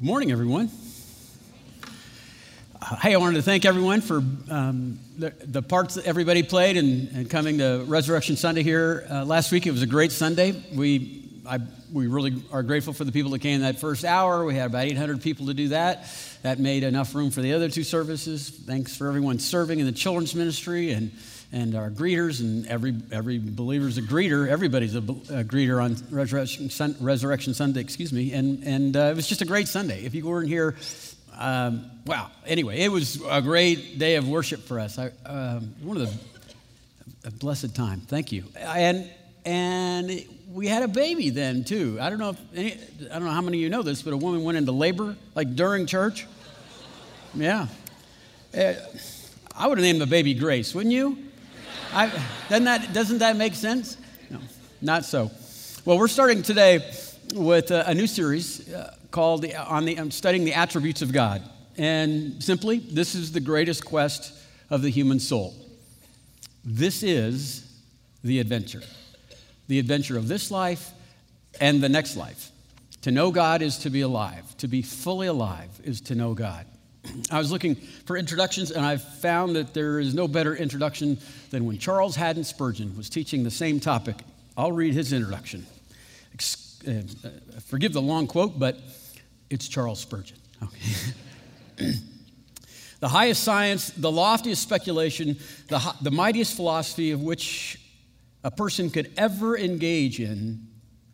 Good 0.00 0.06
morning, 0.06 0.32
everyone. 0.32 0.70
Hey, 3.02 3.12
I 3.12 3.18
wanted 3.18 3.36
to 3.36 3.42
thank 3.42 3.66
everyone 3.66 4.00
for 4.00 4.22
um, 4.48 4.98
the, 5.18 5.34
the, 5.44 5.60
parts 5.60 5.96
that 5.96 6.06
everybody 6.06 6.42
played 6.42 6.78
and, 6.78 7.10
and 7.14 7.28
coming 7.28 7.58
to 7.58 7.84
Resurrection 7.86 8.34
Sunday 8.36 8.62
here 8.62 9.06
uh, 9.10 9.26
last 9.26 9.52
week. 9.52 9.66
It 9.66 9.72
was 9.72 9.82
a 9.82 9.86
great 9.86 10.10
Sunday. 10.10 10.52
We, 10.74 11.28
I, 11.46 11.58
we 11.92 12.06
really 12.06 12.42
are 12.50 12.62
grateful 12.62 12.94
for 12.94 13.04
the 13.04 13.12
people 13.12 13.32
that 13.32 13.40
came 13.40 13.60
that 13.60 13.78
first 13.78 14.06
hour. 14.06 14.42
We 14.46 14.54
had 14.54 14.70
about 14.70 14.86
800 14.86 15.20
people 15.20 15.44
to 15.48 15.54
do 15.54 15.68
that. 15.68 16.06
That 16.40 16.58
made 16.58 16.82
enough 16.82 17.14
room 17.14 17.30
for 17.30 17.42
the 17.42 17.52
other 17.52 17.68
two 17.68 17.84
services. 17.84 18.48
Thanks 18.48 18.96
for 18.96 19.06
everyone 19.06 19.38
serving 19.38 19.80
in 19.80 19.84
the 19.84 19.92
children's 19.92 20.34
ministry 20.34 20.92
and 20.92 21.12
and 21.52 21.74
our 21.74 21.90
greeters, 21.90 22.40
and 22.40 22.66
every, 22.68 22.94
every 23.10 23.38
believer's 23.38 23.98
a 23.98 24.02
greeter. 24.02 24.48
Everybody's 24.48 24.94
a, 24.94 24.98
a 24.98 25.44
greeter 25.44 25.82
on 25.82 25.96
Resurrection, 26.10 26.70
Sun, 26.70 26.96
Resurrection 27.00 27.54
Sunday, 27.54 27.80
excuse 27.80 28.12
me. 28.12 28.32
And, 28.32 28.62
and 28.62 28.96
uh, 28.96 29.00
it 29.00 29.16
was 29.16 29.26
just 29.26 29.42
a 29.42 29.44
great 29.46 29.66
Sunday. 29.66 30.04
If 30.04 30.14
you 30.14 30.24
weren't 30.26 30.48
here, 30.48 30.76
um, 31.36 31.90
wow. 32.06 32.30
Anyway, 32.46 32.78
it 32.78 32.88
was 32.88 33.20
a 33.28 33.42
great 33.42 33.98
day 33.98 34.14
of 34.14 34.28
worship 34.28 34.60
for 34.60 34.78
us. 34.78 34.98
I, 34.98 35.10
um, 35.26 35.74
one 35.82 35.96
of 35.96 36.08
the, 36.08 37.28
a 37.28 37.30
blessed 37.32 37.74
time. 37.74 38.00
Thank 38.00 38.30
you. 38.30 38.44
And, 38.56 39.10
and 39.44 40.24
we 40.52 40.68
had 40.68 40.84
a 40.84 40.88
baby 40.88 41.30
then, 41.30 41.64
too. 41.64 41.98
I 42.00 42.10
don't 42.10 42.18
know 42.20 42.30
if 42.30 42.40
any, 42.54 42.72
I 43.10 43.14
don't 43.14 43.24
know 43.24 43.30
how 43.30 43.40
many 43.40 43.58
of 43.58 43.62
you 43.62 43.70
know 43.70 43.82
this, 43.82 44.02
but 44.02 44.12
a 44.12 44.16
woman 44.16 44.44
went 44.44 44.56
into 44.56 44.72
labor, 44.72 45.16
like 45.34 45.56
during 45.56 45.86
church. 45.86 46.26
Yeah. 47.34 47.66
Uh, 48.56 48.74
I 49.56 49.66
would 49.66 49.78
have 49.78 49.84
named 49.84 50.00
the 50.00 50.06
baby 50.06 50.34
Grace, 50.34 50.74
wouldn't 50.74 50.94
you? 50.94 51.18
I, 51.92 52.06
doesn't, 52.48 52.64
that, 52.64 52.92
doesn't 52.92 53.18
that 53.18 53.36
make 53.36 53.54
sense? 53.54 53.96
No, 54.30 54.38
not 54.80 55.04
so. 55.04 55.30
Well, 55.84 55.98
we're 55.98 56.08
starting 56.08 56.42
today 56.42 56.88
with 57.34 57.70
a, 57.70 57.88
a 57.88 57.94
new 57.94 58.06
series 58.06 58.72
uh, 58.72 58.94
called 59.10 59.42
the, 59.42 59.56
on 59.56 59.84
the, 59.84 59.98
I'm 59.98 60.10
studying 60.10 60.44
the 60.44 60.54
attributes 60.54 61.02
of 61.02 61.12
God. 61.12 61.42
And 61.76 62.42
simply, 62.42 62.78
this 62.78 63.14
is 63.14 63.32
the 63.32 63.40
greatest 63.40 63.84
quest 63.84 64.32
of 64.68 64.82
the 64.82 64.90
human 64.90 65.18
soul. 65.18 65.54
This 66.64 67.02
is 67.02 67.66
the 68.22 68.38
adventure. 68.38 68.82
The 69.66 69.78
adventure 69.78 70.16
of 70.16 70.28
this 70.28 70.50
life 70.50 70.90
and 71.60 71.82
the 71.82 71.88
next 71.88 72.16
life. 72.16 72.50
To 73.02 73.10
know 73.10 73.30
God 73.30 73.62
is 73.62 73.78
to 73.78 73.90
be 73.90 74.02
alive. 74.02 74.56
To 74.58 74.68
be 74.68 74.82
fully 74.82 75.26
alive 75.26 75.70
is 75.82 76.00
to 76.02 76.14
know 76.14 76.34
God. 76.34 76.66
I 77.30 77.38
was 77.38 77.50
looking 77.50 77.74
for 77.74 78.16
introductions, 78.16 78.70
and 78.70 78.84
I 78.84 78.96
found 78.96 79.56
that 79.56 79.74
there 79.74 79.98
is 79.98 80.14
no 80.14 80.28
better 80.28 80.54
introduction 80.54 81.18
than 81.50 81.64
when 81.66 81.78
Charles 81.78 82.16
Haddon 82.16 82.44
Spurgeon 82.44 82.96
was 82.96 83.08
teaching 83.08 83.44
the 83.44 83.50
same 83.50 83.80
topic. 83.80 84.16
I'll 84.56 84.72
read 84.72 84.94
his 84.94 85.12
introduction. 85.12 85.66
Uh, 86.86 86.92
forgive 87.66 87.92
the 87.92 88.02
long 88.02 88.26
quote, 88.26 88.58
but 88.58 88.78
it's 89.50 89.68
Charles 89.68 90.00
Spurgeon. 90.00 90.38
Okay. 90.62 91.92
the 93.00 93.08
highest 93.08 93.42
science, 93.42 93.90
the 93.90 94.10
loftiest 94.10 94.62
speculation, 94.62 95.36
the, 95.68 95.94
the 96.00 96.10
mightiest 96.10 96.56
philosophy 96.56 97.10
of 97.10 97.22
which 97.22 97.78
a 98.44 98.50
person 98.50 98.90
could 98.90 99.12
ever 99.16 99.58
engage 99.58 100.20
in 100.20 100.66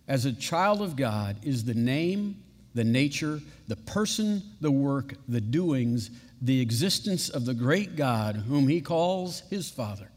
as 0.06 0.24
a 0.24 0.32
child 0.32 0.82
of 0.82 0.94
God 0.94 1.36
is 1.42 1.64
the 1.64 1.74
name 1.74 2.42
the 2.76 2.84
nature, 2.84 3.40
the 3.68 3.74
person, 3.74 4.42
the 4.60 4.70
work, 4.70 5.14
the 5.28 5.40
doings, 5.40 6.10
the 6.42 6.60
existence 6.60 7.30
of 7.30 7.46
the 7.46 7.54
great 7.54 7.96
God 7.96 8.36
whom 8.36 8.68
he 8.68 8.82
calls 8.82 9.40
his 9.48 9.70
Father. 9.70 10.10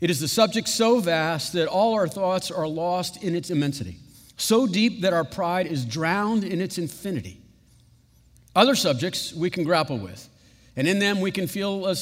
It 0.00 0.08
is 0.08 0.20
the 0.20 0.28
subject 0.28 0.68
so 0.68 1.00
vast 1.00 1.52
that 1.54 1.66
all 1.66 1.94
our 1.94 2.06
thoughts 2.06 2.52
are 2.52 2.68
lost 2.68 3.24
in 3.24 3.34
its 3.34 3.50
immensity, 3.50 3.96
so 4.36 4.68
deep 4.68 5.00
that 5.00 5.12
our 5.12 5.24
pride 5.24 5.66
is 5.66 5.84
drowned 5.84 6.44
in 6.44 6.60
its 6.60 6.78
infinity. 6.78 7.40
Other 8.54 8.76
subjects 8.76 9.32
we 9.32 9.50
can 9.50 9.64
grapple 9.64 9.98
with, 9.98 10.28
and 10.76 10.86
in 10.86 11.00
them 11.00 11.20
we 11.20 11.32
can 11.32 11.48
feel 11.48 11.86
a, 11.88 11.96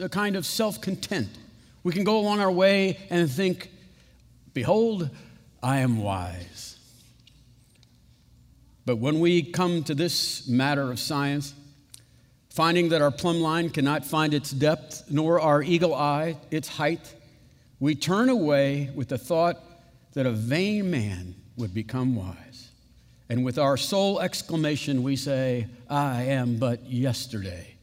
a 0.00 0.08
kind 0.08 0.36
of 0.36 0.46
self 0.46 0.80
content. 0.80 1.28
We 1.82 1.92
can 1.92 2.04
go 2.04 2.18
along 2.18 2.40
our 2.40 2.50
way 2.50 2.98
and 3.10 3.30
think, 3.30 3.70
Behold, 4.54 5.10
I 5.62 5.80
am 5.80 5.98
wise. 5.98 6.55
But 8.86 8.98
when 8.98 9.18
we 9.18 9.42
come 9.42 9.82
to 9.82 9.94
this 9.96 10.46
matter 10.46 10.92
of 10.92 11.00
science, 11.00 11.54
finding 12.48 12.90
that 12.90 13.02
our 13.02 13.10
plumb 13.10 13.40
line 13.40 13.68
cannot 13.68 14.04
find 14.04 14.32
its 14.32 14.52
depth, 14.52 15.04
nor 15.10 15.40
our 15.40 15.60
eagle 15.60 15.92
eye 15.92 16.36
its 16.52 16.68
height, 16.68 17.14
we 17.80 17.96
turn 17.96 18.28
away 18.28 18.90
with 18.94 19.08
the 19.08 19.18
thought 19.18 19.60
that 20.14 20.24
a 20.24 20.30
vain 20.30 20.88
man 20.90 21.34
would 21.56 21.74
become 21.74 22.14
wise. 22.14 22.70
And 23.28 23.44
with 23.44 23.58
our 23.58 23.76
sole 23.76 24.20
exclamation, 24.20 25.02
we 25.02 25.16
say, 25.16 25.66
I 25.90 26.22
am 26.22 26.58
but 26.58 26.88
yesterday. 26.88 27.74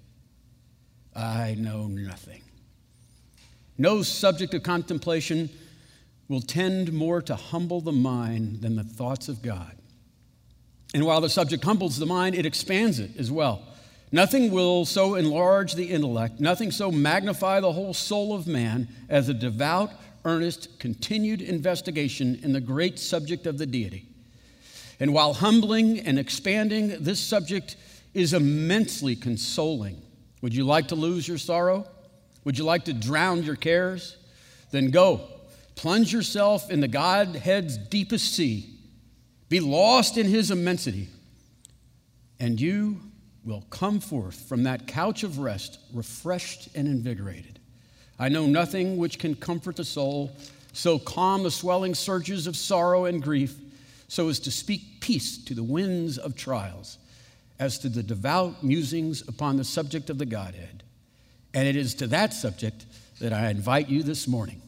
I 1.14 1.56
know 1.60 1.88
nothing. 1.88 2.42
No 3.78 4.04
subject 4.04 4.54
of 4.54 4.64
contemplation 4.64 5.50
will 6.30 6.42
tend 6.42 6.94
more 6.94 7.22
to 7.22 7.36
humble 7.36 7.82
the 7.82 7.92
mind 7.92 8.62
than 8.62 8.78
the 8.78 8.84
thoughts 8.84 9.28
of 9.28 9.42
God. 9.42 9.76
And 10.94 11.06
while 11.06 11.22
the 11.22 11.30
subject 11.30 11.64
humbles 11.64 11.98
the 11.98 12.06
mind, 12.06 12.36
it 12.36 12.46
expands 12.46 13.00
it 13.00 13.12
as 13.18 13.32
well. 13.32 13.64
Nothing 14.12 14.52
will 14.52 14.86
so 14.86 15.16
enlarge 15.16 15.74
the 15.74 15.90
intellect, 15.90 16.40
nothing 16.40 16.70
so 16.70 16.92
magnify 16.92 17.60
the 17.60 17.72
whole 17.72 17.96
soul 17.96 18.36
of 18.36 18.46
man 18.46 18.88
as 19.10 19.28
a 19.28 19.34
devout, 19.34 19.92
earnest, 20.24 20.80
continued 20.80 21.42
investigation 21.42 22.40
in 22.44 22.54
the 22.54 22.62
great 22.62 23.00
subject 23.00 23.48
of 23.48 23.58
the 23.58 23.66
deity. 23.66 24.08
And 25.00 25.16
while 25.16 25.34
humbling 25.34 26.00
and 26.00 26.20
expanding, 26.20 27.04
this 27.04 27.20
subject 27.20 27.76
is 28.14 28.34
immensely 28.34 29.16
consoling. 29.16 30.00
Would 30.42 30.54
you 30.54 30.64
like 30.64 30.90
to 30.90 30.96
lose 30.96 31.28
your 31.28 31.40
sorrow? 31.40 31.88
Would 32.44 32.60
you 32.60 32.66
like 32.66 32.86
to 32.86 32.94
drown 32.94 33.42
your 33.42 33.56
cares? 33.56 34.18
Then 34.70 34.92
go, 34.92 35.22
plunge 35.76 36.14
yourself 36.14 36.70
in 36.70 36.82
the 36.82 36.88
Godhead's 36.88 37.78
deepest 37.78 38.36
sea 38.36 38.73
be 39.54 39.60
lost 39.60 40.18
in 40.18 40.26
his 40.26 40.50
immensity, 40.50 41.08
and 42.40 42.60
you 42.60 43.00
will 43.46 43.62
come 43.70 44.00
forth 44.00 44.50
from 44.50 44.64
that 44.64 44.88
couch 44.88 45.22
of 45.22 45.38
rest 45.38 45.78
refreshed 45.94 46.70
and 46.74 46.88
invigorated. 46.88 47.60
I 48.18 48.30
know 48.30 48.48
nothing 48.48 48.98
which 48.98 49.20
can 49.20 49.36
comfort 49.36 49.76
the 49.76 49.86
soul, 49.86 50.36
so 50.72 50.98
calm 50.98 51.44
the 51.44 51.52
swelling 51.52 51.94
surges 51.94 52.48
of 52.48 52.58
sorrow 52.58 53.06
and 53.06 53.22
grief, 53.22 53.54
so 54.08 54.28
as 54.28 54.40
to 54.40 54.50
speak 54.50 55.02
peace 55.02 55.38
to 55.46 55.54
the 55.54 55.62
winds 55.62 56.18
of 56.18 56.36
trials, 56.36 56.98
as 57.60 57.78
to 57.78 57.90
the 57.90 58.02
devout 58.02 58.64
musings 58.64 59.22
upon 59.28 59.58
the 59.58 59.64
subject 59.64 60.10
of 60.10 60.18
the 60.18 60.26
Godhead. 60.26 60.82
And 61.54 61.68
it 61.68 61.76
is 61.76 61.94
to 61.96 62.08
that 62.08 62.34
subject 62.34 62.88
that 63.20 63.34
I 63.34 63.52
invite 63.52 63.88
you 63.88 64.02
this 64.02 64.28
morning. 64.28 64.64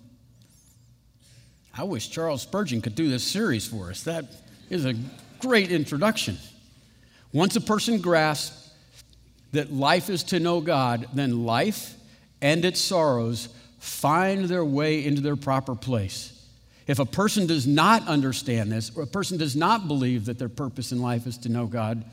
I 1.76 1.86
wish 1.86 2.12
Charles 2.12 2.44
Spurgeon 2.44 2.84
could 2.84 2.94
do 2.94 3.10
this 3.10 3.24
series 3.24 3.68
for 3.68 3.90
us. 3.90 4.04
That 4.04 4.26
is 4.70 4.86
a 4.86 4.96
great 5.40 5.72
introduction. 5.72 6.38
Once 7.34 7.56
a 7.56 7.62
person 7.62 8.00
grasps 8.00 8.72
that 9.52 9.72
life 9.72 10.10
is 10.10 10.24
to 10.24 10.40
know 10.40 10.62
God, 10.62 11.08
then 11.14 11.46
life 11.46 11.96
and 12.42 12.64
its 12.64 12.80
sorrows 12.80 13.50
find 13.80 14.46
their 14.46 14.66
way 14.66 15.06
into 15.06 15.22
their 15.22 15.36
proper 15.36 15.76
place. 15.76 16.32
If 16.88 17.00
a 17.00 17.06
person 17.06 17.48
does 17.48 17.66
not 17.66 18.08
understand 18.08 18.72
this, 18.72 18.92
or 18.96 19.04
a 19.04 19.08
person 19.08 19.38
does 19.38 19.56
not 19.56 19.88
believe 19.88 20.26
that 20.26 20.38
their 20.38 20.50
purpose 20.50 20.92
in 20.92 21.02
life 21.02 21.26
is 21.26 21.38
to 21.40 21.50
know 21.50 21.66
God, 21.66 22.04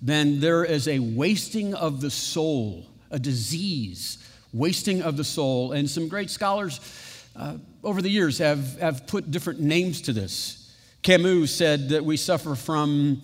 then 0.00 0.40
there 0.40 0.64
is 0.64 0.86
a 0.86 1.00
wasting 1.00 1.74
of 1.74 2.00
the 2.00 2.10
soul, 2.10 2.86
a 3.10 3.18
disease, 3.18 4.18
wasting 4.52 5.02
of 5.02 5.16
the 5.16 5.24
soul. 5.24 5.72
And 5.72 5.90
some 5.90 6.08
great 6.08 6.30
scholars 6.30 6.80
uh, 7.34 7.56
over 7.82 8.00
the 8.00 8.10
years 8.10 8.38
have, 8.38 8.78
have 8.78 9.06
put 9.06 9.30
different 9.30 9.60
names 9.60 10.00
to 10.02 10.12
this. 10.12 10.57
Camus 11.08 11.54
said 11.54 11.88
that 11.88 12.04
we 12.04 12.18
suffer 12.18 12.54
from 12.54 13.22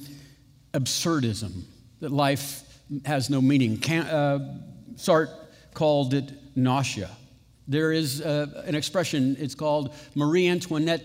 absurdism, 0.73 1.65
that 2.01 2.11
life 2.11 2.63
has 3.05 3.29
no 3.29 3.43
meaning. 3.43 3.77
Cam, 3.77 4.07
uh, 4.07 4.39
Sartre 4.95 5.29
called 5.75 6.15
it 6.15 6.33
nausea. 6.57 7.11
There 7.69 7.93
is 7.93 8.23
uh, 8.23 8.63
an 8.65 8.75
expression, 8.75 9.37
it's 9.39 9.55
called 9.55 9.95
Marie 10.15 10.49
Antoinette 10.49 11.05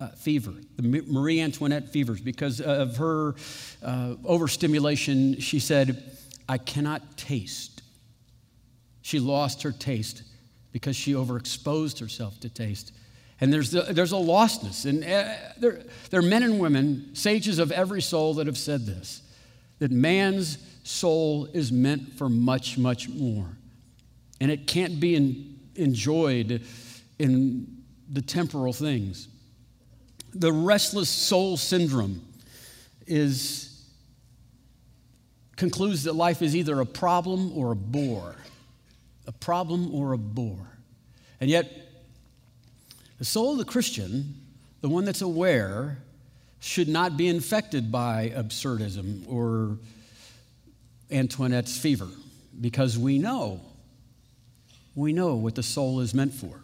uh, 0.00 0.10
fever, 0.10 0.52
the 0.76 1.02
Marie 1.08 1.40
Antoinette 1.40 1.88
fevers, 1.88 2.20
because 2.20 2.60
of 2.60 2.98
her 2.98 3.34
uh, 3.82 4.14
overstimulation. 4.24 5.40
She 5.40 5.58
said, 5.58 6.16
I 6.48 6.58
cannot 6.58 7.16
taste. 7.16 7.82
She 9.00 9.18
lost 9.18 9.64
her 9.64 9.72
taste 9.72 10.22
because 10.70 10.94
she 10.94 11.14
overexposed 11.14 11.98
herself 11.98 12.38
to 12.38 12.48
taste. 12.48 12.92
And 13.42 13.52
there's, 13.52 13.74
a, 13.74 13.92
there's 13.92 14.12
a 14.12 14.14
lostness. 14.14 14.86
And 14.86 15.02
uh, 15.02 15.34
there, 15.58 15.82
there 16.10 16.20
are 16.20 16.22
men 16.22 16.44
and 16.44 16.60
women, 16.60 17.10
sages 17.14 17.58
of 17.58 17.72
every 17.72 18.00
soul, 18.00 18.34
that 18.34 18.46
have 18.46 18.56
said 18.56 18.86
this 18.86 19.20
that 19.80 19.90
man's 19.90 20.58
soul 20.84 21.46
is 21.46 21.72
meant 21.72 22.14
for 22.14 22.28
much, 22.28 22.78
much 22.78 23.08
more. 23.08 23.48
And 24.40 24.48
it 24.48 24.68
can't 24.68 25.00
be 25.00 25.16
in, 25.16 25.58
enjoyed 25.74 26.62
in 27.18 27.82
the 28.08 28.22
temporal 28.22 28.72
things. 28.72 29.26
The 30.32 30.52
restless 30.52 31.08
soul 31.08 31.56
syndrome 31.56 32.22
is 33.08 33.84
concludes 35.56 36.04
that 36.04 36.14
life 36.14 36.42
is 36.42 36.54
either 36.54 36.78
a 36.78 36.86
problem 36.86 37.50
or 37.58 37.72
a 37.72 37.76
bore. 37.76 38.36
A 39.26 39.32
problem 39.32 39.92
or 39.92 40.12
a 40.12 40.18
bore. 40.18 40.78
And 41.40 41.50
yet, 41.50 41.91
the 43.22 43.26
soul 43.26 43.52
of 43.52 43.58
the 43.58 43.64
Christian, 43.64 44.34
the 44.80 44.88
one 44.88 45.04
that's 45.04 45.22
aware, 45.22 45.98
should 46.58 46.88
not 46.88 47.16
be 47.16 47.28
infected 47.28 47.92
by 47.92 48.32
absurdism 48.34 49.22
or 49.28 49.78
Antoinette's 51.08 51.78
fever 51.78 52.08
because 52.60 52.98
we 52.98 53.18
know, 53.18 53.60
we 54.96 55.12
know 55.12 55.36
what 55.36 55.54
the 55.54 55.62
soul 55.62 56.00
is 56.00 56.12
meant 56.12 56.34
for. 56.34 56.62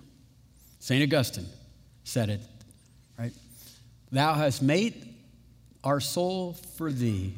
St. 0.81 1.01
Augustine 1.01 1.47
said 2.03 2.29
it, 2.29 2.41
right? 3.17 3.33
Thou 4.11 4.35
hast 4.35 4.61
made 4.61 5.15
our 5.85 6.01
soul 6.01 6.55
for 6.77 6.91
thee, 6.91 7.35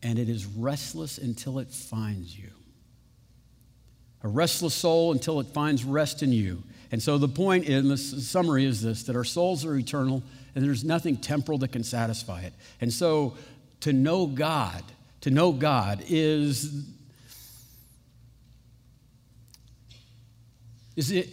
and 0.00 0.16
it 0.16 0.28
is 0.28 0.46
restless 0.46 1.18
until 1.18 1.58
it 1.58 1.72
finds 1.72 2.38
you. 2.38 2.50
A 4.22 4.28
restless 4.28 4.74
soul 4.74 5.10
until 5.10 5.40
it 5.40 5.48
finds 5.48 5.82
rest 5.82 6.22
in 6.22 6.30
you. 6.30 6.62
And 6.94 7.02
so 7.02 7.18
the 7.18 7.26
point 7.26 7.64
in 7.64 7.88
the 7.88 7.96
summary 7.96 8.64
is 8.64 8.80
this 8.80 9.02
that 9.02 9.16
our 9.16 9.24
souls 9.24 9.64
are 9.64 9.76
eternal 9.76 10.22
and 10.54 10.64
there's 10.64 10.84
nothing 10.84 11.16
temporal 11.16 11.58
that 11.58 11.72
can 11.72 11.82
satisfy 11.82 12.42
it. 12.42 12.52
And 12.80 12.92
so 12.92 13.36
to 13.80 13.92
know 13.92 14.28
God, 14.28 14.84
to 15.22 15.30
know 15.32 15.50
God 15.50 16.04
is 16.08 16.86
is, 20.94 21.10
it, 21.10 21.30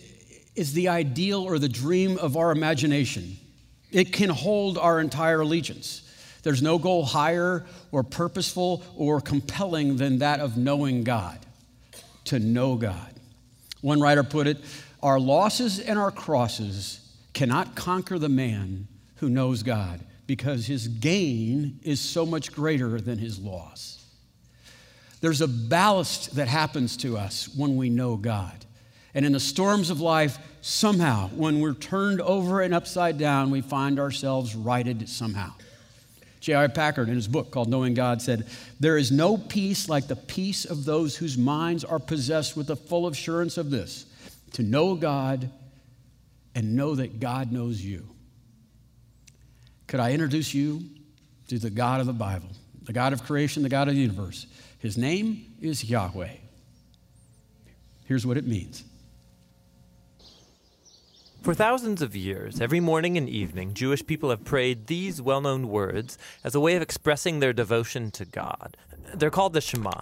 is 0.56 0.74
the 0.74 0.88
ideal 0.88 1.44
or 1.44 1.60
the 1.60 1.70
dream 1.70 2.18
of 2.18 2.38
our 2.38 2.52
imagination. 2.52 3.38
It 3.92 4.12
can 4.12 4.32
hold 4.32 4.80
our 4.80 5.00
entire 5.00 5.42
allegiance. 5.42 6.02
There's 6.42 6.64
no 6.64 6.80
goal 6.80 7.06
higher 7.06 7.68
or 7.92 8.02
purposeful 8.02 8.84
or 8.98 9.22
compelling 9.22 9.98
than 9.98 10.18
that 10.18 10.40
of 10.40 10.58
knowing 10.58 11.04
God, 11.04 11.38
to 12.26 12.40
know 12.40 12.78
God. 12.78 13.14
One 13.82 14.00
writer 14.00 14.24
put 14.24 14.48
it 14.48 14.58
Our 15.04 15.20
losses 15.20 15.80
and 15.80 15.98
our 15.98 16.12
crosses 16.12 17.00
cannot 17.34 17.76
conquer 17.76 18.20
the 18.20 18.30
man 18.30 18.88
who 19.18 19.30
knows 19.30 19.64
God 19.64 20.02
because 20.28 20.68
his 20.68 20.88
gain 20.88 21.80
is 21.84 22.00
so 22.00 22.26
much 22.26 22.52
greater 22.52 23.02
than 23.02 23.18
his 23.18 23.40
loss. 23.40 24.06
There's 25.22 25.42
a 25.42 25.48
ballast 25.48 26.36
that 26.36 26.48
happens 26.48 26.98
to 26.98 27.18
us 27.18 27.50
when 27.56 27.76
we 27.76 27.90
know 27.90 28.16
God. 28.16 28.66
And 29.14 29.26
in 29.26 29.34
the 29.34 29.40
storms 29.40 29.90
of 29.90 30.02
life, 30.02 30.38
somehow, 30.62 31.30
when 31.30 31.60
we're 31.60 31.74
turned 31.74 32.22
over 32.22 32.62
and 32.62 32.74
upside 32.74 33.18
down, 33.18 33.52
we 33.52 33.62
find 33.62 34.00
ourselves 34.00 34.56
righted 34.56 35.10
somehow. 35.10 35.52
J.I. 36.40 36.68
Packer, 36.68 37.04
in 37.04 37.10
his 37.10 37.28
book 37.28 37.52
called 37.52 37.70
Knowing 37.70 37.94
God, 37.94 38.22
said, 38.22 38.48
There 38.80 38.98
is 38.98 39.12
no 39.12 39.38
peace 39.38 39.90
like 39.90 40.08
the 40.08 40.16
peace 40.16 40.66
of 40.66 40.86
those 40.86 41.16
whose 41.18 41.38
minds 41.38 41.84
are 41.84 42.00
possessed 42.00 42.58
with 42.58 42.68
the 42.68 42.76
full 42.76 43.08
assurance 43.08 43.58
of 43.58 43.70
this 43.70 44.06
to 44.54 44.64
know 44.64 44.96
God 44.96 45.50
and 46.56 46.76
know 46.76 46.96
that 46.96 47.20
God 47.20 47.52
knows 47.52 47.82
you. 47.82 48.08
Could 49.88 50.00
I 50.00 50.12
introduce 50.12 50.54
you 50.54 50.84
to 51.48 51.60
the 51.60 51.70
God 51.70 52.00
of 52.00 52.08
the 52.08 52.14
Bible, 52.14 52.50
the 52.84 52.94
God 52.94 53.14
of 53.14 53.24
creation, 53.24 53.64
the 53.64 53.70
God 53.70 53.88
of 53.88 53.96
the 53.96 54.02
universe? 54.02 54.48
His 54.80 54.98
name 54.98 55.46
is 55.62 55.84
Yahweh. 55.84 56.36
Here's 58.06 58.26
what 58.26 58.38
it 58.38 58.46
means 58.46 58.84
for 61.42 61.56
thousands 61.56 62.04
of 62.04 62.16
years, 62.16 62.62
every 62.62 62.80
morning 62.80 63.18
and 63.18 63.28
evening, 63.28 63.74
Jewish 63.74 64.06
people 64.06 64.30
have 64.30 64.44
prayed 64.44 64.86
these 64.86 65.20
well 65.24 65.42
known 65.42 65.70
words 65.70 66.20
as 66.44 66.54
a 66.54 66.60
way 66.60 66.76
of 66.76 66.84
expressing 66.84 67.40
their 67.40 67.52
devotion 67.52 68.12
to 68.12 68.26
God. 68.26 68.78
They're 69.16 69.32
called 69.32 69.54
the 69.54 69.62
Shema. 69.62 70.02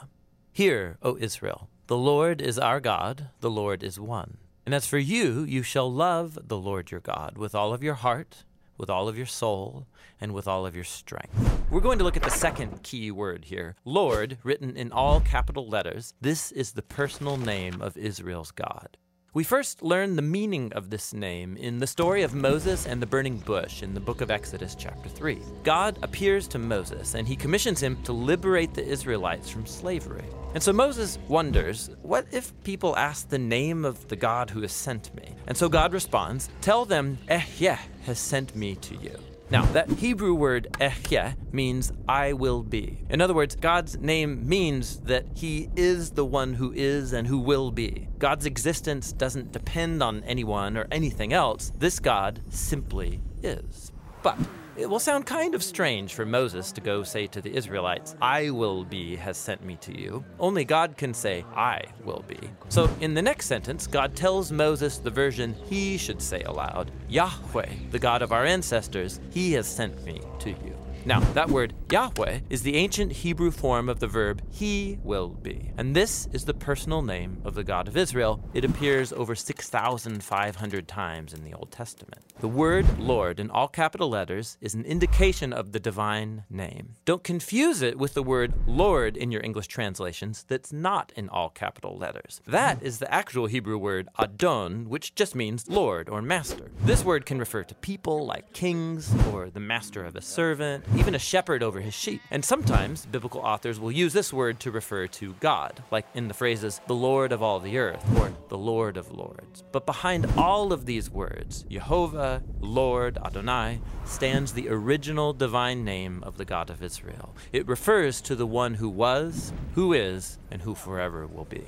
Hear, 0.51 0.97
O 1.01 1.15
Israel, 1.17 1.69
the 1.89 1.97
Lord 1.97 2.39
is 2.39 2.59
our 2.59 2.79
God, 2.79 3.29
the 3.39 3.49
Lord 3.49 3.81
is 3.81 3.99
one. 3.99 4.37
And 4.63 4.75
as 4.75 4.85
for 4.85 4.99
you, 4.99 5.41
you 5.41 5.63
shall 5.63 5.91
love 5.91 6.37
the 6.47 6.55
Lord 6.55 6.91
your 6.91 6.99
God 6.99 7.35
with 7.35 7.55
all 7.55 7.73
of 7.73 7.81
your 7.81 7.95
heart, 7.95 8.43
with 8.77 8.91
all 8.91 9.07
of 9.07 9.17
your 9.17 9.25
soul, 9.25 9.87
and 10.21 10.31
with 10.31 10.47
all 10.47 10.67
of 10.67 10.75
your 10.75 10.83
strength. 10.83 11.33
We're 11.71 11.79
going 11.79 11.97
to 11.97 12.03
look 12.03 12.15
at 12.15 12.21
the 12.21 12.29
second 12.29 12.83
key 12.83 13.09
word 13.09 13.45
here 13.45 13.75
Lord, 13.85 14.37
written 14.43 14.77
in 14.77 14.91
all 14.91 15.19
capital 15.19 15.67
letters. 15.67 16.13
This 16.21 16.51
is 16.51 16.73
the 16.73 16.83
personal 16.83 17.37
name 17.37 17.81
of 17.81 17.97
Israel's 17.97 18.51
God. 18.51 18.95
We 19.33 19.43
first 19.43 19.81
learn 19.81 20.15
the 20.15 20.21
meaning 20.21 20.71
of 20.73 20.91
this 20.91 21.11
name 21.11 21.57
in 21.57 21.79
the 21.79 21.87
story 21.87 22.21
of 22.21 22.35
Moses 22.35 22.85
and 22.85 23.01
the 23.01 23.07
burning 23.07 23.39
bush 23.39 23.81
in 23.81 23.95
the 23.95 23.99
book 23.99 24.21
of 24.21 24.29
Exodus, 24.29 24.75
chapter 24.75 25.09
3. 25.09 25.41
God 25.63 25.97
appears 26.03 26.47
to 26.49 26.59
Moses 26.59 27.15
and 27.15 27.27
he 27.27 27.35
commissions 27.35 27.81
him 27.81 27.97
to 28.03 28.13
liberate 28.13 28.75
the 28.75 28.85
Israelites 28.85 29.49
from 29.49 29.65
slavery. 29.65 30.25
And 30.55 30.63
so 30.63 30.73
Moses 30.73 31.19
wonders, 31.27 31.91
what 32.01 32.25
if 32.31 32.53
people 32.63 32.95
ask 32.97 33.29
the 33.29 33.37
name 33.37 33.85
of 33.85 34.07
the 34.07 34.15
God 34.15 34.49
who 34.49 34.61
has 34.61 34.71
sent 34.71 35.13
me? 35.15 35.35
And 35.45 35.55
so 35.55 35.69
God 35.69 35.93
responds, 35.93 36.49
Tell 36.61 36.85
them, 36.85 37.19
Ehyeh 37.29 37.77
has 38.05 38.17
sent 38.17 38.55
me 38.55 38.75
to 38.75 38.95
you. 38.95 39.15
Now, 39.51 39.65
that 39.73 39.89
Hebrew 39.89 40.35
word 40.35 40.67
ehyeh 40.79 41.35
means 41.51 41.91
I 42.07 42.33
will 42.33 42.61
be. 42.61 43.03
In 43.09 43.19
other 43.19 43.33
words, 43.33 43.55
God's 43.55 43.97
name 43.97 44.47
means 44.47 44.97
that 45.01 45.25
He 45.33 45.69
is 45.75 46.11
the 46.11 46.25
one 46.25 46.53
who 46.53 46.71
is 46.71 47.13
and 47.13 47.25
who 47.27 47.39
will 47.39 47.71
be. 47.71 48.07
God's 48.19 48.45
existence 48.45 49.11
doesn't 49.11 49.51
depend 49.51 50.03
on 50.03 50.23
anyone 50.25 50.77
or 50.77 50.87
anything 50.91 51.33
else. 51.33 51.71
This 51.79 51.99
God 51.99 52.41
simply 52.49 53.21
is. 53.41 53.91
But 54.21 54.37
it 54.79 54.89
will 54.89 54.99
sound 54.99 55.25
kind 55.25 55.53
of 55.55 55.61
strange 55.61 56.13
for 56.13 56.25
Moses 56.25 56.71
to 56.71 56.79
go 56.79 57.03
say 57.03 57.27
to 57.27 57.41
the 57.41 57.53
Israelites, 57.53 58.15
I 58.21 58.49
will 58.49 58.85
be 58.85 59.17
has 59.17 59.37
sent 59.37 59.63
me 59.63 59.75
to 59.81 59.99
you. 59.99 60.23
Only 60.39 60.63
God 60.63 60.95
can 60.95 61.13
say, 61.13 61.43
I 61.53 61.83
will 62.05 62.23
be. 62.27 62.39
So 62.69 62.89
in 63.01 63.13
the 63.13 63.21
next 63.21 63.47
sentence, 63.47 63.87
God 63.87 64.15
tells 64.15 64.53
Moses 64.53 64.97
the 64.97 65.09
version 65.09 65.53
he 65.65 65.97
should 65.97 66.21
say 66.21 66.41
aloud 66.43 66.91
Yahweh, 67.09 67.69
the 67.91 67.99
God 67.99 68.21
of 68.21 68.31
our 68.31 68.45
ancestors, 68.45 69.19
he 69.31 69.51
has 69.53 69.67
sent 69.67 70.01
me 70.05 70.21
to 70.39 70.51
you. 70.51 70.75
Now, 71.05 71.19
that 71.33 71.49
word 71.49 71.73
Yahweh 71.91 72.39
is 72.49 72.61
the 72.61 72.75
ancient 72.75 73.11
Hebrew 73.11 73.51
form 73.51 73.89
of 73.89 73.99
the 73.99 74.07
verb 74.07 74.41
he 74.49 74.99
will 75.03 75.29
be. 75.29 75.71
And 75.77 75.95
this 75.95 76.27
is 76.33 76.45
the 76.45 76.53
personal 76.53 77.01
name 77.01 77.41
of 77.43 77.55
the 77.55 77.63
God 77.63 77.87
of 77.87 77.97
Israel. 77.97 78.43
It 78.53 78.65
appears 78.65 79.11
over 79.11 79.33
6,500 79.33 80.87
times 80.87 81.33
in 81.33 81.43
the 81.43 81.53
Old 81.53 81.71
Testament. 81.71 82.28
The 82.39 82.47
word 82.47 82.97
Lord 82.97 83.37
in 83.37 83.51
all 83.51 83.67
capital 83.67 84.09
letters 84.09 84.57
is 84.61 84.73
an 84.73 84.85
indication 84.85 85.51
of 85.51 85.73
the 85.73 85.79
divine 85.79 86.45
name. 86.49 86.93
Don't 87.03 87.21
confuse 87.21 87.81
it 87.81 87.99
with 87.99 88.13
the 88.13 88.23
word 88.23 88.53
Lord 88.65 89.17
in 89.17 89.29
your 89.29 89.43
English 89.43 89.67
translations 89.67 90.45
that's 90.47 90.71
not 90.71 91.11
in 91.17 91.27
all 91.27 91.49
capital 91.49 91.97
letters. 91.97 92.39
That 92.47 92.81
is 92.81 92.99
the 92.99 93.13
actual 93.13 93.47
Hebrew 93.47 93.77
word 93.77 94.07
Adon, 94.17 94.87
which 94.87 95.15
just 95.15 95.35
means 95.35 95.67
Lord 95.67 96.07
or 96.07 96.21
master. 96.21 96.71
This 96.79 97.03
word 97.03 97.25
can 97.25 97.39
refer 97.39 97.63
to 97.65 97.75
people 97.75 98.25
like 98.25 98.53
kings 98.53 99.13
or 99.33 99.49
the 99.49 99.59
master 99.59 100.05
of 100.05 100.15
a 100.15 100.21
servant 100.21 100.85
even 100.95 101.15
a 101.15 101.19
shepherd 101.19 101.61
over 101.61 101.81
his 101.81 101.93
sheep. 101.93 102.21
And 102.31 102.45
sometimes 102.45 103.05
biblical 103.05 103.41
authors 103.41 103.81
will 103.81 103.91
use 103.91 104.13
this 104.13 104.31
word 104.31 104.61
to 104.61 104.71
refer 104.71 105.07
to 105.07 105.33
God, 105.41 105.83
like 105.91 106.05
in 106.13 106.29
the 106.29 106.33
phrases, 106.33 106.79
the 106.87 106.95
Lord 106.95 107.33
of 107.33 107.43
all 107.43 107.59
the 107.59 107.77
earth, 107.77 108.05
or 108.17 108.31
the 108.47 108.57
Lord 108.57 108.95
of 108.95 109.11
lords. 109.11 109.65
But 109.73 109.85
behind 109.85 110.25
all 110.37 110.71
of 110.71 110.85
these 110.85 111.09
words, 111.09 111.65
Jehovah, 111.69 112.28
Lord, 112.59 113.17
Adonai, 113.17 113.79
stands 114.05 114.53
the 114.53 114.69
original 114.69 115.33
divine 115.33 115.83
name 115.83 116.23
of 116.23 116.37
the 116.37 116.45
God 116.45 116.69
of 116.69 116.83
Israel. 116.83 117.35
It 117.51 117.67
refers 117.67 118.21
to 118.21 118.35
the 118.35 118.47
one 118.47 118.75
who 118.75 118.89
was, 118.89 119.53
who 119.75 119.93
is, 119.93 120.37
and 120.51 120.61
who 120.61 120.75
forever 120.75 121.27
will 121.27 121.45
be. 121.45 121.65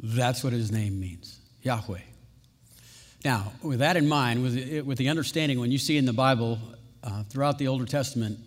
That's 0.00 0.42
what 0.42 0.52
his 0.52 0.72
name 0.72 0.98
means 0.98 1.38
Yahweh. 1.62 2.00
Now, 3.24 3.52
with 3.62 3.78
that 3.78 3.96
in 3.96 4.08
mind, 4.08 4.42
with, 4.42 4.84
with 4.84 4.98
the 4.98 5.08
understanding, 5.08 5.60
when 5.60 5.70
you 5.70 5.78
see 5.78 5.96
in 5.96 6.06
the 6.06 6.12
Bible 6.12 6.58
uh, 7.04 7.22
throughout 7.24 7.58
the 7.58 7.68
Older 7.68 7.84
Testament 7.84 8.38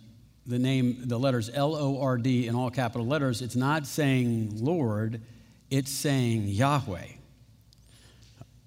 the 0.45 0.59
name, 0.59 0.97
the 1.05 1.17
letters 1.17 1.49
L 1.53 1.75
O 1.75 2.01
R 2.01 2.17
D 2.17 2.47
in 2.47 2.55
all 2.55 2.69
capital 2.69 3.07
letters, 3.07 3.41
it's 3.41 3.55
not 3.55 3.87
saying 3.87 4.63
Lord, 4.63 5.21
it's 5.69 5.91
saying 5.91 6.47
Yahweh. 6.49 7.07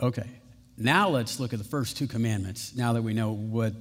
Okay, 0.00 0.37
now 0.78 1.08
let's 1.08 1.40
look 1.40 1.52
at 1.52 1.58
the 1.58 1.64
first 1.64 1.96
two 1.96 2.06
commandments 2.06 2.74
now 2.74 2.92
that 2.94 3.02
we 3.02 3.12
know 3.12 3.32
what, 3.32 3.72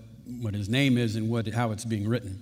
what 0.42 0.54
his 0.54 0.68
name 0.68 0.98
is 0.98 1.16
and 1.16 1.30
what, 1.30 1.48
how 1.48 1.72
it's 1.72 1.86
being 1.86 2.08
written. 2.08 2.42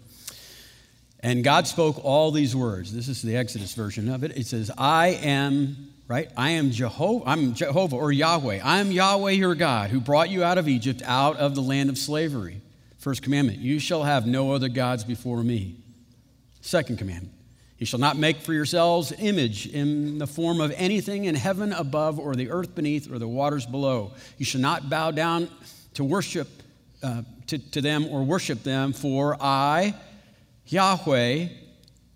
And 1.19 1.43
God 1.43 1.67
spoke 1.67 2.03
all 2.03 2.31
these 2.31 2.55
words. 2.55 2.93
This 2.93 3.07
is 3.07 3.21
the 3.21 3.35
Exodus 3.35 3.73
version 3.73 4.09
of 4.09 4.23
it. 4.23 4.37
It 4.37 4.45
says, 4.45 4.71
I 4.77 5.07
am 5.07 5.91
right? 6.07 6.29
I 6.37 6.51
am 6.51 6.71
Jehovah, 6.71 7.27
I'm 7.27 7.53
Jehovah 7.53 7.95
or 7.95 8.11
Yahweh. 8.11 8.59
I 8.63 8.79
am 8.79 8.91
Yahweh 8.91 9.31
your 9.31 9.55
God 9.55 9.89
who 9.89 9.99
brought 9.99 10.29
you 10.29 10.43
out 10.43 10.57
of 10.57 10.67
Egypt, 10.67 11.01
out 11.05 11.37
of 11.37 11.55
the 11.55 11.61
land 11.61 11.89
of 11.89 11.97
slavery. 11.97 12.61
First 12.97 13.21
commandment, 13.21 13.59
you 13.59 13.79
shall 13.79 14.03
have 14.03 14.25
no 14.25 14.53
other 14.53 14.69
gods 14.69 15.03
before 15.03 15.43
me. 15.43 15.77
Second 16.61 16.97
commandment, 16.97 17.34
you 17.85 17.87
shall 17.87 17.99
not 17.99 18.17
make 18.17 18.37
for 18.37 18.51
yourselves 18.51 19.13
image 19.19 19.67
in 19.67 20.17
the 20.17 20.25
form 20.25 20.59
of 20.59 20.73
anything 20.75 21.25
in 21.25 21.35
heaven 21.35 21.71
above 21.71 22.17
or 22.17 22.33
the 22.33 22.49
earth 22.49 22.73
beneath 22.73 23.11
or 23.11 23.19
the 23.19 23.27
waters 23.27 23.67
below. 23.67 24.11
You 24.39 24.45
shall 24.45 24.59
not 24.59 24.89
bow 24.89 25.11
down 25.11 25.49
to 25.93 26.03
worship 26.03 26.47
uh, 27.03 27.21
to, 27.45 27.59
to 27.59 27.81
them 27.81 28.07
or 28.07 28.23
worship 28.23 28.63
them, 28.63 28.91
for 28.91 29.37
I, 29.39 29.93
Yahweh, 30.65 31.49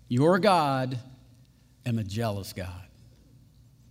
your 0.08 0.40
God, 0.40 0.98
am 1.86 2.00
a 2.00 2.02
jealous 2.02 2.52
God. 2.52 2.88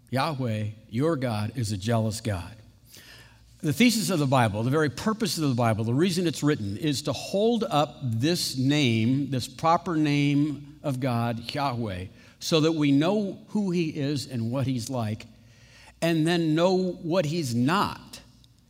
Yahweh, 0.09 0.65
your 0.89 1.15
God, 1.15 1.53
is 1.55 1.71
a 1.71 1.77
jealous 1.77 2.19
God. 2.19 2.57
The 3.61 3.71
thesis 3.71 4.09
of 4.09 4.19
the 4.19 4.27
Bible, 4.27 4.63
the 4.63 4.69
very 4.69 4.89
purpose 4.89 5.37
of 5.37 5.47
the 5.47 5.55
Bible, 5.55 5.85
the 5.85 5.93
reason 5.93 6.27
it's 6.27 6.43
written 6.43 6.75
is 6.75 7.03
to 7.03 7.13
hold 7.13 7.63
up 7.63 7.99
this 8.03 8.57
name, 8.57 9.31
this 9.31 9.47
proper 9.47 9.95
name 9.95 10.68
of 10.83 10.99
God, 10.99 11.53
Yahweh, 11.53 12.05
so 12.39 12.61
that 12.61 12.71
we 12.71 12.91
know 12.91 13.39
who 13.49 13.71
He 13.71 13.89
is 13.89 14.27
and 14.27 14.51
what 14.51 14.67
He's 14.67 14.89
like, 14.89 15.25
and 16.01 16.25
then 16.25 16.55
know 16.55 16.75
what 16.77 17.25
He's 17.25 17.53
not, 17.53 18.21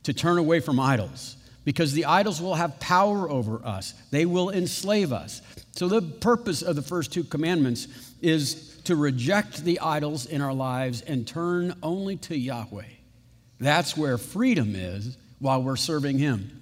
to 0.03 0.13
turn 0.13 0.37
away 0.37 0.59
from 0.59 0.79
idols, 0.79 1.37
because 1.65 1.93
the 1.93 2.05
idols 2.05 2.41
will 2.41 2.55
have 2.55 2.79
power 2.79 3.29
over 3.29 3.63
us, 3.65 3.93
they 4.11 4.25
will 4.25 4.49
enslave 4.49 5.13
us. 5.13 5.41
So, 5.73 5.87
the 5.87 6.01
purpose 6.01 6.61
of 6.61 6.75
the 6.75 6.81
first 6.81 7.13
two 7.13 7.23
commandments 7.23 7.87
is 8.21 8.81
to 8.85 8.95
reject 8.95 9.63
the 9.63 9.79
idols 9.79 10.25
in 10.25 10.41
our 10.41 10.53
lives 10.53 11.01
and 11.01 11.27
turn 11.27 11.75
only 11.83 12.17
to 12.17 12.37
Yahweh. 12.37 12.83
That's 13.59 13.95
where 13.95 14.17
freedom 14.17 14.73
is 14.75 15.17
while 15.39 15.61
we're 15.61 15.75
serving 15.75 16.17
Him. 16.17 16.59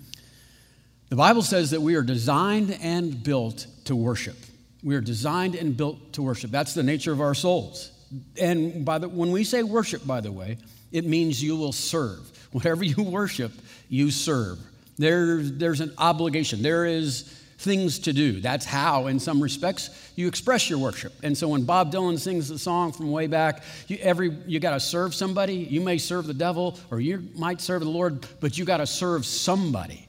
The 1.09 1.15
Bible 1.15 1.41
says 1.41 1.71
that 1.71 1.81
we 1.81 1.95
are 1.95 2.01
designed 2.01 2.77
and 2.81 3.23
built 3.23 3.65
to 3.85 3.95
worship. 3.95 4.35
We 4.83 4.95
are 4.95 5.01
designed 5.01 5.55
and 5.55 5.75
built 5.75 6.13
to 6.13 6.21
worship. 6.21 6.51
That's 6.51 6.73
the 6.73 6.83
nature 6.83 7.11
of 7.11 7.21
our 7.21 7.33
souls. 7.33 7.91
And 8.39 8.85
by 8.85 8.99
the, 8.99 9.09
when 9.09 9.31
we 9.31 9.43
say 9.43 9.63
worship, 9.63 10.05
by 10.05 10.21
the 10.21 10.31
way, 10.31 10.57
it 10.91 11.05
means 11.05 11.43
you 11.43 11.55
will 11.55 11.73
serve. 11.73 12.31
Whatever 12.51 12.83
you 12.83 13.03
worship, 13.03 13.51
you 13.89 14.11
serve. 14.11 14.59
There, 14.97 15.41
there's 15.43 15.81
an 15.81 15.93
obligation. 15.97 16.61
There 16.61 16.85
is 16.85 17.23
things 17.59 17.99
to 17.99 18.13
do. 18.13 18.39
That's 18.39 18.65
how, 18.65 19.07
in 19.07 19.19
some 19.19 19.41
respects, 19.41 20.11
you 20.15 20.27
express 20.27 20.69
your 20.69 20.79
worship. 20.79 21.13
And 21.23 21.37
so 21.37 21.47
when 21.49 21.63
Bob 21.63 21.91
Dylan 21.91 22.19
sings 22.19 22.47
the 22.47 22.59
song 22.59 22.91
from 22.91 23.11
way 23.11 23.27
back, 23.27 23.63
you, 23.87 23.97
every, 23.97 24.29
you 24.45 24.59
got 24.59 24.71
to 24.71 24.79
serve 24.79 25.15
somebody. 25.15 25.55
You 25.55 25.81
may 25.81 25.97
serve 25.97 26.27
the 26.27 26.33
devil 26.33 26.77
or 26.91 26.99
you 26.99 27.27
might 27.35 27.59
serve 27.61 27.81
the 27.81 27.89
Lord, 27.89 28.25
but 28.39 28.57
you 28.57 28.65
got 28.65 28.77
to 28.77 28.87
serve 28.87 29.25
somebody. 29.25 30.07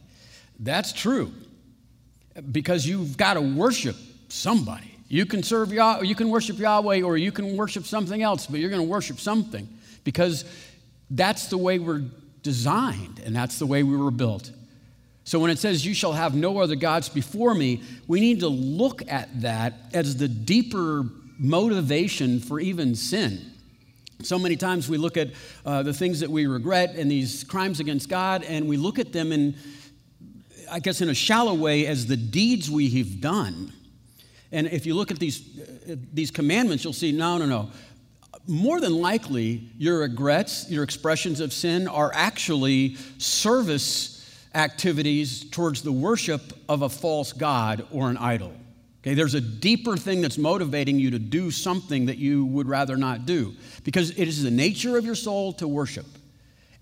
That's 0.61 0.93
true 0.93 1.33
because 2.53 2.87
you've 2.87 3.17
got 3.17 3.35
to 3.35 3.41
worship 3.41 3.97
somebody. 4.28 4.94
You 5.08 5.25
can 5.25 5.42
serve 5.42 5.73
Yah, 5.73 6.00
you 6.02 6.14
can 6.14 6.28
worship 6.28 6.58
Yahweh 6.58 7.02
or 7.02 7.16
you 7.16 7.32
can 7.32 7.56
worship 7.56 7.85
something 7.85 8.23
else, 8.23 8.47
but 8.47 8.61
you're 8.61 8.70
going 8.70 8.82
to 8.82 8.88
worship 8.88 9.18
something 9.18 9.68
because 10.04 10.44
that's 11.11 11.47
the 11.47 11.58
way 11.58 11.78
we're 11.78 12.04
designed 12.42 13.20
and 13.25 13.35
that's 13.35 13.58
the 13.58 13.66
way 13.66 13.82
we 13.82 13.97
were 13.97 14.11
built. 14.11 14.52
So 15.25 15.38
when 15.38 15.50
it 15.50 15.58
says, 15.58 15.85
You 15.85 15.94
shall 15.94 16.12
have 16.12 16.35
no 16.35 16.58
other 16.58 16.76
gods 16.76 17.08
before 17.08 17.54
me, 17.54 17.82
we 18.06 18.20
need 18.20 18.40
to 18.40 18.49
look 18.49 19.02
at 19.11 19.42
that 19.42 19.75
as 19.92 20.16
the 20.16 20.28
deeper 20.28 21.04
motivation 21.38 22.40
for 22.40 22.61
even 22.61 22.94
sin. 22.94 23.52
So 24.23 24.38
many 24.38 24.56
times 24.56 24.88
we 24.88 24.99
look 24.99 25.16
at 25.16 25.28
uh, 25.64 25.82
the 25.82 25.92
things 25.92 26.20
that 26.20 26.30
we 26.30 26.47
regret 26.47 26.97
and 26.97 27.11
these 27.11 27.44
crimes 27.44 27.78
against 27.78 28.08
God, 28.08 28.42
and 28.42 28.68
we 28.68 28.76
look 28.76 28.99
at 28.99 29.12
them 29.12 29.30
in, 29.30 29.54
I 30.70 30.80
guess, 30.80 31.00
in 31.00 31.08
a 31.08 31.14
shallow 31.14 31.54
way 31.54 31.87
as 31.87 32.06
the 32.06 32.16
deeds 32.16 32.70
we 32.70 32.90
have 32.99 33.20
done. 33.20 33.73
And 34.52 34.67
if 34.69 34.87
you 34.87 34.95
look 34.95 35.11
at 35.11 35.19
these, 35.19 35.61
uh, 35.90 35.97
these 36.12 36.31
commandments, 36.31 36.85
you'll 36.85 36.93
see 36.93 37.12
no, 37.12 37.38
no, 37.38 37.47
no. 37.47 37.71
More 38.47 38.81
than 38.81 38.95
likely, 38.95 39.69
your 39.76 39.99
regrets, 39.99 40.71
your 40.71 40.83
expressions 40.83 41.40
of 41.40 41.52
sin 41.52 41.87
are 41.87 42.11
actually 42.14 42.97
service 43.19 44.14
activities 44.55 45.49
towards 45.50 45.83
the 45.83 45.93
worship 45.93 46.40
of 46.69 46.83
a 46.83 46.88
false 46.88 47.33
god 47.33 47.87
or 47.90 48.09
an 48.09 48.17
idol. 48.17 48.52
Okay, 49.02 49.14
there's 49.14 49.35
a 49.35 49.40
deeper 49.40 49.97
thing 49.97 50.21
that's 50.23 50.38
motivating 50.38 50.99
you 50.99 51.11
to 51.12 51.19
do 51.19 51.50
something 51.50 52.07
that 52.07 52.19
you 52.19 52.45
would 52.47 52.67
rather 52.67 52.97
not 52.97 53.26
do 53.26 53.55
because 53.85 54.11
it 54.11 54.26
is 54.28 54.43
the 54.43 54.50
nature 54.50 54.99
of 54.99 55.05
your 55.05 55.14
soul 55.14 55.52
to 55.55 55.69
worship. 55.69 56.07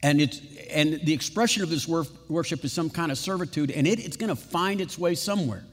And, 0.02 0.20
it's, 0.20 0.40
and 0.70 1.00
the 1.04 1.12
expression 1.12 1.62
of 1.62 1.68
this 1.68 1.88
worship 1.88 2.64
is 2.64 2.72
some 2.72 2.90
kind 2.90 3.10
of 3.10 3.18
servitude, 3.18 3.70
and 3.70 3.86
it, 3.86 3.98
it's 3.98 4.16
going 4.16 4.28
to 4.28 4.36
find 4.36 4.80
its 4.80 4.98
way 4.98 5.14
somewhere. 5.14 5.64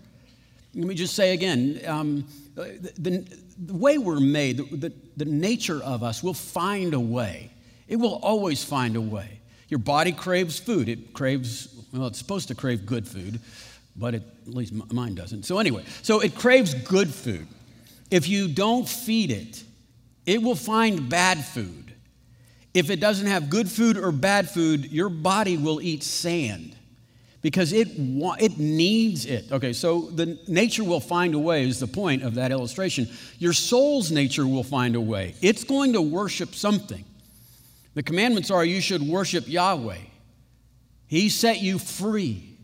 Let 0.75 0.87
me 0.87 0.95
just 0.95 1.15
say 1.15 1.33
again 1.33 1.81
um, 1.87 2.25
the, 2.55 3.25
the, 3.57 3.73
way 3.73 3.97
we're 3.97 4.19
made, 4.19 4.57
the, 4.57 4.63
the, 4.75 4.93
the 5.17 5.25
nature 5.25 5.81
of 5.83 6.03
us 6.03 6.23
will 6.23 6.33
find 6.33 6.93
a 6.93 6.99
way. 6.99 7.51
It 7.87 7.97
will 7.97 8.15
always 8.23 8.63
find 8.63 8.95
a 8.95 9.01
way. 9.01 9.39
Your 9.69 9.79
body 9.79 10.11
craves 10.11 10.59
food, 10.59 10.89
it 10.89 11.13
craves 11.13 11.69
well, 11.93 12.07
it's 12.07 12.17
supposed 12.17 12.47
to 12.47 12.55
crave 12.55 12.85
good 12.85 13.07
food, 13.07 13.39
but 13.95 14.15
it, 14.15 14.23
at 14.47 14.53
least 14.53 14.73
mine 14.91 15.13
doesn't. 15.13 15.43
So, 15.45 15.59
anyway, 15.59 15.85
so 16.01 16.19
it 16.21 16.35
craves 16.35 16.73
good 16.73 17.13
food. 17.13 17.47
If 18.09 18.27
you 18.27 18.47
don't 18.47 18.87
feed 18.89 19.29
it, 19.29 19.63
it 20.25 20.41
will 20.41 20.55
find 20.55 21.07
bad 21.07 21.43
food. 21.43 21.93
If 22.73 22.89
it 22.89 22.99
doesn't 22.99 23.27
have 23.27 23.49
good 23.51 23.69
food 23.69 23.97
or 23.97 24.11
bad 24.11 24.49
food, 24.49 24.91
your 24.91 25.09
body 25.09 25.57
will 25.57 25.79
eat 25.81 26.01
sand 26.01 26.75
because 27.43 27.73
it, 27.73 27.89
wa- 28.00 28.38
it 28.39 28.57
needs 28.57 29.25
it. 29.25 29.51
Okay, 29.51 29.73
so 29.73 30.09
the 30.09 30.39
nature 30.47 30.83
will 30.83 31.01
find 31.01 31.35
a 31.35 31.39
way, 31.39 31.67
is 31.67 31.79
the 31.79 31.85
point 31.85 32.23
of 32.23 32.35
that 32.35 32.51
illustration. 32.51 33.07
Your 33.38 33.53
soul's 33.53 34.12
nature 34.12 34.47
will 34.47 34.63
find 34.63 34.95
a 34.95 35.01
way. 35.01 35.35
It's 35.41 35.63
going 35.63 35.93
to 35.93 36.01
worship 36.01 36.55
something. 36.55 37.03
The 37.93 38.01
commandments 38.01 38.50
are 38.50 38.65
you 38.65 38.81
should 38.81 39.03
worship 39.03 39.47
Yahweh. 39.47 40.00
He 41.05 41.29
set 41.29 41.62
you 41.62 41.77
free. 41.77 42.57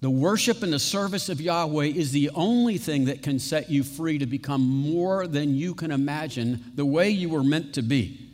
The 0.00 0.08
worship 0.08 0.62
and 0.62 0.72
the 0.72 0.78
service 0.78 1.28
of 1.28 1.40
Yahweh 1.40 1.86
is 1.86 2.12
the 2.12 2.30
only 2.30 2.78
thing 2.78 3.06
that 3.06 3.20
can 3.22 3.40
set 3.40 3.68
you 3.68 3.82
free 3.82 4.18
to 4.18 4.26
become 4.26 4.62
more 4.62 5.26
than 5.26 5.56
you 5.56 5.74
can 5.74 5.90
imagine 5.90 6.64
the 6.76 6.86
way 6.86 7.10
you 7.10 7.28
were 7.28 7.42
meant 7.42 7.74
to 7.74 7.82
be. 7.82 8.30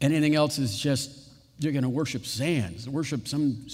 Anything 0.00 0.34
else 0.34 0.58
is 0.58 0.78
just, 0.78 1.28
you're 1.58 1.72
going 1.72 1.82
to 1.82 1.90
worship 1.90 2.24
sands, 2.24 2.88
worship 2.88 3.28
some 3.28 3.68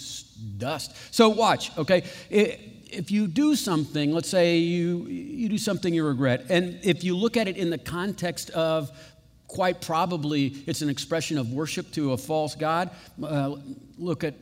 dust. 0.59 0.97
So, 1.15 1.29
watch, 1.29 1.77
okay? 1.79 2.05
If 2.31 3.11
you 3.11 3.27
do 3.27 3.55
something, 3.57 4.13
let's 4.13 4.29
say 4.29 4.59
you, 4.59 5.07
you 5.07 5.49
do 5.49 5.59
something 5.59 5.93
you 5.93 6.07
regret, 6.07 6.47
and 6.49 6.79
if 6.83 7.05
you 7.05 7.17
look 7.17 7.37
at 7.37 7.49
it 7.49 7.57
in 7.57 7.71
the 7.71 7.79
context 7.79 8.51
of 8.51 8.91
quite 9.49 9.81
probably 9.81 10.47
it's 10.67 10.83
an 10.83 10.89
expression 10.89 11.39
of 11.39 11.53
worship 11.53 11.91
to 11.93 12.13
a 12.13 12.17
false 12.17 12.55
God, 12.55 12.91
uh, 13.23 13.57
look 13.99 14.25
at 14.25 14.35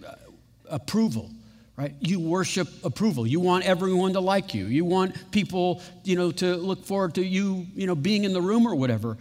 approval 0.69 1.31
right? 1.77 1.95
You 2.01 2.21
worship 2.21 2.69
approval. 2.85 3.27
You 3.27 3.41
want 3.41 3.65
everyone 3.65 4.13
to 4.13 4.21
like 4.21 4.55
you. 4.55 4.67
You 4.67 4.85
want 4.85 5.31
people 5.33 5.83
you 6.05 6.17
know 6.17 6.31
to 6.33 6.57
look 6.57 6.85
forward 6.85 7.15
to 7.15 7.25
you 7.25 7.67
you 7.75 7.87
know 7.87 7.95
being 7.95 8.25
in 8.25 8.33
the 8.33 8.43
room 8.43 8.67
or 8.67 8.75
whatever. 8.75 9.17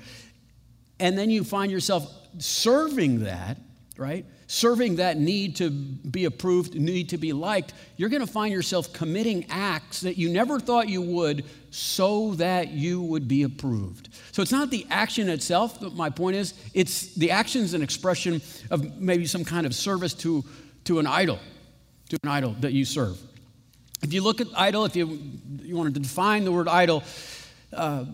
And 0.99 1.17
then 1.17 1.29
you 1.29 1.43
find 1.43 1.71
yourself 1.71 2.11
serving 2.37 3.23
that 3.23 3.57
right 3.97 4.25
serving 4.53 4.97
that 4.97 5.17
need 5.17 5.55
to 5.55 5.69
be 5.69 6.25
approved 6.25 6.75
need 6.75 7.09
to 7.09 7.17
be 7.17 7.33
liked 7.33 7.73
you're 7.97 8.09
going 8.09 8.25
to 8.25 8.31
find 8.31 8.53
yourself 8.53 8.91
committing 8.93 9.45
acts 9.49 10.01
that 10.01 10.17
you 10.17 10.29
never 10.29 10.59
thought 10.59 10.87
you 10.87 11.01
would 11.01 11.43
so 11.71 12.33
that 12.35 12.69
you 12.69 13.01
would 13.01 13.27
be 13.27 13.43
approved 13.43 14.09
so 14.31 14.41
it's 14.41 14.51
not 14.51 14.69
the 14.69 14.85
action 14.89 15.29
itself 15.29 15.79
but 15.81 15.93
my 15.93 16.09
point 16.09 16.35
is 16.35 16.53
it's 16.73 17.15
the 17.15 17.31
action 17.31 17.61
is 17.61 17.73
an 17.73 17.81
expression 17.81 18.41
of 18.69 18.99
maybe 18.99 19.25
some 19.25 19.43
kind 19.43 19.65
of 19.65 19.73
service 19.73 20.13
to 20.13 20.43
to 20.85 20.99
an 20.99 21.07
idol, 21.07 21.39
to 22.09 22.17
an 22.23 22.29
idol 22.29 22.55
that 22.59 22.73
you 22.73 22.85
serve. 22.85 23.19
If 24.01 24.13
you 24.13 24.21
look 24.21 24.41
at 24.41 24.47
idol, 24.55 24.85
if 24.85 24.95
you, 24.95 25.19
you 25.61 25.75
wanted 25.75 25.93
to 25.93 26.01
define 26.01 26.43
the 26.43 26.51
word 26.51 26.67
idol, 26.67 27.03
uh, 27.71 28.05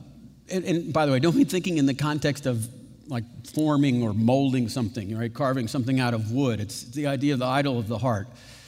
and, 0.51 0.63
and, 0.65 0.93
by 0.93 1.05
the 1.05 1.12
way, 1.12 1.19
don't 1.19 1.36
be 1.36 1.43
thinking 1.43 1.77
in 1.77 1.86
the 1.86 1.93
context 1.93 2.46
of 2.46 2.67
like 3.09 3.23
forming 3.53 4.03
or 4.03 4.13
molding 4.13 4.69
something, 4.69 5.17
right? 5.17 5.33
Carving 5.33 5.67
something 5.67 5.99
out 5.99 6.13
of 6.13 6.31
wood. 6.31 6.59
It's 6.59 6.83
the 6.83 7.07
idea 7.07 7.33
of 7.33 7.39
the 7.39 7.45
idol 7.45 7.77
of 7.77 7.87
the 7.87 7.97
heart. 7.97 8.27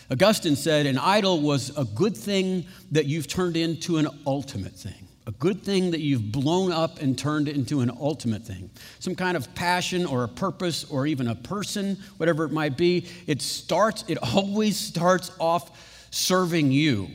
Augustine 0.10 0.56
said, 0.56 0.86
An 0.86 0.98
idol 0.98 1.40
was 1.40 1.76
a 1.78 1.86
good 1.86 2.18
thing 2.18 2.66
that 2.92 3.06
you've 3.06 3.28
turned 3.28 3.56
into 3.56 3.98
an 3.98 4.08
ultimate 4.26 4.74
thing 4.74 5.08
a 5.28 5.32
good 5.34 5.64
thing 5.64 5.92
that 5.92 6.00
you've 6.00 6.32
blown 6.32 6.72
up 6.72 7.00
and 7.00 7.18
turned 7.18 7.48
into 7.48 7.82
an 7.82 7.92
ultimate 8.00 8.44
thing. 8.44 8.70
Some 9.00 9.16
kind 9.16 9.38
of 9.38 9.54
passion 9.54 10.06
or 10.06 10.24
a 10.24 10.28
purpose 10.28 10.84
or 10.86 11.06
even 11.06 11.28
a 11.28 11.36
person, 11.36 11.98
whatever 12.18 12.44
it 12.44 12.52
might 12.52 12.76
be. 12.76 13.08
It 13.28 13.42
starts, 13.42 14.04
it 14.08 14.18
always 14.36 14.78
starts 14.78 15.32
off 15.40 16.08
serving 16.12 16.72
you. 16.72 17.10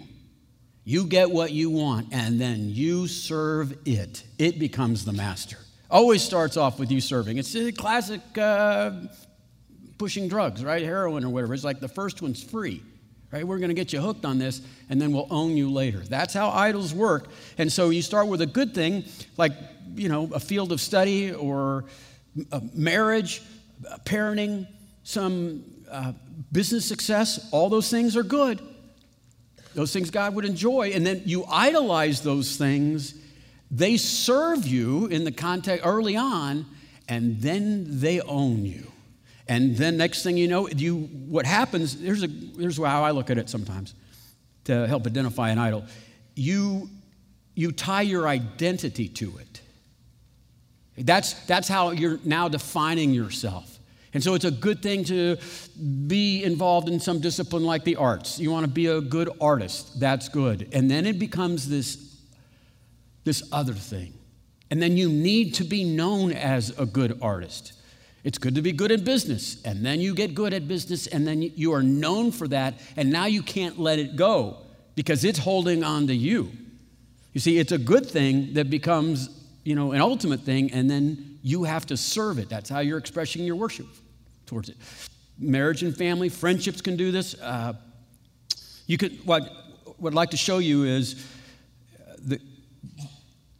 You 0.84 1.06
get 1.06 1.30
what 1.30 1.50
you 1.50 1.68
want 1.70 2.08
and 2.12 2.40
then 2.40 2.70
you 2.70 3.08
serve 3.08 3.76
it. 3.84 4.22
It 4.38 4.58
becomes 4.58 5.04
the 5.04 5.12
master. 5.12 5.58
Always 5.90 6.22
starts 6.22 6.56
off 6.56 6.78
with 6.78 6.90
you 6.90 7.00
serving. 7.00 7.38
It's 7.38 7.54
a 7.54 7.72
classic 7.72 8.20
uh, 8.36 8.92
pushing 9.98 10.28
drugs, 10.28 10.64
right? 10.64 10.82
Heroin 10.82 11.24
or 11.24 11.30
whatever. 11.30 11.54
It's 11.54 11.64
like 11.64 11.80
the 11.80 11.88
first 11.88 12.22
one's 12.22 12.42
free 12.42 12.82
right? 13.32 13.46
We're 13.46 13.58
going 13.58 13.68
to 13.68 13.74
get 13.74 13.92
you 13.92 14.00
hooked 14.00 14.24
on 14.24 14.38
this, 14.38 14.62
and 14.88 15.00
then 15.00 15.12
we'll 15.12 15.26
own 15.30 15.56
you 15.56 15.70
later. 15.70 15.98
That's 15.98 16.32
how 16.32 16.50
idols 16.50 16.94
work. 16.94 17.28
And 17.58 17.72
so 17.72 17.90
you 17.90 18.02
start 18.02 18.28
with 18.28 18.40
a 18.40 18.46
good 18.46 18.74
thing, 18.74 19.04
like, 19.36 19.52
you 19.94 20.08
know, 20.08 20.30
a 20.32 20.40
field 20.40 20.72
of 20.72 20.80
study 20.80 21.32
or 21.32 21.84
marriage, 22.72 23.42
parenting, 24.04 24.66
some 25.02 25.64
uh, 25.90 26.12
business 26.52 26.86
success. 26.86 27.48
All 27.52 27.68
those 27.68 27.90
things 27.90 28.16
are 28.16 28.22
good. 28.22 28.60
Those 29.74 29.92
things 29.92 30.10
God 30.10 30.34
would 30.34 30.44
enjoy. 30.44 30.92
And 30.94 31.06
then 31.06 31.22
you 31.26 31.44
idolize 31.46 32.22
those 32.22 32.56
things, 32.56 33.14
They 33.70 33.96
serve 33.96 34.66
you 34.66 35.06
in 35.06 35.24
the 35.24 35.32
context 35.32 35.84
early 35.84 36.16
on, 36.16 36.66
and 37.08 37.40
then 37.40 37.84
they 38.00 38.20
own 38.20 38.64
you. 38.64 38.90
And 39.48 39.76
then 39.76 39.96
next 39.96 40.22
thing 40.22 40.36
you 40.36 40.48
know, 40.48 40.68
you 40.68 41.02
what 41.28 41.46
happens, 41.46 42.00
here's, 42.00 42.22
a, 42.22 42.28
here's 42.58 42.78
how 42.78 43.04
I 43.04 43.12
look 43.12 43.30
at 43.30 43.38
it 43.38 43.48
sometimes 43.48 43.94
to 44.64 44.86
help 44.86 45.06
identify 45.06 45.50
an 45.50 45.58
idol. 45.58 45.84
You, 46.34 46.90
you 47.54 47.72
tie 47.72 48.02
your 48.02 48.26
identity 48.26 49.08
to 49.08 49.38
it. 49.38 49.60
That's, 50.98 51.34
that's 51.46 51.68
how 51.68 51.90
you're 51.90 52.18
now 52.24 52.48
defining 52.48 53.14
yourself. 53.14 53.78
And 54.14 54.24
so 54.24 54.34
it's 54.34 54.46
a 54.46 54.50
good 54.50 54.82
thing 54.82 55.04
to 55.04 55.36
be 56.06 56.42
involved 56.42 56.88
in 56.88 56.98
some 57.00 57.20
discipline 57.20 57.64
like 57.64 57.84
the 57.84 57.96
arts. 57.96 58.38
You 58.38 58.50
want 58.50 58.64
to 58.64 58.70
be 58.70 58.86
a 58.86 59.00
good 59.00 59.28
artist, 59.40 60.00
that's 60.00 60.28
good. 60.28 60.70
And 60.72 60.90
then 60.90 61.06
it 61.06 61.18
becomes 61.18 61.68
this, 61.68 62.05
this 63.26 63.42
other 63.52 63.74
thing. 63.74 64.14
And 64.70 64.80
then 64.80 64.96
you 64.96 65.10
need 65.10 65.54
to 65.56 65.64
be 65.64 65.84
known 65.84 66.32
as 66.32 66.70
a 66.78 66.86
good 66.86 67.18
artist. 67.20 67.74
It's 68.24 68.38
good 68.38 68.54
to 68.54 68.62
be 68.62 68.72
good 68.72 68.90
at 68.90 69.04
business, 69.04 69.62
and 69.64 69.84
then 69.84 70.00
you 70.00 70.14
get 70.14 70.34
good 70.34 70.54
at 70.54 70.66
business, 70.66 71.06
and 71.06 71.26
then 71.26 71.42
you 71.42 71.72
are 71.74 71.82
known 71.82 72.32
for 72.32 72.48
that, 72.48 72.74
and 72.96 73.10
now 73.10 73.26
you 73.26 73.42
can't 73.42 73.78
let 73.78 73.98
it 73.98 74.16
go 74.16 74.58
because 74.94 75.24
it's 75.24 75.38
holding 75.38 75.84
on 75.84 76.06
to 76.06 76.14
you. 76.14 76.50
You 77.32 77.40
see, 77.40 77.58
it's 77.58 77.72
a 77.72 77.78
good 77.78 78.06
thing 78.06 78.54
that 78.54 78.70
becomes, 78.70 79.28
you 79.64 79.74
know, 79.74 79.92
an 79.92 80.00
ultimate 80.00 80.40
thing, 80.40 80.72
and 80.72 80.88
then 80.90 81.38
you 81.42 81.64
have 81.64 81.86
to 81.86 81.96
serve 81.96 82.38
it. 82.38 82.48
That's 82.48 82.70
how 82.70 82.80
you're 82.80 82.98
expressing 82.98 83.44
your 83.44 83.56
worship 83.56 83.86
towards 84.46 84.68
it. 84.68 84.76
Marriage 85.38 85.82
and 85.82 85.96
family, 85.96 86.28
friendships 86.28 86.80
can 86.80 86.96
do 86.96 87.12
this. 87.12 87.34
Uh, 87.40 87.74
you 88.86 88.98
could, 88.98 89.24
what, 89.26 89.42
what 89.98 90.10
I'd 90.10 90.14
like 90.14 90.30
to 90.30 90.36
show 90.36 90.58
you 90.58 90.84
is 90.84 91.24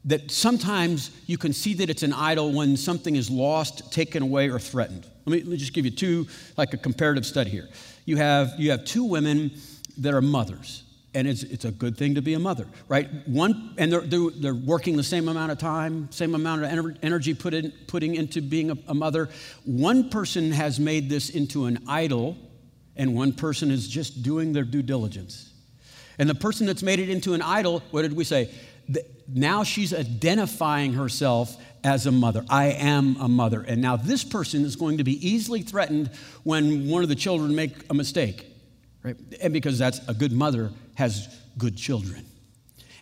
that 0.06 0.30
sometimes 0.30 1.10
you 1.26 1.36
can 1.36 1.52
see 1.52 1.74
that 1.74 1.90
it's 1.90 2.02
an 2.02 2.12
idol 2.12 2.52
when 2.52 2.76
something 2.76 3.16
is 3.16 3.30
lost, 3.30 3.92
taken 3.92 4.22
away, 4.22 4.48
or 4.48 4.58
threatened. 4.58 5.06
Let 5.26 5.32
me, 5.32 5.38
let 5.40 5.48
me 5.48 5.56
just 5.56 5.72
give 5.72 5.84
you 5.84 5.90
two, 5.90 6.26
like 6.56 6.72
a 6.72 6.76
comparative 6.76 7.26
study 7.26 7.50
here. 7.50 7.68
You 8.04 8.16
have, 8.16 8.52
you 8.58 8.70
have 8.70 8.84
two 8.84 9.04
women 9.04 9.50
that 9.98 10.14
are 10.14 10.22
mothers 10.22 10.84
and 11.16 11.26
it's, 11.26 11.44
it's 11.44 11.64
a 11.64 11.70
good 11.70 11.96
thing 11.96 12.14
to 12.14 12.20
be 12.20 12.34
a 12.34 12.38
mother, 12.38 12.66
right? 12.88 13.08
One, 13.26 13.74
and 13.78 13.90
they're, 13.90 14.02
they're, 14.02 14.28
they're 14.36 14.54
working 14.54 14.98
the 14.98 15.02
same 15.02 15.28
amount 15.28 15.50
of 15.50 15.56
time, 15.56 16.12
same 16.12 16.34
amount 16.34 16.64
of 16.64 16.98
energy 17.02 17.32
put 17.32 17.54
in, 17.54 17.72
putting 17.86 18.16
into 18.16 18.42
being 18.42 18.70
a, 18.70 18.76
a 18.88 18.94
mother. 18.94 19.30
One 19.64 20.10
person 20.10 20.52
has 20.52 20.78
made 20.78 21.08
this 21.08 21.30
into 21.30 21.64
an 21.64 21.82
idol, 21.88 22.36
and 22.96 23.14
one 23.14 23.32
person 23.32 23.70
is 23.70 23.88
just 23.88 24.22
doing 24.22 24.52
their 24.52 24.64
due 24.64 24.82
diligence. 24.82 25.54
And 26.18 26.28
the 26.28 26.34
person 26.34 26.66
that's 26.66 26.82
made 26.82 26.98
it 26.98 27.08
into 27.08 27.32
an 27.32 27.40
idol, 27.40 27.82
what 27.92 28.02
did 28.02 28.12
we 28.12 28.24
say? 28.24 28.50
Now 29.28 29.64
she's 29.64 29.92
identifying 29.92 30.92
herself 30.92 31.56
as 31.82 32.06
a 32.06 32.12
mother. 32.12 32.44
I 32.48 32.66
am 32.66 33.16
a 33.20 33.28
mother. 33.28 33.62
And 33.62 33.80
now 33.80 33.96
this 33.96 34.24
person 34.24 34.64
is 34.64 34.76
going 34.76 34.98
to 34.98 35.04
be 35.04 35.26
easily 35.26 35.62
threatened 35.62 36.10
when 36.42 36.88
one 36.88 37.02
of 37.02 37.08
the 37.08 37.14
children 37.14 37.54
make 37.54 37.72
a 37.90 37.94
mistake. 37.94 38.46
Right? 39.02 39.16
And 39.40 39.52
because 39.52 39.78
that's 39.78 40.00
a 40.08 40.14
good 40.14 40.32
mother 40.32 40.70
has 40.96 41.28
good 41.58 41.76
children. 41.76 42.24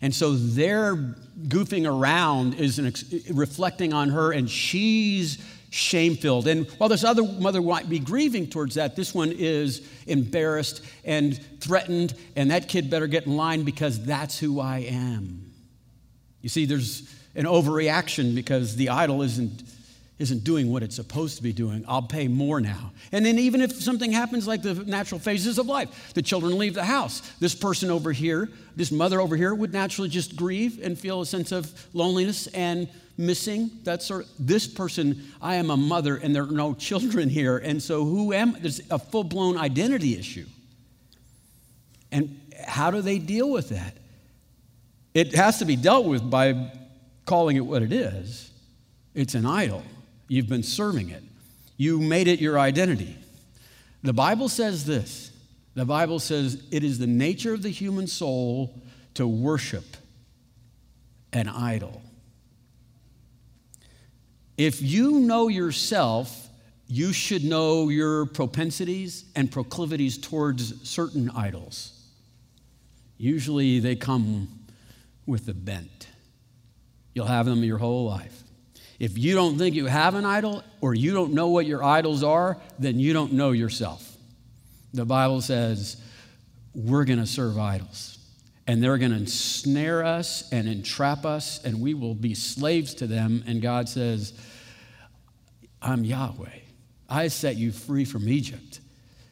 And 0.03 0.14
so 0.14 0.35
their 0.35 0.97
goofing 0.97 1.91
around 1.91 2.55
is 2.55 2.79
ex- 2.79 3.05
reflecting 3.31 3.95
on 3.95 4.11
her, 4.11 4.33
and 4.33 4.50
she's 4.50 5.43
shame 5.71 6.14
filled. 6.14 6.47
And 6.47 6.69
while 6.73 6.91
this 6.91 7.05
other 7.05 7.23
mother 7.23 7.62
might 7.62 7.88
be 7.88 7.99
grieving 7.99 8.47
towards 8.49 8.75
that, 8.75 8.97
this 8.97 9.14
one 9.14 9.33
is 9.33 9.87
embarrassed 10.07 10.83
and 11.05 11.43
threatened, 11.61 12.14
and 12.37 12.50
that 12.50 12.69
kid 12.69 12.91
better 12.91 13.07
get 13.07 13.25
in 13.25 13.37
line 13.37 13.62
because 13.62 14.05
that's 14.05 14.38
who 14.38 14.61
I 14.61 14.81
am. 14.81 15.54
You 16.45 16.51
see, 16.51 16.67
there's 16.67 17.11
an 17.35 17.47
overreaction 17.47 18.35
because 18.35 18.77
the 18.77 18.91
idol 18.91 19.23
isn't 19.23 19.63
isn't 20.19 20.45
doing 20.45 20.71
what 20.71 20.83
it's 20.83 20.95
supposed 20.95 21.38
to 21.38 21.42
be 21.42 21.53
doing, 21.53 21.85
I'll 21.88 22.01
pay 22.01 22.29
more 22.29 22.61
now. 22.61 22.92
And 23.11 23.27
then, 23.27 23.38
even 23.38 23.62
if 23.62 23.73
something 23.73 24.12
happens 24.12 24.47
like 24.47 24.62
the 24.62 24.75
natural 24.75 25.18
phases 25.18 25.59
of 25.59 25.66
life, 25.66 26.12
the 26.12 26.21
children 26.23 26.57
leave 26.59 26.75
the 26.75 26.85
house, 26.85 27.21
this 27.40 27.55
person 27.55 27.90
over 27.90 28.12
here, 28.12 28.51
this 28.77 28.92
mother 28.92 29.23
over 29.23 29.37
here, 29.37 29.55
would 29.55 29.73
naturally 29.73 30.11
just 30.11 30.37
grieve 30.37 30.81
and 30.85 30.99
feel 30.99 31.23
a 31.23 31.27
sense 31.27 31.51
of 31.51 31.73
loneliness 31.95 32.47
and 32.49 32.88
missing. 33.16 33.71
That 33.85 34.03
sort 34.03 34.27
of, 34.27 34.31
this 34.38 34.68
person, 34.68 35.25
I 35.40 35.55
am 35.57 35.71
a 35.71 35.77
mother 35.79 36.16
and 36.16 36.37
there 36.37 36.45
are 36.45 36.53
no 36.53 36.75
children 36.75 37.31
here. 37.31 37.57
And 37.57 37.83
so, 37.83 38.05
who 38.05 38.35
am 38.35 38.55
There's 38.61 38.83
a 38.90 38.99
full 38.99 39.25
blown 39.25 39.57
identity 39.57 40.16
issue. 40.18 40.47
And 42.12 42.38
how 42.68 42.90
do 42.90 43.01
they 43.01 43.18
deal 43.18 43.51
with 43.51 43.71
that? 43.71 43.97
It 45.14 45.35
has 45.35 45.59
to 45.61 45.64
be 45.64 45.77
dealt 45.77 46.07
with 46.07 46.29
by 46.29 46.72
calling 47.24 47.57
it 47.57 47.61
what 47.61 47.83
it 47.83 47.92
is 47.92 48.50
it's 49.14 49.35
an 49.35 49.46
idol. 49.46 49.83
You've 50.27 50.48
been 50.48 50.64
serving 50.64 51.11
it. 51.11 51.22
You 51.77 52.00
made 52.00 52.27
it 52.29 52.40
your 52.40 52.59
identity. 52.59 53.16
The 54.03 54.12
Bible 54.12 54.48
says 54.48 54.85
this 54.85 55.31
the 55.74 55.85
Bible 55.85 56.18
says 56.18 56.62
it 56.70 56.85
is 56.85 56.98
the 56.98 57.07
nature 57.07 57.55
of 57.55 57.62
the 57.62 57.70
human 57.70 58.07
soul 58.07 58.83
to 59.14 59.27
worship 59.27 59.85
an 61.33 61.48
idol. 61.48 62.03
If 64.57 64.81
you 64.83 65.18
know 65.20 65.48
yourself, 65.48 66.48
you 66.87 67.12
should 67.12 67.44
know 67.44 67.88
your 67.88 68.27
propensities 68.27 69.24
and 69.35 69.50
proclivities 69.50 70.16
towards 70.16 70.88
certain 70.88 71.31
idols. 71.31 71.92
Usually 73.16 73.81
they 73.81 73.96
come 73.96 74.48
with 75.27 75.49
a 75.49 75.55
bent. 75.55 76.09
You'll 77.15 77.27
have 77.27 77.47
them 77.47 77.63
your 77.63 77.79
whole 77.79 78.07
life. 78.07 78.43
If 78.99 79.19
you 79.19 79.35
don't 79.35 79.59
think 79.59 79.75
you 79.75 79.87
have 79.87 80.15
an 80.15 80.25
idol 80.25 80.63
or 80.81 80.95
you 80.95 81.13
don't 81.13 81.33
know 81.33 81.49
what 81.49 81.67
your 81.67 81.83
idols 81.83 82.23
are, 82.23 82.59
then 82.79 82.99
you 82.99 83.13
don't 83.13 83.33
know 83.33 83.51
yourself. 83.51 84.17
The 84.93 85.05
Bible 85.05 85.41
says 85.41 85.97
we're 86.75 87.05
going 87.05 87.19
to 87.19 87.27
serve 87.27 87.59
idols 87.59 88.19
and 88.67 88.83
they're 88.83 88.99
going 88.99 89.11
to 89.11 89.17
ensnare 89.17 90.05
us 90.05 90.51
and 90.53 90.69
entrap 90.69 91.25
us 91.25 91.63
and 91.65 91.81
we 91.81 91.95
will 91.95 92.15
be 92.15 92.35
slaves 92.35 92.95
to 92.95 93.07
them. 93.07 93.45
And 93.47 93.61
God 93.61 93.89
says, 93.89 94.33
I'm 95.83 96.05
Yahweh. 96.05 96.61
I 97.09 97.29
set 97.29 97.57
you 97.57 97.73
free 97.73 98.05
from 98.05 98.29
Egypt. 98.29 98.81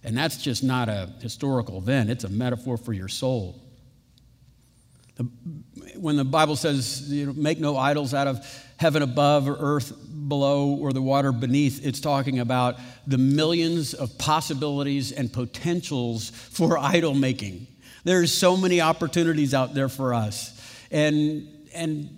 And 0.04 0.16
that's 0.16 0.42
just 0.42 0.64
not 0.64 0.88
a 0.88 1.10
historical 1.20 1.78
event, 1.78 2.10
it's 2.10 2.24
a 2.24 2.28
metaphor 2.28 2.76
for 2.76 2.92
your 2.92 3.08
soul. 3.08 3.60
When 6.02 6.16
the 6.16 6.24
Bible 6.24 6.56
says, 6.56 7.12
you 7.12 7.26
know, 7.26 7.32
make 7.34 7.60
no 7.60 7.76
idols 7.76 8.12
out 8.12 8.26
of 8.26 8.44
heaven 8.76 9.02
above 9.02 9.48
or 9.48 9.56
earth 9.60 9.92
below 10.28 10.74
or 10.74 10.92
the 10.92 11.00
water 11.00 11.30
beneath. 11.30 11.86
It's 11.86 12.00
talking 12.00 12.40
about 12.40 12.80
the 13.06 13.18
millions 13.18 13.94
of 13.94 14.18
possibilities 14.18 15.12
and 15.12 15.32
potentials 15.32 16.30
for 16.30 16.76
idol 16.76 17.14
making. 17.14 17.68
There's 18.02 18.32
so 18.32 18.56
many 18.56 18.80
opportunities 18.80 19.54
out 19.54 19.74
there 19.74 19.88
for 19.88 20.12
us. 20.12 20.60
And, 20.90 21.46
and 21.72 22.10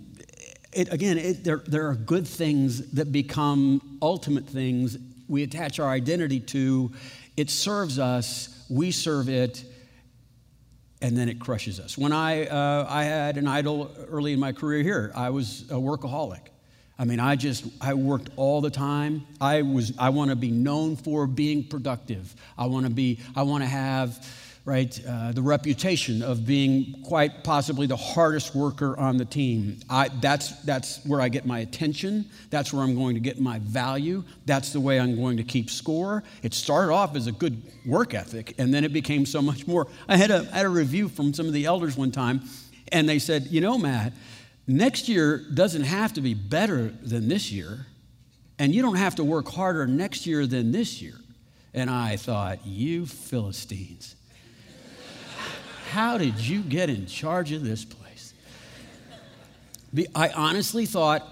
it, 0.73 0.91
again, 0.91 1.19
it, 1.19 1.43
there, 1.43 1.61
there 1.67 1.87
are 1.87 1.95
good 1.95 2.27
things 2.27 2.91
that 2.93 3.11
become 3.11 3.99
ultimate 4.01 4.47
things 4.47 4.97
we 5.27 5.43
attach 5.43 5.79
our 5.79 5.89
identity 5.89 6.39
to. 6.39 6.91
It 7.37 7.51
serves 7.51 7.99
us, 7.99 8.65
we 8.67 8.89
serve 8.89 9.29
it, 9.29 9.63
and 11.05 11.15
then 11.15 11.29
it 11.29 11.39
crushes 11.39 11.79
us. 11.79 11.99
When 11.99 12.11
I, 12.11 12.47
uh, 12.47 12.87
I 12.89 13.03
had 13.03 13.37
an 13.37 13.47
idol 13.47 13.91
early 14.09 14.33
in 14.33 14.39
my 14.39 14.53
career 14.53 14.81
here, 14.81 15.11
I 15.15 15.29
was 15.29 15.61
a 15.69 15.75
workaholic. 15.75 16.39
I 16.97 17.05
mean, 17.05 17.19
I 17.19 17.35
just, 17.35 17.63
I 17.79 17.93
worked 17.93 18.31
all 18.37 18.59
the 18.59 18.71
time. 18.71 19.27
I 19.39 19.61
was, 19.61 19.93
I 19.99 20.09
want 20.09 20.31
to 20.31 20.35
be 20.35 20.49
known 20.49 20.95
for 20.95 21.27
being 21.27 21.63
productive. 21.63 22.35
I 22.57 22.65
want 22.65 22.87
to 22.87 22.91
be, 22.91 23.19
I 23.35 23.43
want 23.43 23.63
to 23.63 23.67
have, 23.67 24.17
right, 24.65 24.99
uh, 25.07 25.31
the 25.31 25.41
reputation 25.41 26.21
of 26.23 26.45
being 26.45 27.01
quite 27.03 27.43
possibly 27.43 27.85
the 27.87 27.95
hardest 27.95 28.55
worker 28.55 28.97
on 28.97 29.17
the 29.17 29.25
team. 29.25 29.79
I, 29.89 30.09
that's, 30.21 30.51
that's 30.63 31.05
where 31.05 31.21
I 31.21 31.29
get 31.29 31.45
my 31.45 31.59
attention. 31.59 32.25
That's 32.49 32.73
where 32.73 32.83
I'm 32.83 32.95
going 32.95 33.13
to 33.13 33.21
get 33.21 33.39
my 33.39 33.59
value. 33.59 34.23
That's 34.45 34.73
the 34.73 34.79
way 34.79 34.99
I'm 34.99 35.15
going 35.15 35.37
to 35.37 35.43
keep 35.43 35.69
score. 35.69 36.23
It 36.41 36.53
started 36.53 36.91
off 36.91 37.15
as 37.15 37.27
a 37.27 37.31
good 37.31 37.61
work 37.85 38.13
ethic, 38.13 38.55
and 38.57 38.73
then 38.73 38.83
it 38.83 38.91
became 38.91 39.25
so 39.25 39.41
much 39.41 39.67
more. 39.67 39.87
I 40.09 40.17
had 40.17 40.31
a, 40.31 40.47
I 40.51 40.57
had 40.57 40.65
a 40.65 40.69
review 40.69 41.09
from 41.09 41.33
some 41.33 41.45
of 41.45 41.53
the 41.53 41.65
elders 41.65 41.95
one 41.95 42.11
time, 42.11 42.41
and 42.91 43.07
they 43.07 43.19
said, 43.19 43.47
you 43.47 43.61
know, 43.61 43.77
Matt, 43.77 44.13
Next 44.67 45.07
year 45.07 45.37
doesn't 45.53 45.83
have 45.83 46.13
to 46.13 46.21
be 46.21 46.33
better 46.33 46.87
than 46.87 47.27
this 47.27 47.51
year, 47.51 47.85
and 48.57 48.73
you 48.73 48.81
don't 48.81 48.95
have 48.95 49.15
to 49.15 49.23
work 49.23 49.47
harder 49.47 49.85
next 49.85 50.25
year 50.25 50.47
than 50.47 50.71
this 50.71 51.01
year. 51.01 51.15
And 51.73 51.89
I 51.89 52.15
thought, 52.15 52.65
you 52.65 53.05
Philistines, 53.05 54.15
how 55.95 56.17
did 56.17 56.37
you 56.37 56.61
get 56.61 56.89
in 56.89 57.05
charge 57.05 57.53
of 57.53 57.63
this 57.63 57.85
place? 57.85 58.33
I 60.13 60.27
honestly 60.27 60.85
thought 60.85 61.25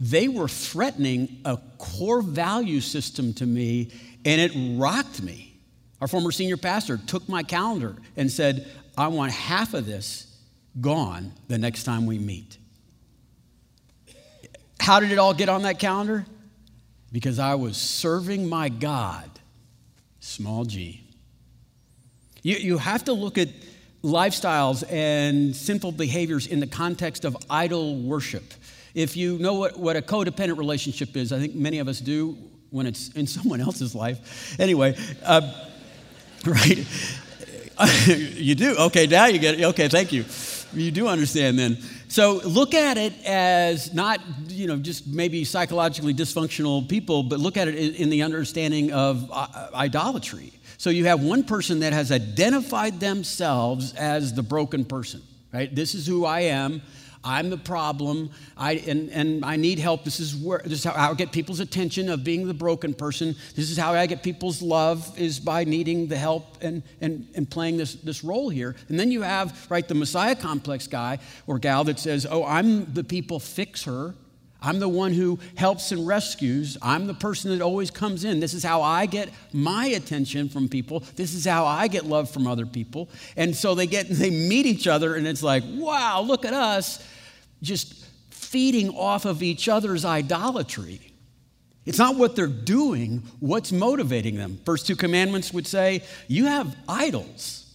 they 0.00 0.26
were 0.26 0.48
threatening 0.48 1.42
a 1.44 1.58
core 1.76 2.22
value 2.22 2.80
system 2.80 3.34
to 3.34 3.44
me, 3.44 3.90
and 4.24 4.40
it 4.40 4.52
rocked 4.80 5.22
me. 5.22 5.58
Our 6.00 6.08
former 6.08 6.32
senior 6.32 6.56
pastor 6.56 6.96
took 6.96 7.28
my 7.28 7.42
calendar 7.42 7.94
and 8.16 8.32
said, 8.32 8.66
I 8.96 9.08
want 9.08 9.32
half 9.32 9.74
of 9.74 9.84
this 9.84 10.34
gone 10.80 11.32
the 11.48 11.58
next 11.58 11.84
time 11.84 12.06
we 12.06 12.18
meet. 12.18 12.56
How 14.80 14.98
did 14.98 15.12
it 15.12 15.18
all 15.18 15.34
get 15.34 15.50
on 15.50 15.60
that 15.62 15.78
calendar? 15.78 16.24
Because 17.12 17.38
I 17.38 17.54
was 17.56 17.76
serving 17.76 18.48
my 18.48 18.70
God, 18.70 19.28
small 20.20 20.64
g. 20.64 21.04
You, 22.42 22.56
you 22.56 22.78
have 22.78 23.04
to 23.04 23.12
look 23.12 23.36
at 23.36 23.48
lifestyles 24.02 24.84
and 24.90 25.54
sinful 25.54 25.92
behaviors 25.92 26.46
in 26.46 26.60
the 26.60 26.66
context 26.66 27.24
of 27.24 27.36
idol 27.50 27.96
worship. 27.96 28.54
If 28.94 29.16
you 29.16 29.38
know 29.38 29.54
what, 29.54 29.78
what 29.78 29.96
a 29.96 30.02
codependent 30.02 30.58
relationship 30.58 31.16
is, 31.16 31.32
I 31.32 31.38
think 31.38 31.54
many 31.54 31.78
of 31.78 31.88
us 31.88 32.00
do 32.00 32.36
when 32.70 32.86
it's 32.86 33.10
in 33.10 33.26
someone 33.36 33.60
else's 33.60 33.94
life. 33.94 34.58
Anyway, 34.60 34.96
uh, 35.24 35.52
right? 36.46 36.86
you 38.06 38.54
do? 38.54 38.74
Okay, 38.76 39.06
now 39.06 39.26
you 39.26 39.38
get 39.38 39.60
it. 39.60 39.64
Okay, 39.64 39.88
thank 39.88 40.12
you. 40.12 40.24
You 40.72 40.90
do 40.90 41.08
understand 41.08 41.58
then. 41.58 41.78
So 42.08 42.40
look 42.44 42.74
at 42.74 42.96
it 42.98 43.12
as 43.24 43.92
not, 43.92 44.20
you 44.48 44.66
know, 44.66 44.76
just 44.76 45.06
maybe 45.06 45.44
psychologically 45.44 46.14
dysfunctional 46.14 46.88
people, 46.88 47.22
but 47.22 47.40
look 47.40 47.56
at 47.56 47.68
it 47.68 47.96
in 47.96 48.10
the 48.10 48.22
understanding 48.22 48.92
of 48.92 49.28
uh, 49.32 49.68
idolatry. 49.74 50.52
So 50.78 50.90
you 50.90 51.06
have 51.06 51.22
one 51.22 51.44
person 51.44 51.80
that 51.80 51.92
has 51.92 52.12
identified 52.12 53.00
themselves 53.00 53.94
as 53.94 54.34
the 54.34 54.42
broken 54.42 54.84
person, 54.84 55.22
right? 55.52 55.74
This 55.74 55.94
is 55.94 56.06
who 56.06 56.24
I 56.24 56.40
am. 56.40 56.82
I'm 57.24 57.50
the 57.50 57.56
problem, 57.56 58.30
I, 58.56 58.74
and, 58.74 59.10
and 59.10 59.44
I 59.44 59.56
need 59.56 59.80
help. 59.80 60.04
This 60.04 60.20
is, 60.20 60.36
where, 60.36 60.60
this 60.64 60.74
is 60.74 60.84
how 60.84 61.10
I 61.10 61.12
get 61.14 61.32
people's 61.32 61.58
attention 61.58 62.08
of 62.08 62.22
being 62.22 62.46
the 62.46 62.54
broken 62.54 62.94
person. 62.94 63.34
This 63.56 63.68
is 63.68 63.76
how 63.76 63.94
I 63.94 64.06
get 64.06 64.22
people's 64.22 64.62
love 64.62 65.18
is 65.18 65.40
by 65.40 65.64
needing 65.64 66.06
the 66.06 66.16
help 66.16 66.62
and, 66.62 66.84
and, 67.00 67.26
and 67.34 67.50
playing 67.50 67.78
this, 67.78 67.94
this 67.94 68.22
role 68.22 68.48
here. 68.48 68.76
And 68.88 69.00
then 69.00 69.10
you 69.10 69.22
have, 69.22 69.66
right, 69.68 69.86
the 69.86 69.94
Messiah 69.96 70.36
complex 70.36 70.86
guy 70.86 71.18
or 71.48 71.58
gal 71.58 71.82
that 71.84 71.98
says, 71.98 72.28
oh, 72.30 72.44
I'm 72.44 72.92
the 72.94 73.02
people 73.02 73.40
fixer. 73.40 74.14
I'm 74.66 74.80
the 74.80 74.88
one 74.88 75.12
who 75.12 75.38
helps 75.56 75.92
and 75.92 76.06
rescues. 76.06 76.76
I'm 76.82 77.06
the 77.06 77.14
person 77.14 77.50
that 77.52 77.62
always 77.62 77.90
comes 77.90 78.24
in. 78.24 78.40
This 78.40 78.52
is 78.52 78.64
how 78.64 78.82
I 78.82 79.06
get 79.06 79.30
my 79.52 79.86
attention 79.86 80.48
from 80.48 80.68
people. 80.68 81.04
This 81.14 81.34
is 81.34 81.44
how 81.44 81.64
I 81.64 81.86
get 81.86 82.04
love 82.04 82.28
from 82.28 82.46
other 82.46 82.66
people. 82.66 83.08
And 83.36 83.54
so 83.54 83.74
they 83.74 83.86
get 83.86 84.06
they 84.10 84.30
meet 84.30 84.66
each 84.66 84.86
other 84.86 85.14
and 85.14 85.26
it's 85.26 85.42
like, 85.42 85.62
"Wow, 85.66 86.22
look 86.22 86.44
at 86.44 86.52
us 86.52 87.02
just 87.62 88.06
feeding 88.30 88.90
off 88.90 89.24
of 89.24 89.42
each 89.42 89.68
other's 89.68 90.04
idolatry. 90.04 91.00
It's 91.84 91.98
not 91.98 92.16
what 92.16 92.34
they're 92.34 92.46
doing, 92.46 93.22
what's 93.38 93.70
motivating 93.70 94.36
them. 94.36 94.58
First 94.64 94.86
two 94.86 94.96
commandments 94.96 95.52
would 95.52 95.66
say, 95.66 96.02
You 96.26 96.46
have 96.46 96.76
idols, 96.88 97.72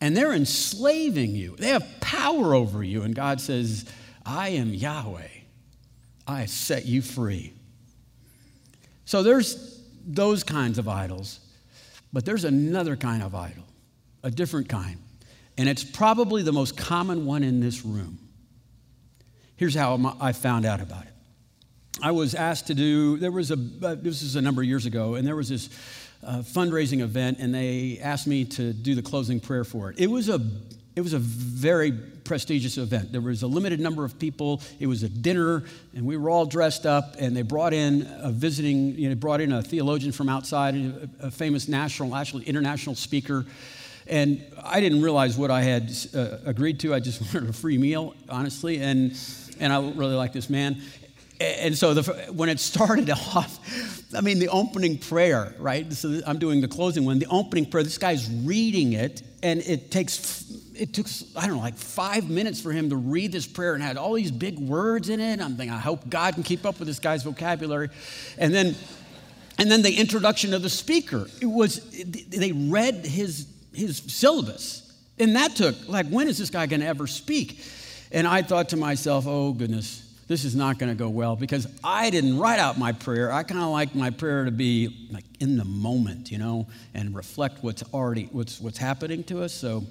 and 0.00 0.16
they're 0.16 0.32
enslaving 0.32 1.34
you. 1.34 1.56
They 1.56 1.68
have 1.68 1.86
power 2.00 2.54
over 2.54 2.82
you. 2.82 3.02
And 3.02 3.14
God 3.14 3.40
says, 3.40 3.84
I 4.24 4.50
am 4.50 4.72
Yahweh. 4.72 5.37
I 6.28 6.46
set 6.46 6.84
you 6.84 7.00
free. 7.00 7.54
So 9.04 9.22
there's 9.22 9.82
those 10.06 10.44
kinds 10.44 10.78
of 10.78 10.86
idols, 10.86 11.40
but 12.12 12.24
there's 12.24 12.44
another 12.44 12.96
kind 12.96 13.22
of 13.22 13.34
idol, 13.34 13.64
a 14.22 14.30
different 14.30 14.68
kind. 14.68 14.98
And 15.56 15.68
it's 15.68 15.82
probably 15.82 16.42
the 16.42 16.52
most 16.52 16.76
common 16.76 17.24
one 17.24 17.42
in 17.42 17.60
this 17.60 17.84
room. 17.84 18.18
Here's 19.56 19.74
how 19.74 20.16
I 20.20 20.32
found 20.32 20.66
out 20.66 20.80
about 20.80 21.04
it. 21.04 21.12
I 22.00 22.12
was 22.12 22.34
asked 22.34 22.68
to 22.68 22.74
do, 22.74 23.16
there 23.16 23.32
was 23.32 23.50
a, 23.50 23.58
uh, 23.82 23.96
this 23.96 24.22
is 24.22 24.36
a 24.36 24.42
number 24.42 24.62
of 24.62 24.68
years 24.68 24.86
ago, 24.86 25.16
and 25.16 25.26
there 25.26 25.34
was 25.34 25.48
this 25.48 25.68
uh, 26.24 26.38
fundraising 26.38 27.00
event, 27.00 27.38
and 27.40 27.52
they 27.52 27.98
asked 28.00 28.26
me 28.26 28.44
to 28.44 28.72
do 28.72 28.94
the 28.94 29.02
closing 29.02 29.40
prayer 29.40 29.64
for 29.64 29.90
it. 29.90 29.98
It 29.98 30.08
was 30.08 30.28
a, 30.28 30.40
it 30.98 31.02
was 31.02 31.12
a 31.12 31.18
very 31.20 31.92
prestigious 31.92 32.76
event. 32.76 33.12
There 33.12 33.20
was 33.20 33.44
a 33.44 33.46
limited 33.46 33.78
number 33.78 34.04
of 34.04 34.18
people. 34.18 34.60
It 34.80 34.88
was 34.88 35.04
a 35.04 35.08
dinner, 35.08 35.62
and 35.94 36.04
we 36.04 36.16
were 36.16 36.28
all 36.28 36.44
dressed 36.44 36.86
up. 36.86 37.14
And 37.20 37.36
they 37.36 37.42
brought 37.42 37.72
in 37.72 38.02
a 38.20 38.32
visiting, 38.32 38.98
you 38.98 39.08
know, 39.08 39.14
brought 39.14 39.40
in 39.40 39.52
a 39.52 39.62
theologian 39.62 40.10
from 40.10 40.28
outside, 40.28 40.74
a, 41.20 41.30
famous 41.30 41.68
national, 41.68 42.16
actually 42.16 42.46
international 42.46 42.96
speaker. 42.96 43.46
And 44.08 44.44
I 44.60 44.80
didn't 44.80 45.02
realize 45.02 45.38
what 45.38 45.52
I 45.52 45.62
had 45.62 45.92
uh, 46.12 46.38
agreed 46.44 46.80
to. 46.80 46.92
I 46.92 46.98
just 46.98 47.20
wanted 47.32 47.48
a 47.48 47.52
free 47.52 47.78
meal, 47.78 48.16
honestly. 48.28 48.78
And 48.78 49.16
and 49.60 49.72
I 49.72 49.78
really 49.92 50.16
like 50.16 50.32
this 50.32 50.50
man. 50.50 50.82
And 51.40 51.78
so 51.78 51.94
the, 51.94 52.32
when 52.32 52.48
it 52.48 52.58
started 52.72 53.08
off, 53.10 53.58
I 54.16 54.20
mean, 54.20 54.38
the 54.38 54.48
opening 54.48 54.98
prayer, 54.98 55.54
right? 55.58 55.92
So 55.92 56.20
I'm 56.26 56.38
doing 56.38 56.60
the 56.60 56.68
closing 56.68 57.04
one. 57.04 57.18
The 57.18 57.28
opening 57.30 57.66
prayer, 57.66 57.84
this 57.84 57.98
guy's 57.98 58.28
reading 58.28 58.94
it, 58.94 59.22
and 59.42 59.60
it 59.60 59.90
takes, 59.90 60.47
it 60.78 60.92
took, 60.92 61.06
I 61.36 61.46
don't 61.46 61.56
know, 61.56 61.62
like 61.62 61.76
five 61.76 62.30
minutes 62.30 62.60
for 62.60 62.72
him 62.72 62.90
to 62.90 62.96
read 62.96 63.32
this 63.32 63.46
prayer 63.46 63.74
and 63.74 63.82
had 63.82 63.96
all 63.96 64.14
these 64.14 64.30
big 64.30 64.58
words 64.58 65.08
in 65.08 65.20
it. 65.20 65.40
I'm 65.40 65.56
thinking, 65.56 65.74
I 65.74 65.80
hope 65.80 66.08
God 66.08 66.34
can 66.34 66.42
keep 66.42 66.64
up 66.64 66.78
with 66.78 66.86
this 66.86 67.00
guy's 67.00 67.24
vocabulary. 67.24 67.90
And 68.38 68.54
then, 68.54 68.76
and 69.58 69.70
then 69.70 69.82
the 69.82 69.94
introduction 69.94 70.54
of 70.54 70.62
the 70.62 70.70
speaker, 70.70 71.26
it 71.40 71.46
was, 71.46 71.80
they 72.28 72.52
read 72.52 73.04
his, 73.04 73.48
his 73.74 73.98
syllabus. 73.98 74.84
And 75.18 75.34
that 75.34 75.56
took, 75.56 75.74
like, 75.88 76.06
when 76.08 76.28
is 76.28 76.38
this 76.38 76.50
guy 76.50 76.66
going 76.66 76.80
to 76.80 76.86
ever 76.86 77.08
speak? 77.08 77.60
And 78.12 78.26
I 78.26 78.42
thought 78.42 78.68
to 78.70 78.76
myself, 78.76 79.26
oh 79.26 79.52
goodness, 79.52 80.04
this 80.28 80.44
is 80.44 80.54
not 80.54 80.78
going 80.78 80.90
to 80.90 80.98
go 80.98 81.08
well 81.08 81.36
because 81.36 81.66
I 81.82 82.10
didn't 82.10 82.38
write 82.38 82.60
out 82.60 82.78
my 82.78 82.92
prayer. 82.92 83.32
I 83.32 83.42
kind 83.42 83.60
of 83.60 83.70
like 83.70 83.94
my 83.94 84.10
prayer 84.10 84.44
to 84.44 84.50
be 84.50 85.08
like 85.10 85.24
in 85.40 85.56
the 85.56 85.64
moment, 85.64 86.30
you 86.30 86.38
know, 86.38 86.68
and 86.94 87.16
reflect 87.16 87.64
what's 87.64 87.82
already 87.94 88.28
what's 88.30 88.60
what's 88.60 88.78
happening 88.78 89.24
to 89.24 89.42
us. 89.42 89.52
So 89.52 89.84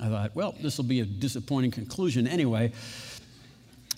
I 0.00 0.08
thought, 0.08 0.34
well, 0.34 0.54
this 0.60 0.76
will 0.76 0.84
be 0.84 1.00
a 1.00 1.04
disappointing 1.04 1.70
conclusion 1.70 2.26
anyway. 2.26 2.72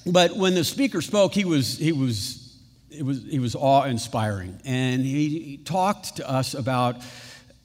But 0.07 0.37
when 0.37 0.55
the 0.55 0.65
speaker 0.65 1.01
spoke, 1.01 1.35
he 1.35 1.45
was 1.45 1.79
he 1.79 1.93
was 1.93 2.57
it 2.91 3.05
was 3.05 3.25
he 3.25 3.39
was 3.39 3.57
awe-inspiring, 3.57 4.61
and 4.65 5.05
he, 5.05 5.29
he 5.41 5.57
talked 5.57 6.17
to 6.17 6.31
us 6.31 6.55
about 6.55 6.97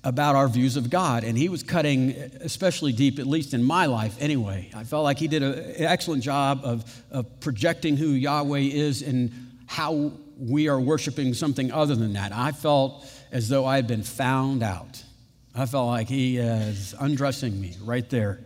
about 0.04 0.36
our 0.36 0.48
views 0.48 0.78
of 0.78 0.89
God. 0.89 1.24
And 1.24 1.38
he 1.38 1.50
was 1.50 1.63
cutting 1.63 2.12
especially 2.41 2.91
deep, 2.91 3.20
at 3.20 3.28
least 3.28 3.54
in 3.54 3.63
my 3.63 3.86
life 3.86 4.17
anyway. 4.20 4.70
I 4.74 4.84
felt 4.84 5.04
like 5.04 5.20
he 5.20 5.28
did 5.28 5.44
an 5.44 5.74
excellent 5.78 6.24
job 6.24 6.62
of, 6.63 7.04
of 7.12 7.39
projecting 7.39 7.98
who 7.98 8.08
Yahweh 8.08 8.60
is 8.60 9.02
and 9.02 9.32
how 9.67 10.12
we 10.39 10.67
are 10.67 10.80
worshiping 10.80 11.34
something 11.34 11.72
other 11.72 11.96
than 11.96 12.13
that. 12.13 12.32
I 12.34 12.52
felt 12.52 13.06
as 13.32 13.48
though 13.48 13.65
I 13.65 13.76
had 13.76 13.88
been 13.88 14.04
found 14.04 14.63
out. 14.63 15.04
I 15.54 15.66
felt 15.66 15.88
like 15.88 16.08
he 16.08 16.38
is 16.38 16.96
undressing 17.00 17.60
me 17.60 17.76
right 17.84 18.10
there. 18.10 18.40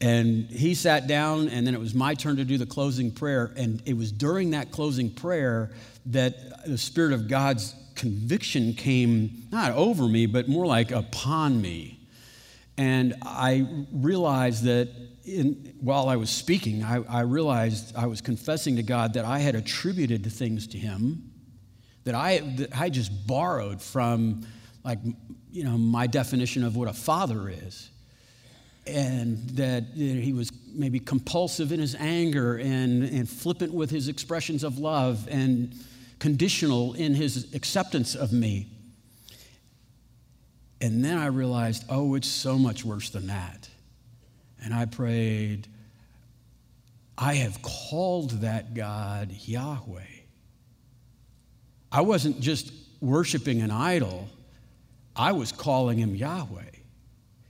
And 0.00 0.50
he 0.50 0.74
sat 0.74 1.06
down, 1.06 1.48
and 1.48 1.66
then 1.66 1.74
it 1.74 1.80
was 1.80 1.94
my 1.94 2.14
turn 2.14 2.36
to 2.36 2.44
do 2.44 2.58
the 2.58 2.66
closing 2.66 3.10
prayer. 3.10 3.52
And 3.56 3.82
it 3.86 3.96
was 3.96 4.12
during 4.12 4.50
that 4.50 4.70
closing 4.70 5.10
prayer 5.10 5.70
that 6.06 6.66
the 6.66 6.78
Spirit 6.78 7.12
of 7.12 7.28
God's 7.28 7.74
conviction 7.94 8.74
came 8.74 9.44
not 9.50 9.72
over 9.72 10.06
me, 10.06 10.26
but 10.26 10.48
more 10.48 10.66
like 10.66 10.90
upon 10.90 11.60
me. 11.60 11.98
And 12.76 13.14
I 13.22 13.66
realized 13.90 14.64
that 14.64 14.90
in, 15.24 15.74
while 15.80 16.08
I 16.08 16.16
was 16.16 16.28
speaking, 16.28 16.84
I, 16.84 17.02
I 17.04 17.20
realized 17.22 17.96
I 17.96 18.06
was 18.06 18.20
confessing 18.20 18.76
to 18.76 18.82
God 18.82 19.14
that 19.14 19.24
I 19.24 19.38
had 19.38 19.54
attributed 19.54 20.30
things 20.30 20.66
to 20.68 20.78
Him 20.78 21.32
that 22.06 22.14
I, 22.14 22.38
that 22.38 22.78
I 22.78 22.88
just 22.88 23.26
borrowed 23.26 23.82
from, 23.82 24.46
like, 24.86 25.00
you 25.50 25.64
know, 25.64 25.76
my 25.76 26.06
definition 26.06 26.62
of 26.62 26.76
what 26.76 26.88
a 26.88 26.92
father 26.92 27.50
is. 27.50 27.90
And 28.86 29.38
that 29.50 29.96
you 29.96 30.14
know, 30.14 30.20
he 30.20 30.32
was 30.32 30.52
maybe 30.72 31.00
compulsive 31.00 31.72
in 31.72 31.80
his 31.80 31.96
anger 31.96 32.56
and, 32.56 33.02
and 33.02 33.28
flippant 33.28 33.74
with 33.74 33.90
his 33.90 34.06
expressions 34.06 34.62
of 34.62 34.78
love 34.78 35.26
and 35.28 35.74
conditional 36.20 36.94
in 36.94 37.14
his 37.14 37.52
acceptance 37.52 38.14
of 38.14 38.32
me. 38.32 38.68
And 40.80 41.04
then 41.04 41.18
I 41.18 41.26
realized, 41.26 41.84
oh, 41.88 42.14
it's 42.14 42.28
so 42.28 42.56
much 42.56 42.84
worse 42.84 43.10
than 43.10 43.26
that. 43.26 43.68
And 44.62 44.72
I 44.72 44.84
prayed, 44.84 45.66
I 47.18 47.34
have 47.34 47.60
called 47.60 48.42
that 48.42 48.74
God 48.74 49.32
Yahweh. 49.32 50.00
I 51.90 52.02
wasn't 52.02 52.40
just 52.40 52.72
worshiping 53.00 53.62
an 53.62 53.72
idol, 53.72 54.28
I 55.16 55.32
was 55.32 55.52
calling 55.52 55.98
him 55.98 56.14
Yahweh. 56.14 56.62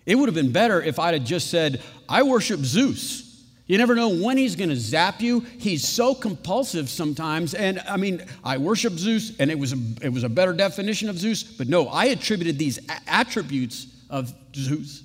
It 0.07 0.14
would 0.14 0.29
have 0.29 0.35
been 0.35 0.52
better 0.52 0.81
if 0.81 0.98
I'd 0.98 1.14
have 1.14 1.24
just 1.24 1.50
said, 1.50 1.83
I 2.09 2.22
worship 2.22 2.61
Zeus. 2.61 3.44
You 3.66 3.76
never 3.79 3.96
know 3.96 4.11
when 4.11 4.37
he's 4.37 4.55
going 4.55 4.70
to 4.70 4.76
zap 4.76 5.20
you. 5.20 5.40
He's 5.40 5.87
so 5.87 6.14
compulsive 6.14 6.88
sometimes. 6.88 7.52
And 7.55 7.81
I 7.81 7.96
mean, 7.96 8.24
I 8.44 8.59
worship 8.59 8.92
Zeus, 8.92 9.37
and 9.40 9.50
it 9.50 9.59
was 9.59 9.72
a, 9.72 9.79
it 10.00 10.12
was 10.12 10.22
a 10.22 10.29
better 10.29 10.52
definition 10.52 11.09
of 11.09 11.18
Zeus, 11.18 11.42
but 11.42 11.66
no, 11.66 11.88
I 11.88 12.07
attributed 12.07 12.59
these 12.59 12.79
attributes 13.09 13.88
of 14.09 14.33
Zeus, 14.55 15.02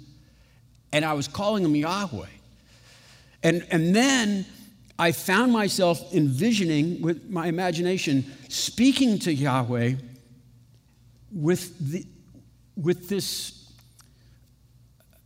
and 0.93 1.03
I 1.03 1.13
was 1.13 1.27
calling 1.27 1.65
him 1.65 1.75
Yahweh. 1.75 2.27
And, 3.41 3.65
and 3.71 3.95
then 3.95 4.45
I 4.99 5.11
found 5.11 5.51
myself 5.51 6.13
envisioning 6.13 7.01
with 7.01 7.27
my 7.27 7.47
imagination 7.47 8.31
speaking 8.49 9.17
to 9.19 9.33
Yahweh 9.33 9.95
with, 11.33 11.91
the, 11.91 12.05
with 12.75 13.09
this 13.09 13.71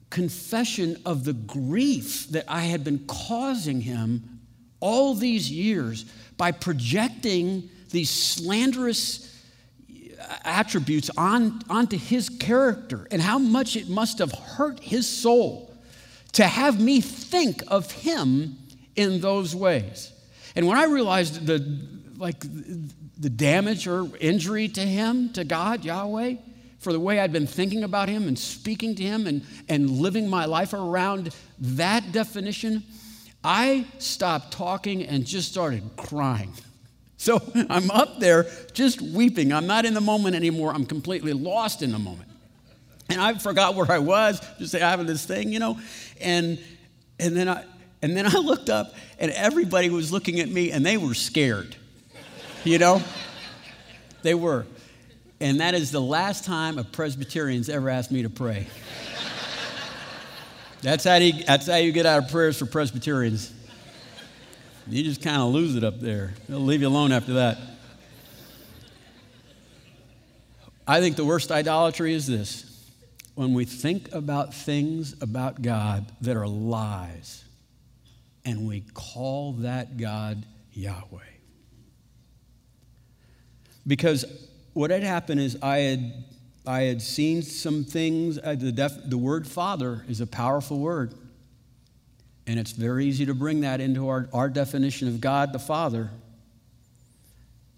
confession 0.10 0.97
of 1.05 1.23
the 1.25 1.34
grief 1.34 2.29
that 2.29 2.45
I 2.47 2.62
had 2.62 2.84
been 2.84 3.05
causing 3.08 3.81
him 3.81 4.39
all 4.79 5.13
these 5.13 5.51
years 5.51 6.05
by 6.38 6.51
projecting 6.51 7.69
these 7.89 8.10
slanderous 8.10 9.31
attributes 10.43 11.10
on, 11.17 11.62
onto 11.69 11.97
his 11.97 12.29
character 12.29 13.08
and 13.12 13.21
how 13.21 13.38
much 13.38 13.75
it 13.75 13.89
must 13.89 14.19
have 14.19 14.31
hurt 14.31 14.79
his 14.79 15.08
soul 15.08 15.75
to 16.34 16.45
have 16.45 16.79
me 16.79 17.01
think 17.01 17.63
of 17.67 17.91
him 17.91 18.58
in 18.95 19.21
those 19.21 19.55
ways. 19.55 20.12
And 20.55 20.67
when 20.67 20.77
I 20.77 20.86
realized 20.86 21.45
the 21.45 21.60
like 22.17 22.39
the 22.39 23.29
damage 23.29 23.88
or 23.88 24.08
injury 24.19 24.67
to 24.69 24.81
him, 24.81 25.31
to 25.34 25.43
God, 25.43 25.84
Yahweh, 25.84 26.36
for 26.86 26.93
the 26.93 27.00
way 27.00 27.19
I'd 27.19 27.34
been 27.34 27.48
thinking 27.48 27.84
about 27.84 28.10
him 28.10 28.28
and 28.28 28.38
speaking 28.38 28.93
to 28.93 29.02
him 29.02 29.26
and, 29.26 29.41
and 29.67 29.89
living 29.89 30.30
my 30.30 30.45
life 30.45 30.71
around 30.71 31.34
that 31.60 32.12
definition, 32.12 32.84
I 33.43 33.88
stopped 33.98 34.54
talking 34.54 35.02
and 35.02 35.26
just 35.26 35.52
started 35.52 35.84
crying. 35.98 36.54
So 37.17 37.41
I'm 37.71 37.89
up 37.89 38.19
there 38.19 38.45
just 38.74 39.02
weeping. 39.02 39.52
I'm 39.52 39.65
not 39.65 39.86
in 39.86 39.95
the 39.95 40.02
moment 40.02 40.36
anymore. 40.36 40.71
I'm 40.76 40.86
completely 40.86 41.34
lost 41.34 41.82
in 41.82 41.91
the 41.91 41.98
moment. 41.98 42.30
And 43.10 43.19
I 43.19 43.34
forgot 43.36 43.74
where 43.74 43.89
I 43.89 43.98
was, 43.98 44.39
just 44.60 44.76
having 44.76 45.08
this 45.08 45.26
thing, 45.26 45.52
you 45.52 45.58
know. 45.58 45.80
And 46.21 46.60
and 47.17 47.36
then 47.36 47.48
I 47.50 47.63
and 48.04 48.15
then 48.15 48.28
I 48.28 48.38
looked 48.43 48.69
up 48.69 48.93
and 49.17 49.32
everybody 49.32 49.89
was 49.89 50.12
looking 50.12 50.39
at 50.39 50.50
me 50.50 50.71
and 50.71 50.86
they 50.86 50.98
were 50.98 51.15
scared. 51.15 51.76
You 52.63 52.78
know? 52.78 53.02
They 54.21 54.36
were. 54.36 54.67
And 55.39 55.60
that 55.60 55.74
is 55.74 55.91
the 55.91 56.02
last 56.02 56.45
time 56.45 56.78
a 56.78 56.84
Presbyterian's 56.84 57.69
ever 57.69 57.89
asked 57.89 58.12
me 58.12 58.24
to 58.24 58.30
pray. 58.30 58.67
That's 60.82 61.04
how, 61.04 61.15
you, 61.15 61.43
that's 61.43 61.67
how 61.67 61.78
you 61.78 61.91
get 61.91 62.06
out 62.06 62.24
of 62.24 62.30
prayers 62.30 62.60
for 62.60 62.65
Presbyterians. 62.65 63.52
You 64.88 65.04
just 65.04 65.21
kind 65.21 65.41
of 65.41 65.50
lose 65.50 65.76
it 65.76 65.84
up 65.84 66.00
there. 66.00 66.34
They'll 66.48 66.60
leave 66.60 66.82
you 66.82 66.88
alone 66.88 67.12
after 67.12 67.34
that. 67.34 67.58
I 70.88 71.00
think 71.00 71.15
the 71.15 71.26
worst 71.26 71.52
idolatry 71.52 72.13
is 72.13 72.28
this 72.28 72.71
when 73.34 73.54
we 73.54 73.65
think 73.65 74.13
about 74.13 74.54
things 74.54 75.15
about 75.21 75.62
God 75.62 76.12
that 76.21 76.38
are 76.38 76.48
lies 76.48 77.43
and 78.45 78.67
we 78.67 78.82
call 78.93 79.54
that 79.54 79.98
God 79.98 80.45
Yahweh. 80.71 81.19
Because 83.88 84.26
what 84.76 84.92
had 84.92 85.04
happened 85.04 85.40
is 85.40 85.58
I 85.62 85.78
had, 85.78 86.26
I 86.68 86.82
had 86.82 87.02
seen 87.02 87.42
some 87.42 87.86
things. 87.86 88.38
Uh, 88.38 88.56
the, 88.60 88.74
def, 88.74 88.92
the 89.06 89.18
word 89.18 89.48
Father 89.48 90.04
is 90.10 90.20
a 90.20 90.28
powerful 90.28 90.80
word. 90.80 91.14
And 92.46 92.60
it's 92.60 92.74
very 92.74 93.06
easy 93.06 93.26
to 93.26 93.34
bring 93.34 93.62
that 93.62 93.80
into 93.80 94.10
our, 94.10 94.28
our 94.34 94.50
definition 94.50 95.08
of 95.08 95.22
God 95.22 95.54
the 95.54 95.60
Father. 95.60 96.12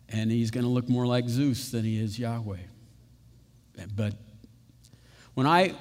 And 0.10 0.32
he's 0.32 0.50
going 0.50 0.64
to 0.64 0.72
look 0.72 0.90
more 0.90 1.06
like 1.06 1.30
Zeus 1.30 1.70
than 1.70 1.86
he 1.86 2.02
is 2.02 2.18
Yahweh. 2.18 2.58
But 3.96 4.16
when 5.36 5.46
I 5.46 5.76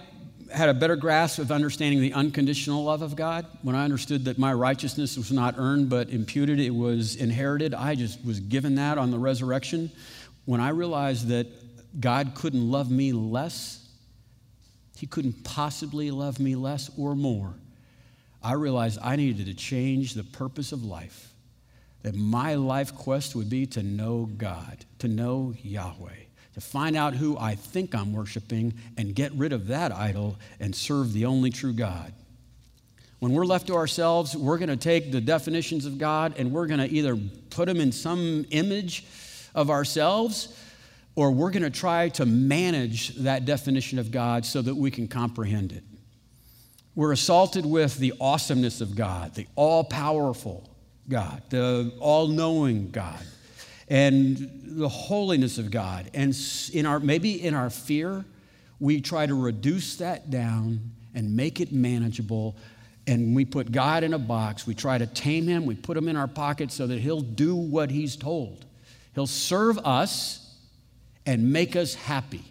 had 0.53 0.69
a 0.69 0.75
better 0.75 0.97
grasp 0.97 1.39
of 1.39 1.51
understanding 1.51 2.03
the 2.03 2.13
unconditional 2.13 2.85
love 2.85 3.01
of 3.01 3.17
God, 3.17 3.47
when 3.63 3.75
I 3.75 3.85
understood 3.85 4.27
that 4.27 4.37
my 4.37 4.53
righteousness 4.53 5.17
was 5.17 5.33
not 5.33 5.55
earned 5.57 5.89
but 5.89 6.11
imputed, 6.11 6.61
it 6.61 6.75
was 6.75 7.17
inherited, 7.17 7.73
I 7.73 7.95
just 7.95 8.23
was 8.23 8.39
given 8.39 8.75
that 8.75 8.99
on 8.99 9.11
the 9.11 9.19
resurrection. 9.19 9.91
When 10.47 10.61
I 10.61 10.71
realized 10.71 11.29
that 11.29 11.47
God 12.01 12.35
couldn't 12.35 12.71
love 12.71 12.91
me 12.91 13.13
less, 13.13 13.87
He 14.97 15.07
couldn't 15.07 15.45
possibly 15.45 16.11
love 16.11 16.41
me 16.41 16.57
less 16.57 16.91
or 16.97 17.15
more 17.15 17.55
I 18.47 18.53
realized 18.53 19.01
I 19.03 19.17
needed 19.17 19.47
to 19.47 19.55
change 19.55 20.15
the 20.15 20.23
purpose 20.23 20.71
of 20.71 20.85
life. 20.85 21.33
That 22.03 22.15
my 22.15 22.55
life 22.55 22.95
quest 22.95 23.35
would 23.35 23.51
be 23.51 23.67
to 23.67 23.83
know 23.83 24.29
God, 24.39 24.85
to 25.01 25.09
know 25.09 25.53
Yahweh, 25.65 26.15
to 26.55 26.61
find 26.61 26.97
out 26.97 27.15
who 27.15 27.37
I 27.37 27.57
think 27.57 27.93
I'm 27.93 28.13
worshiping 28.13 28.75
and 28.97 29.17
get 29.17 29.33
rid 29.33 29.53
of 29.53 29.67
that 29.67 29.91
idol 29.91 30.37
and 30.61 30.73
serve 30.73 31.13
the 31.13 31.27
only 31.27 31.51
true 31.51 31.73
God. 31.73 32.13
When 33.19 33.33
we're 33.33 33.47
left 33.47 33.67
to 33.67 33.75
ourselves, 33.75 34.37
we're 34.37 34.59
going 34.59 34.69
to 34.69 34.77
take 34.77 35.11
the 35.11 35.21
definitions 35.21 35.85
of 35.85 35.99
God 35.99 36.35
and 36.39 36.53
we're 36.53 36.69
going 36.69 36.79
to 36.79 36.89
either 36.89 37.19
put 37.51 37.67
them 37.67 37.81
in 37.81 37.91
some 37.91 38.47
image 38.51 39.05
of 39.57 39.71
ourselves 39.71 40.57
or 41.16 41.31
we're 41.31 41.51
going 41.51 41.62
to 41.62 41.71
try 41.71 42.11
to 42.11 42.27
manage 42.27 43.16
that 43.16 43.47
definition 43.47 43.99
of 43.99 44.11
God 44.11 44.45
so 44.45 44.61
that 44.62 44.75
we 44.75 44.90
can 44.90 45.09
comprehend 45.09 45.73
it. 45.73 45.83
We're 46.95 47.12
assaulted 47.12 47.66
with 47.66 47.97
the 47.97 48.12
awesomeness 48.21 48.81
of 48.81 48.95
God, 48.95 49.35
the 49.35 49.47
all 49.57 49.83
powerful 49.83 50.69
God, 51.09 51.42
the 51.49 51.92
all 52.01 52.29
knowing 52.29 52.90
God, 52.90 53.23
and 53.88 54.37
the 54.64 54.88
holiness 54.88 55.59
of 55.59 55.71
God. 55.71 56.11
And 56.14 56.37
in 56.73 56.85
our, 56.85 57.01
maybe 57.01 57.42
in 57.42 57.55
our 57.55 57.71
fear, 57.71 58.25
we 58.79 59.01
try 59.01 59.25
to 59.25 59.35
reduce 59.35 59.97
that 59.97 60.31
down 60.31 60.81
and 61.14 61.35
make 61.35 61.61
it 61.61 61.73
manageable. 61.73 62.57
And 63.07 63.35
we 63.35 63.47
put 63.47 63.73
God 63.73 64.05
in 64.05 64.12
a 64.12 64.19
box. 64.19 64.66
We 64.66 64.75
try 64.75 64.99
to 64.99 65.07
tame 65.07 65.47
him. 65.47 65.64
We 65.64 65.77
put 65.77 65.97
him 65.97 66.09
in 66.09 66.16
our 66.16 66.29
pocket 66.29 66.73
so 66.73 66.87
that 66.87 66.99
he'll 66.99 67.21
do 67.21 67.55
what 67.55 67.90
he's 67.90 68.16
told. 68.16 68.66
He'll 69.17 69.27
serve 69.27 69.79
us 69.79 70.55
and 71.25 71.51
make 71.51 71.75
us 71.75 71.95
happy. 71.95 72.45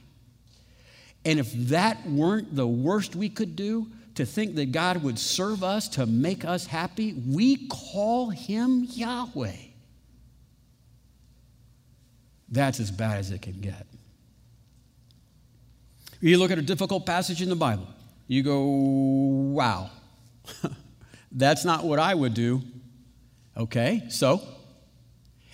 And 1.24 1.40
if 1.40 1.54
that 1.70 2.10
weren't 2.10 2.56
the 2.56 2.66
worst 2.66 3.16
we 3.16 3.30
could 3.30 3.56
do, 3.56 3.86
to 4.16 4.26
think 4.26 4.56
that 4.56 4.72
God 4.72 5.04
would 5.04 5.20
serve 5.20 5.64
us 5.64 5.88
to 5.90 6.08
make 6.08 6.44
us 6.44 6.66
happy, 6.66 7.14
we 7.14 7.68
call 7.68 8.32
him 8.32 8.88
Yahweh. 8.90 9.58
That's 12.50 12.80
as 12.80 12.90
bad 12.90 13.20
as 13.20 13.30
it 13.30 13.44
can 13.44 13.62
get. 13.62 13.86
You 16.20 16.40
look 16.40 16.50
at 16.50 16.58
a 16.58 16.64
difficult 16.64 17.06
passage 17.06 17.44
in 17.44 17.50
the 17.50 17.56
Bible, 17.56 17.88
you 18.28 18.42
go, 18.42 18.64
wow, 18.64 19.92
that's 21.32 21.64
not 21.64 21.84
what 21.84 22.00
I 22.00 22.16
would 22.16 22.34
do. 22.34 22.64
Okay, 23.56 24.06
so? 24.10 24.55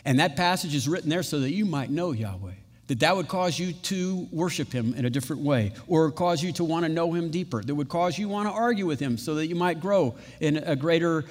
And 0.05 0.19
that 0.19 0.35
passage 0.35 0.73
is 0.73 0.87
written 0.87 1.09
there 1.09 1.23
so 1.23 1.39
that 1.39 1.51
you 1.51 1.65
might 1.65 1.89
know 1.89 2.11
Yahweh 2.11 2.53
that 2.91 2.99
that 2.99 3.15
would 3.15 3.29
cause 3.29 3.57
you 3.57 3.71
to 3.71 4.27
worship 4.33 4.73
him 4.73 4.93
in 4.95 5.05
a 5.05 5.09
different 5.09 5.41
way 5.43 5.71
or 5.87 6.11
cause 6.11 6.43
you 6.43 6.51
to 6.51 6.65
want 6.65 6.83
to 6.83 6.91
know 6.91 7.13
him 7.13 7.31
deeper 7.31 7.63
that 7.63 7.73
would 7.73 7.87
cause 7.87 8.17
you 8.17 8.27
want 8.27 8.49
to 8.49 8.53
argue 8.53 8.85
with 8.85 8.99
him 8.99 9.17
so 9.17 9.35
that 9.35 9.47
you 9.47 9.55
might 9.55 9.79
grow 9.79 10.13
in 10.41 10.57
a 10.57 10.75
greater 10.75 11.23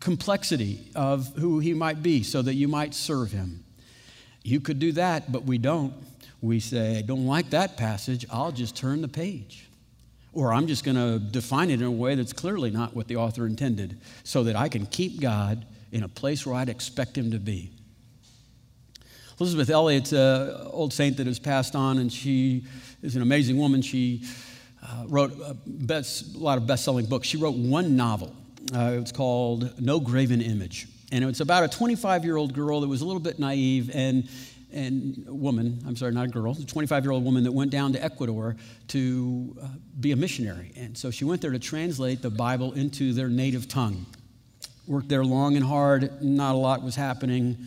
complexity 0.00 0.90
of 0.96 1.32
who 1.36 1.60
he 1.60 1.72
might 1.74 2.02
be 2.02 2.24
so 2.24 2.42
that 2.42 2.54
you 2.54 2.66
might 2.66 2.92
serve 2.92 3.30
him. 3.30 3.62
You 4.42 4.58
could 4.58 4.80
do 4.80 4.90
that 4.92 5.30
but 5.30 5.44
we 5.44 5.58
don't. 5.58 5.94
We 6.40 6.58
say 6.58 6.98
i 6.98 7.02
don't 7.02 7.26
like 7.28 7.50
that 7.50 7.76
passage. 7.76 8.26
I'll 8.28 8.50
just 8.50 8.74
turn 8.74 9.00
the 9.00 9.06
page. 9.06 9.68
Or 10.32 10.52
i'm 10.52 10.66
just 10.66 10.82
going 10.82 10.96
to 10.96 11.20
define 11.20 11.70
it 11.70 11.74
in 11.74 11.86
a 11.86 11.90
way 11.90 12.16
that's 12.16 12.32
clearly 12.32 12.72
not 12.72 12.96
what 12.96 13.06
the 13.06 13.14
author 13.14 13.46
intended 13.46 14.00
so 14.24 14.42
that 14.42 14.56
i 14.56 14.68
can 14.68 14.86
keep 14.86 15.20
god 15.20 15.64
in 15.92 16.02
a 16.02 16.08
place 16.08 16.44
where 16.44 16.56
i'd 16.56 16.68
expect 16.68 17.16
him 17.16 17.30
to 17.30 17.38
be 17.38 17.70
Elisabeth 19.38 19.68
Elliot's 19.68 20.12
an 20.12 20.54
old 20.70 20.94
saint 20.94 21.18
that 21.18 21.26
has 21.26 21.38
passed 21.38 21.76
on, 21.76 21.98
and 21.98 22.10
she 22.10 22.64
is 23.02 23.16
an 23.16 23.22
amazing 23.22 23.58
woman. 23.58 23.82
She 23.82 24.22
uh, 24.82 25.04
wrote 25.08 25.32
a, 25.44 25.54
best, 25.66 26.34
a, 26.36 26.38
lot 26.38 26.56
of 26.56 26.66
best 26.66 26.84
selling 26.84 27.04
books. 27.04 27.28
She 27.28 27.36
wrote 27.36 27.54
one 27.54 27.96
novel. 27.96 28.34
Uh, 28.74 28.96
it's 28.98 29.12
called 29.12 29.78
No 29.78 30.00
Graven 30.00 30.40
Image. 30.40 30.88
And 31.12 31.22
it's 31.24 31.40
about 31.40 31.64
a 31.64 31.68
25 31.68 32.24
year 32.24 32.36
old 32.36 32.54
girl 32.54 32.80
that 32.80 32.88
was 32.88 33.02
a 33.02 33.04
little 33.04 33.20
bit 33.20 33.38
naive 33.38 33.90
and, 33.94 34.28
and 34.72 35.24
woman, 35.28 35.82
I'm 35.86 35.96
sorry, 35.96 36.12
not 36.12 36.26
a 36.26 36.28
girl, 36.28 36.56
a 36.58 36.64
25 36.64 37.04
year 37.04 37.12
old 37.12 37.24
woman 37.24 37.44
that 37.44 37.52
went 37.52 37.70
down 37.70 37.92
to 37.92 38.02
Ecuador 38.02 38.56
to 38.88 39.56
uh, 39.62 39.68
be 40.00 40.12
a 40.12 40.16
missionary. 40.16 40.72
And 40.76 40.96
so 40.96 41.10
she 41.10 41.24
went 41.24 41.42
there 41.42 41.52
to 41.52 41.58
translate 41.58 42.22
the 42.22 42.30
Bible 42.30 42.72
into 42.72 43.12
their 43.12 43.28
native 43.28 43.68
tongue. 43.68 44.06
Worked 44.86 45.10
there 45.10 45.24
long 45.24 45.56
and 45.56 45.64
hard, 45.64 46.22
not 46.22 46.54
a 46.54 46.58
lot 46.58 46.82
was 46.82 46.96
happening 46.96 47.66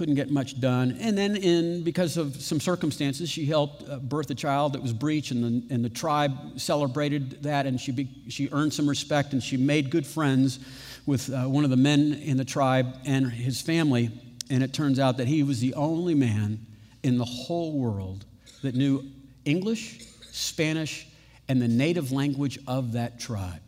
couldn't 0.00 0.14
get 0.14 0.30
much 0.30 0.58
done. 0.58 0.96
And 0.98 1.18
then, 1.18 1.36
in, 1.36 1.84
because 1.84 2.16
of 2.16 2.40
some 2.40 2.58
circumstances, 2.58 3.28
she 3.28 3.44
helped 3.44 3.86
uh, 3.86 3.98
birth 3.98 4.30
a 4.30 4.34
child 4.34 4.72
that 4.72 4.80
was 4.80 4.94
breech, 4.94 5.30
and 5.30 5.44
the, 5.44 5.74
and 5.74 5.84
the 5.84 5.90
tribe 5.90 6.32
celebrated 6.58 7.42
that, 7.42 7.66
and 7.66 7.78
she, 7.78 7.92
be, 7.92 8.08
she 8.30 8.48
earned 8.50 8.72
some 8.72 8.88
respect, 8.88 9.34
and 9.34 9.42
she 9.42 9.58
made 9.58 9.90
good 9.90 10.06
friends 10.06 10.58
with 11.04 11.28
uh, 11.28 11.42
one 11.44 11.64
of 11.64 11.70
the 11.70 11.76
men 11.76 12.14
in 12.14 12.38
the 12.38 12.46
tribe 12.46 12.86
and 13.04 13.30
his 13.30 13.60
family. 13.60 14.10
And 14.48 14.62
it 14.62 14.72
turns 14.72 14.98
out 14.98 15.18
that 15.18 15.28
he 15.28 15.42
was 15.42 15.60
the 15.60 15.74
only 15.74 16.14
man 16.14 16.64
in 17.02 17.18
the 17.18 17.26
whole 17.26 17.78
world 17.78 18.24
that 18.62 18.74
knew 18.74 19.04
English, 19.44 20.06
Spanish, 20.32 21.08
and 21.46 21.60
the 21.60 21.68
native 21.68 22.10
language 22.10 22.58
of 22.66 22.92
that 22.92 23.20
tribe. 23.20 23.60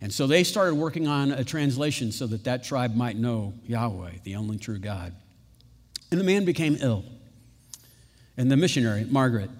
And 0.00 0.12
so 0.12 0.26
they 0.26 0.44
started 0.44 0.74
working 0.74 1.06
on 1.06 1.30
a 1.30 1.44
translation 1.44 2.10
so 2.10 2.26
that 2.28 2.44
that 2.44 2.64
tribe 2.64 2.94
might 2.94 3.16
know 3.16 3.52
Yahweh, 3.66 4.12
the 4.24 4.36
only 4.36 4.56
true 4.56 4.78
God. 4.78 5.14
And 6.10 6.18
the 6.18 6.24
man 6.24 6.44
became 6.44 6.76
ill. 6.80 7.04
And 8.36 8.50
the 8.50 8.56
missionary, 8.56 9.06
Margaret, 9.08 9.50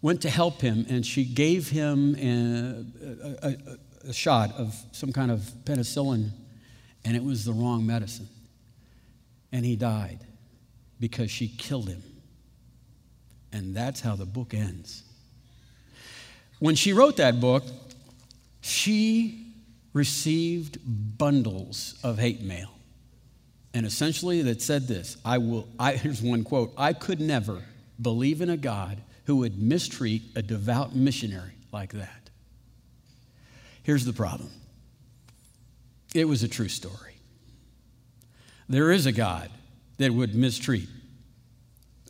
went 0.00 0.22
to 0.22 0.30
help 0.30 0.60
him, 0.60 0.86
and 0.88 1.04
she 1.04 1.24
gave 1.24 1.68
him 1.68 2.14
a, 2.16 2.84
a, 3.42 3.48
a, 3.48 4.08
a 4.08 4.12
shot 4.12 4.52
of 4.52 4.74
some 4.92 5.12
kind 5.12 5.30
of 5.30 5.40
penicillin. 5.64 6.30
and 7.04 7.16
it 7.16 7.22
was 7.22 7.44
the 7.44 7.52
wrong 7.52 7.84
medicine. 7.84 8.28
And 9.52 9.64
he 9.64 9.76
died 9.76 10.20
because 10.98 11.30
she 11.30 11.48
killed 11.48 11.88
him. 11.88 12.02
And 13.52 13.74
that's 13.74 14.00
how 14.00 14.16
the 14.16 14.26
book 14.26 14.54
ends. 14.54 15.02
When 16.58 16.74
she 16.74 16.92
wrote 16.92 17.18
that 17.18 17.40
book, 17.40 17.64
she 18.60 19.45
received 19.96 20.78
bundles 21.16 21.98
of 22.04 22.18
hate 22.18 22.42
mail. 22.42 22.68
And 23.72 23.86
essentially, 23.86 24.42
that 24.42 24.60
said 24.60 24.86
this 24.86 25.16
I 25.24 25.38
will, 25.38 25.66
I, 25.78 25.92
here's 25.96 26.22
one 26.22 26.44
quote 26.44 26.72
I 26.76 26.92
could 26.92 27.20
never 27.20 27.62
believe 28.00 28.42
in 28.42 28.50
a 28.50 28.58
God 28.58 28.98
who 29.24 29.36
would 29.36 29.60
mistreat 29.60 30.22
a 30.36 30.42
devout 30.42 30.94
missionary 30.94 31.54
like 31.72 31.92
that. 31.94 32.30
Here's 33.82 34.04
the 34.04 34.12
problem 34.12 34.50
it 36.14 36.28
was 36.28 36.42
a 36.42 36.48
true 36.48 36.68
story. 36.68 37.14
There 38.68 38.92
is 38.92 39.06
a 39.06 39.12
God 39.12 39.50
that 39.96 40.12
would 40.12 40.34
mistreat 40.34 40.88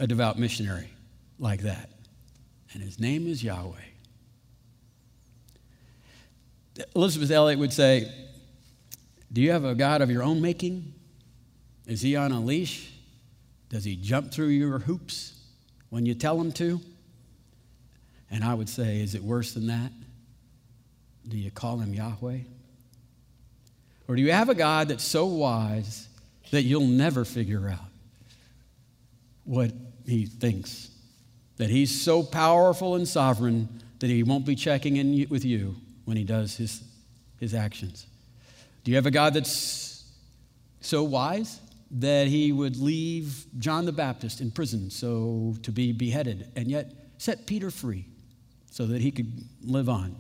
a 0.01 0.07
devout 0.09 0.39
missionary 0.39 0.91
like 1.39 1.61
that, 1.61 1.91
and 2.73 2.83
his 2.83 2.99
name 2.99 3.29
is 3.29 3.45
Yahweh. 3.45 3.96
Elisabeth 6.95 7.31
Elliot 7.31 7.59
would 7.59 7.73
say, 7.73 8.13
Do 9.33 9.41
you 9.41 9.53
have 9.53 9.65
a 9.65 9.75
God 9.75 10.03
of 10.03 10.11
your 10.11 10.23
own 10.23 10.41
making? 10.41 10.95
Is 11.87 12.03
he 12.03 12.17
on 12.17 12.33
a 12.33 12.41
leash? 12.41 12.93
Does 13.69 13.85
he 13.85 13.97
jump 13.97 14.33
through 14.33 14.49
your 14.49 14.79
hoops 14.79 15.41
when 15.91 16.07
you 16.07 16.15
tell 16.15 16.41
him 16.41 16.53
to? 16.53 16.81
And 18.31 18.45
I 18.45 18.55
would 18.55 18.69
say, 18.69 19.01
Is 19.01 19.15
it 19.15 19.23
worse 19.23 19.55
than 19.55 19.69
that? 19.69 19.93
Do 21.29 21.37
you 21.37 21.51
call 21.51 21.79
him 21.79 21.93
Yahweh? 21.95 22.39
Or 24.09 24.15
do 24.15 24.23
you 24.23 24.33
have 24.33 24.49
a 24.49 24.55
God 24.55 24.89
that's 24.89 25.05
so 25.05 25.27
wise 25.27 26.09
that 26.53 26.63
you'll 26.63 26.87
never 26.87 27.25
figure 27.25 27.69
out 27.69 27.91
what 29.45 29.73
he 30.07 30.27
thinks? 30.27 30.91
That 31.57 31.71
he's 31.71 32.03
so 32.03 32.23
powerful 32.23 32.95
and 32.95 33.09
sovereign 33.09 33.83
that 33.99 34.09
he 34.09 34.23
won't 34.23 34.45
be 34.45 34.55
checking 34.55 34.97
in 34.97 35.27
with 35.29 35.45
you 35.45 35.77
when 36.07 36.17
he 36.17 36.25
does 36.25 36.57
his, 36.57 36.83
his 37.39 37.53
actions? 37.53 38.07
Do 38.83 38.91
you 38.91 38.97
have 38.97 39.07
a 39.07 39.11
God 39.11 39.35
that's 39.35 40.11
so 40.81 41.03
wise 41.03 41.61
that 41.91 42.29
he 42.29 42.53
would 42.53 42.77
leave 42.77 43.45
John 43.59 43.85
the 43.85 43.93
Baptist 43.93 44.41
in 44.41 44.51
prison 44.51 44.91
so 44.91 45.55
to 45.63 45.71
be 45.71 45.93
beheaded 45.93 46.51
and 46.57 46.71
yet 46.71 46.93
set 47.19 47.47
Peter 47.47 47.71
free 47.71 48.07
so 48.71 48.87
that 48.87 49.03
he 49.03 49.11
could 49.11 49.45
live 49.63 49.89
on? 49.89 50.17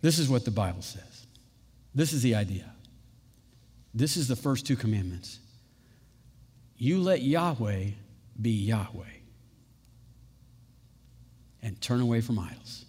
This 0.00 0.18
is 0.18 0.28
what 0.28 0.44
the 0.44 0.50
Bible 0.50 0.82
says. 0.82 1.26
This 1.94 2.12
is 2.12 2.22
the 2.22 2.34
idea. 2.34 2.70
This 3.92 4.16
is 4.16 4.28
the 4.28 4.36
first 4.36 4.66
two 4.66 4.76
commandments. 4.76 5.38
You 6.76 7.00
let 7.00 7.22
Yahweh 7.22 7.90
be 8.40 8.50
Yahweh 8.50 9.04
and 11.64 11.80
turn 11.80 12.00
away 12.00 12.20
from 12.20 12.38
idols. 12.38 12.84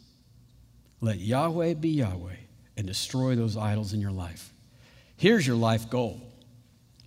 Let 1.01 1.17
Yahweh 1.17 1.75
be 1.75 1.89
Yahweh 1.89 2.35
and 2.77 2.85
destroy 2.85 3.35
those 3.35 3.57
idols 3.57 3.93
in 3.93 4.01
your 4.01 4.11
life. 4.11 4.51
Here's 5.15 5.47
your 5.47 5.55
life 5.55 5.89
goal 5.89 6.21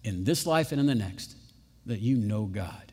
in 0.02 0.24
this 0.24 0.46
life 0.46 0.72
and 0.72 0.80
in 0.80 0.86
the 0.86 0.94
next 0.94 1.36
that 1.86 2.00
you 2.00 2.16
know 2.16 2.46
God, 2.46 2.92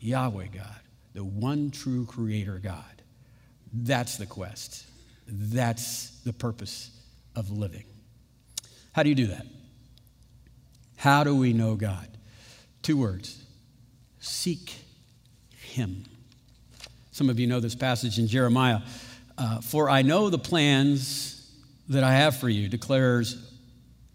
Yahweh 0.00 0.46
God, 0.46 0.80
the 1.12 1.22
one 1.22 1.70
true 1.70 2.06
creator 2.06 2.58
God. 2.58 3.02
That's 3.72 4.16
the 4.16 4.26
quest. 4.26 4.86
That's 5.28 6.18
the 6.24 6.32
purpose 6.32 6.90
of 7.36 7.50
living. 7.50 7.84
How 8.92 9.02
do 9.02 9.10
you 9.10 9.14
do 9.14 9.26
that? 9.28 9.46
How 10.96 11.22
do 11.22 11.36
we 11.36 11.52
know 11.52 11.76
God? 11.76 12.08
Two 12.82 12.96
words 12.96 13.44
seek 14.20 14.74
Him. 15.50 16.04
Some 17.20 17.28
of 17.28 17.38
you 17.38 17.46
know 17.46 17.60
this 17.60 17.74
passage 17.74 18.18
in 18.18 18.28
Jeremiah. 18.28 18.80
Uh, 19.36 19.60
For 19.60 19.90
I 19.90 20.00
know 20.00 20.30
the 20.30 20.38
plans 20.38 21.52
that 21.90 22.02
I 22.02 22.14
have 22.14 22.38
for 22.38 22.48
you, 22.48 22.66
declares 22.66 23.36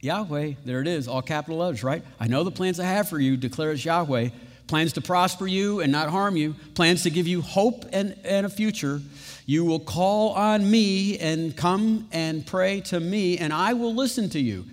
Yahweh. 0.02 0.54
There 0.66 0.82
it 0.82 0.88
is, 0.88 1.08
all 1.08 1.22
capital 1.22 1.60
letters, 1.60 1.84
right? 1.84 2.02
I 2.20 2.26
know 2.26 2.44
the 2.44 2.50
plans 2.50 2.80
I 2.80 2.86
have 2.86 3.08
for 3.08 3.20
you, 3.20 3.38
declares 3.38 3.86
Yahweh. 3.86 4.30
Plans 4.66 4.94
to 4.94 5.02
prosper 5.02 5.46
you 5.46 5.82
and 5.82 5.92
not 5.92 6.10
harm 6.10 6.36
you, 6.36 6.56
plans 6.74 7.04
to 7.04 7.12
give 7.12 7.28
you 7.28 7.44
hope 7.44 7.86
and, 7.94 8.18
and 8.24 8.48
a 8.48 8.50
future. 8.50 9.00
You 9.46 9.66
will 9.66 9.82
call 9.82 10.32
on 10.32 10.68
me 10.68 11.20
and 11.20 11.56
come 11.56 12.08
and 12.12 12.44
pray 12.44 12.82
to 12.86 13.00
me, 13.00 13.38
and 13.38 13.54
I 13.54 13.74
will 13.74 13.94
listen 13.94 14.32
to 14.32 14.40
you. 14.40 14.66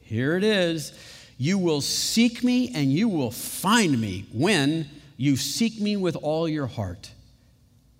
Here 0.00 0.34
it 0.38 0.44
is. 0.44 0.98
You 1.36 1.58
will 1.58 1.82
seek 1.82 2.42
me 2.42 2.72
and 2.74 2.90
you 2.90 3.10
will 3.10 3.32
find 3.32 4.00
me 4.00 4.24
when 4.32 4.88
you 5.18 5.36
seek 5.36 5.78
me 5.78 5.98
with 5.98 6.16
all 6.16 6.48
your 6.48 6.68
heart. 6.68 7.10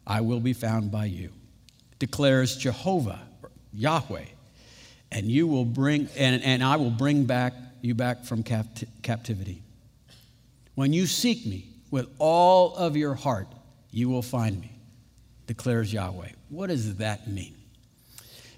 I 0.07 0.21
will 0.21 0.41
be 0.41 0.53
found 0.53 0.91
by 0.91 1.07
you, 1.07 1.31
declares 1.99 2.57
Jehovah, 2.57 3.21
Yahweh. 3.73 4.25
And 5.13 5.27
you 5.27 5.47
will 5.47 5.65
bring, 5.65 6.09
and, 6.17 6.43
and 6.43 6.63
I 6.63 6.77
will 6.77 6.91
bring 6.91 7.25
back 7.25 7.55
you 7.81 7.95
back 7.95 8.25
from 8.25 8.43
capt- 8.43 8.85
captivity. 9.03 9.63
When 10.75 10.93
you 10.93 11.07
seek 11.07 11.47
me 11.47 11.69
with 11.91 12.09
all 12.19 12.75
of 12.77 12.97
your 12.97 13.15
heart, 13.15 13.47
you 13.91 14.09
will 14.09 14.23
find 14.23 14.61
me 14.61 14.77
declares 15.47 15.93
Yahweh. 15.93 16.31
What 16.49 16.69
does 16.69 16.97
that 16.97 17.29
mean? 17.29 17.55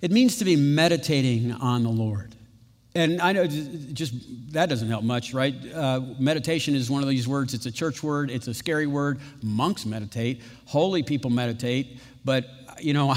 It 0.00 0.11
means 0.11 0.37
to 0.38 0.44
be 0.44 0.56
meditating 0.56 1.52
on 1.52 1.82
the 1.82 1.90
Lord. 1.90 2.34
And 2.94 3.20
I 3.20 3.33
know 3.33 3.46
just 3.46 4.14
that 4.53 4.68
doesn't 4.68 4.88
help 4.88 5.05
much, 5.05 5.35
right? 5.35 5.55
Uh, 5.74 6.01
meditation 6.18 6.74
is 6.74 6.90
one 6.90 7.03
of 7.03 7.09
these 7.09 7.29
words. 7.29 7.55
It's 7.55 7.66
a 7.66 7.72
church 7.72 8.03
word. 8.03 8.31
It's 8.31 8.48
a 8.48 8.55
scary 8.55 8.87
word. 8.87 9.20
Monks 9.42 9.85
meditate. 9.85 10.42
Holy 10.66 11.03
people 11.03 11.31
meditate. 11.31 11.98
But 12.24 12.48
you 12.81 12.94
know, 12.94 13.14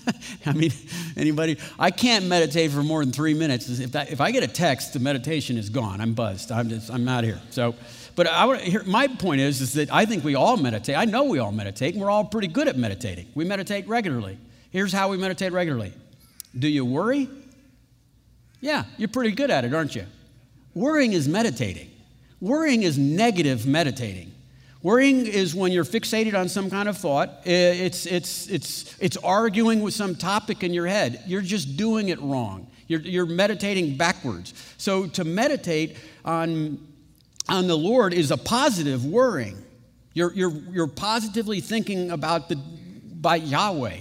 I 0.46 0.52
mean, 0.52 0.72
anybody? 1.16 1.58
I 1.78 1.90
can't 1.90 2.26
meditate 2.26 2.70
for 2.70 2.82
more 2.82 3.04
than 3.04 3.12
three 3.12 3.34
minutes. 3.34 3.68
If, 3.68 3.92
that, 3.92 4.12
if 4.12 4.20
I 4.20 4.30
get 4.30 4.42
a 4.42 4.48
text, 4.48 4.92
the 4.92 4.98
meditation 4.98 5.56
is 5.56 5.70
gone. 5.70 6.00
I'm 6.00 6.14
buzzed. 6.14 6.52
I'm 6.52 6.68
just 6.68 6.90
I'm 6.90 7.08
out 7.08 7.24
of 7.24 7.30
here. 7.30 7.40
So. 7.50 7.74
But 8.16 8.28
I, 8.28 8.58
here, 8.58 8.84
my 8.84 9.08
point 9.08 9.40
is, 9.40 9.60
is 9.60 9.72
that 9.72 9.92
I 9.92 10.04
think 10.04 10.22
we 10.22 10.36
all 10.36 10.56
meditate. 10.56 10.96
I 10.96 11.04
know 11.04 11.24
we 11.24 11.40
all 11.40 11.50
meditate, 11.50 11.94
and 11.94 12.00
we're 12.00 12.10
all 12.10 12.24
pretty 12.24 12.46
good 12.46 12.68
at 12.68 12.76
meditating. 12.76 13.26
We 13.34 13.44
meditate 13.44 13.88
regularly. 13.88 14.38
Here's 14.70 14.92
how 14.92 15.08
we 15.08 15.16
meditate 15.16 15.52
regularly 15.52 15.92
Do 16.56 16.68
you 16.68 16.84
worry? 16.84 17.28
Yeah, 18.64 18.84
you're 18.96 19.10
pretty 19.10 19.32
good 19.32 19.50
at 19.50 19.66
it, 19.66 19.74
aren't 19.74 19.94
you? 19.94 20.06
Worrying 20.72 21.12
is 21.12 21.28
meditating. 21.28 21.90
Worrying 22.40 22.82
is 22.82 22.96
negative 22.96 23.66
meditating. 23.66 24.32
Worrying 24.82 25.26
is 25.26 25.54
when 25.54 25.70
you're 25.70 25.84
fixated 25.84 26.32
on 26.32 26.48
some 26.48 26.70
kind 26.70 26.88
of 26.88 26.96
thought. 26.96 27.42
It's, 27.44 28.06
it's, 28.06 28.48
it's, 28.48 28.96
it's 29.00 29.18
arguing 29.18 29.82
with 29.82 29.92
some 29.92 30.14
topic 30.14 30.64
in 30.64 30.72
your 30.72 30.86
head. 30.86 31.22
You're 31.26 31.42
just 31.42 31.76
doing 31.76 32.08
it 32.08 32.18
wrong. 32.22 32.70
You're, 32.88 33.00
you're 33.00 33.26
meditating 33.26 33.98
backwards. 33.98 34.54
So 34.78 35.08
to 35.08 35.24
meditate 35.24 35.98
on 36.24 36.78
on 37.46 37.66
the 37.66 37.76
Lord 37.76 38.14
is 38.14 38.30
a 38.30 38.38
positive 38.38 39.04
worrying. 39.04 39.62
You're, 40.14 40.32
you're, 40.32 40.52
you're 40.72 40.86
positively 40.86 41.60
thinking 41.60 42.10
about 42.10 42.48
the, 42.48 42.56
by 42.56 43.36
Yahweh 43.36 43.98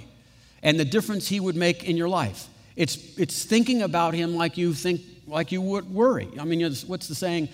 and 0.62 0.80
the 0.80 0.86
difference 0.86 1.28
he 1.28 1.42
would 1.42 1.58
make 1.58 1.84
in 1.84 1.98
your 1.98 2.08
life. 2.08 2.48
It's, 2.76 3.18
it's 3.18 3.46
thinking 3.46 3.82
about 3.82 4.14
him 4.14 4.36
like 4.36 4.58
you 4.58 4.74
think, 4.74 5.02
like 5.28 5.52
you 5.52 5.62
would 5.62 5.94
worry. 5.94 6.30
I 6.40 6.44
mean, 6.44 6.62
what's 6.88 7.08
the 7.08 7.16
saying? 7.16 7.50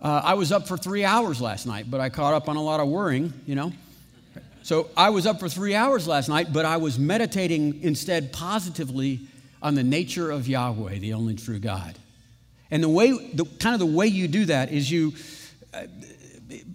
Uh, 0.00 0.22
I 0.24 0.34
was 0.34 0.52
up 0.52 0.68
for 0.68 0.76
three 0.76 1.04
hours 1.04 1.40
last 1.40 1.66
night, 1.66 1.90
but 1.90 2.00
I 2.00 2.08
caught 2.08 2.34
up 2.34 2.48
on 2.48 2.56
a 2.56 2.62
lot 2.62 2.80
of 2.80 2.88
worrying, 2.88 3.32
you 3.46 3.54
know? 3.54 3.72
So 4.62 4.90
I 4.96 5.10
was 5.10 5.26
up 5.26 5.40
for 5.40 5.48
three 5.48 5.74
hours 5.74 6.06
last 6.06 6.28
night, 6.28 6.52
but 6.52 6.64
I 6.64 6.76
was 6.76 6.98
meditating 6.98 7.82
instead 7.82 8.32
positively 8.32 9.20
on 9.62 9.74
the 9.74 9.82
nature 9.82 10.30
of 10.30 10.46
Yahweh, 10.46 10.98
the 10.98 11.14
only 11.14 11.34
true 11.34 11.58
God. 11.58 11.98
And 12.70 12.82
the 12.82 12.88
way, 12.88 13.12
the, 13.12 13.44
kind 13.44 13.74
of 13.74 13.80
the 13.80 13.86
way 13.86 14.06
you 14.06 14.28
do 14.28 14.44
that 14.44 14.70
is 14.70 14.90
you, 14.90 15.14
uh, 15.72 15.84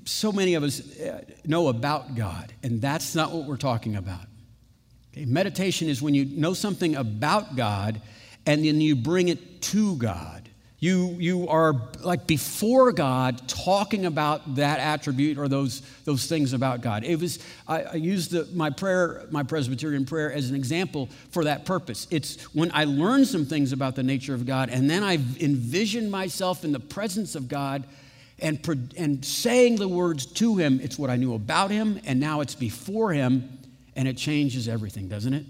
so 0.06 0.32
many 0.32 0.56
of 0.56 0.64
us 0.64 1.00
uh, 1.00 1.24
know 1.46 1.68
about 1.68 2.16
God, 2.16 2.52
and 2.64 2.82
that's 2.82 3.16
not 3.16 3.32
what 3.32 3.46
we're 3.46 3.58
talking 3.58 3.96
about. 3.96 4.26
Okay? 5.14 5.26
Meditation 5.26 5.88
is 5.88 6.02
when 6.02 6.14
you 6.14 6.26
know 6.26 6.54
something 6.54 6.96
about 6.96 7.56
God 7.56 8.02
and 8.46 8.66
then 8.66 8.82
you 8.82 8.96
bring 8.96 9.30
it 9.30 9.62
to 9.62 9.96
God. 9.96 10.50
You, 10.80 11.16
you 11.18 11.48
are 11.48 11.76
like 12.02 12.28
before 12.28 12.92
God 12.92 13.48
talking 13.48 14.06
about 14.06 14.56
that 14.56 14.82
attribute 14.82 15.38
or 15.38 15.48
those, 15.48 15.82
those 16.04 16.28
things 16.28 16.52
about 16.52 16.82
God. 16.82 17.06
It 17.06 17.22
was, 17.22 17.40
I, 17.66 17.84
I 17.84 17.94
used 17.94 18.32
the, 18.32 18.50
my 18.54 18.70
prayer, 18.70 19.26
my 19.32 19.44
Presbyterian 19.44 20.04
prayer 20.06 20.34
as 20.34 20.50
an 20.50 20.58
example 20.58 21.08
for 21.30 21.46
that 21.46 21.64
purpose. 21.64 22.06
It's 22.12 22.44
when 22.54 22.70
I 22.74 22.84
learn 22.84 23.24
some 23.24 23.46
things 23.46 23.72
about 23.72 23.96
the 23.96 24.04
nature 24.04 24.34
of 24.34 24.46
God 24.46 24.70
and 24.70 24.90
then 24.90 25.04
I 25.04 25.14
envision 25.40 26.12
myself 26.12 26.66
in 26.66 26.74
the 26.74 26.82
presence 26.82 27.36
of 27.36 27.48
God 27.48 27.86
and, 28.40 28.60
and 28.98 29.24
saying 29.24 29.78
the 29.78 29.88
words 29.88 30.26
to 30.26 30.58
Him. 30.58 30.82
It's 30.84 31.00
what 31.00 31.10
I 31.10 31.16
knew 31.16 31.34
about 31.34 31.72
Him 31.72 32.02
and 32.04 32.20
now 32.20 32.42
it's 32.42 32.56
before 32.56 33.14
Him 33.14 33.53
and 33.96 34.08
it 34.08 34.18
changes 34.18 34.68
everything, 34.68 35.08
doesn't 35.08 35.34
it? 35.34 35.46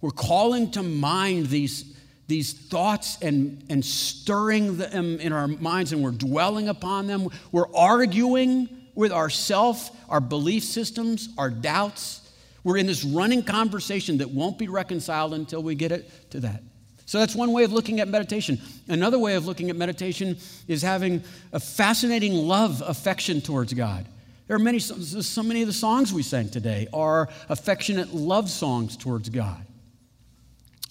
We're 0.00 0.10
calling 0.10 0.70
to 0.72 0.82
mind 0.82 1.46
these 1.46 1.96
these 2.30 2.52
thoughts 2.52 3.18
and, 3.20 3.62
and 3.68 3.84
stirring 3.84 4.76
them 4.76 5.18
in 5.18 5.32
our 5.32 5.48
minds 5.48 5.92
and 5.92 6.02
we're 6.02 6.12
dwelling 6.12 6.68
upon 6.68 7.08
them. 7.08 7.28
We're 7.50 7.74
arguing 7.74 8.68
with 8.94 9.10
ourself, 9.12 9.90
our 10.08 10.20
belief 10.20 10.62
systems, 10.62 11.28
our 11.36 11.50
doubts. 11.50 12.20
We're 12.62 12.76
in 12.76 12.86
this 12.86 13.04
running 13.04 13.42
conversation 13.42 14.18
that 14.18 14.30
won't 14.30 14.58
be 14.58 14.68
reconciled 14.68 15.34
until 15.34 15.62
we 15.62 15.74
get 15.74 15.90
it 15.90 16.30
to 16.30 16.40
that. 16.40 16.62
So 17.04 17.18
that's 17.18 17.34
one 17.34 17.52
way 17.52 17.64
of 17.64 17.72
looking 17.72 17.98
at 17.98 18.06
meditation. 18.06 18.60
Another 18.86 19.18
way 19.18 19.34
of 19.34 19.44
looking 19.44 19.68
at 19.68 19.74
meditation 19.74 20.38
is 20.68 20.82
having 20.82 21.24
a 21.52 21.58
fascinating 21.58 22.34
love 22.34 22.80
affection 22.86 23.40
towards 23.40 23.74
God. 23.74 24.06
There 24.50 24.56
are 24.56 24.58
many, 24.58 24.80
so 24.80 25.44
many 25.44 25.62
of 25.62 25.68
the 25.68 25.72
songs 25.72 26.12
we 26.12 26.24
sang 26.24 26.48
today 26.48 26.88
are 26.92 27.28
affectionate 27.48 28.12
love 28.12 28.50
songs 28.50 28.96
towards 28.96 29.28
God. 29.28 29.64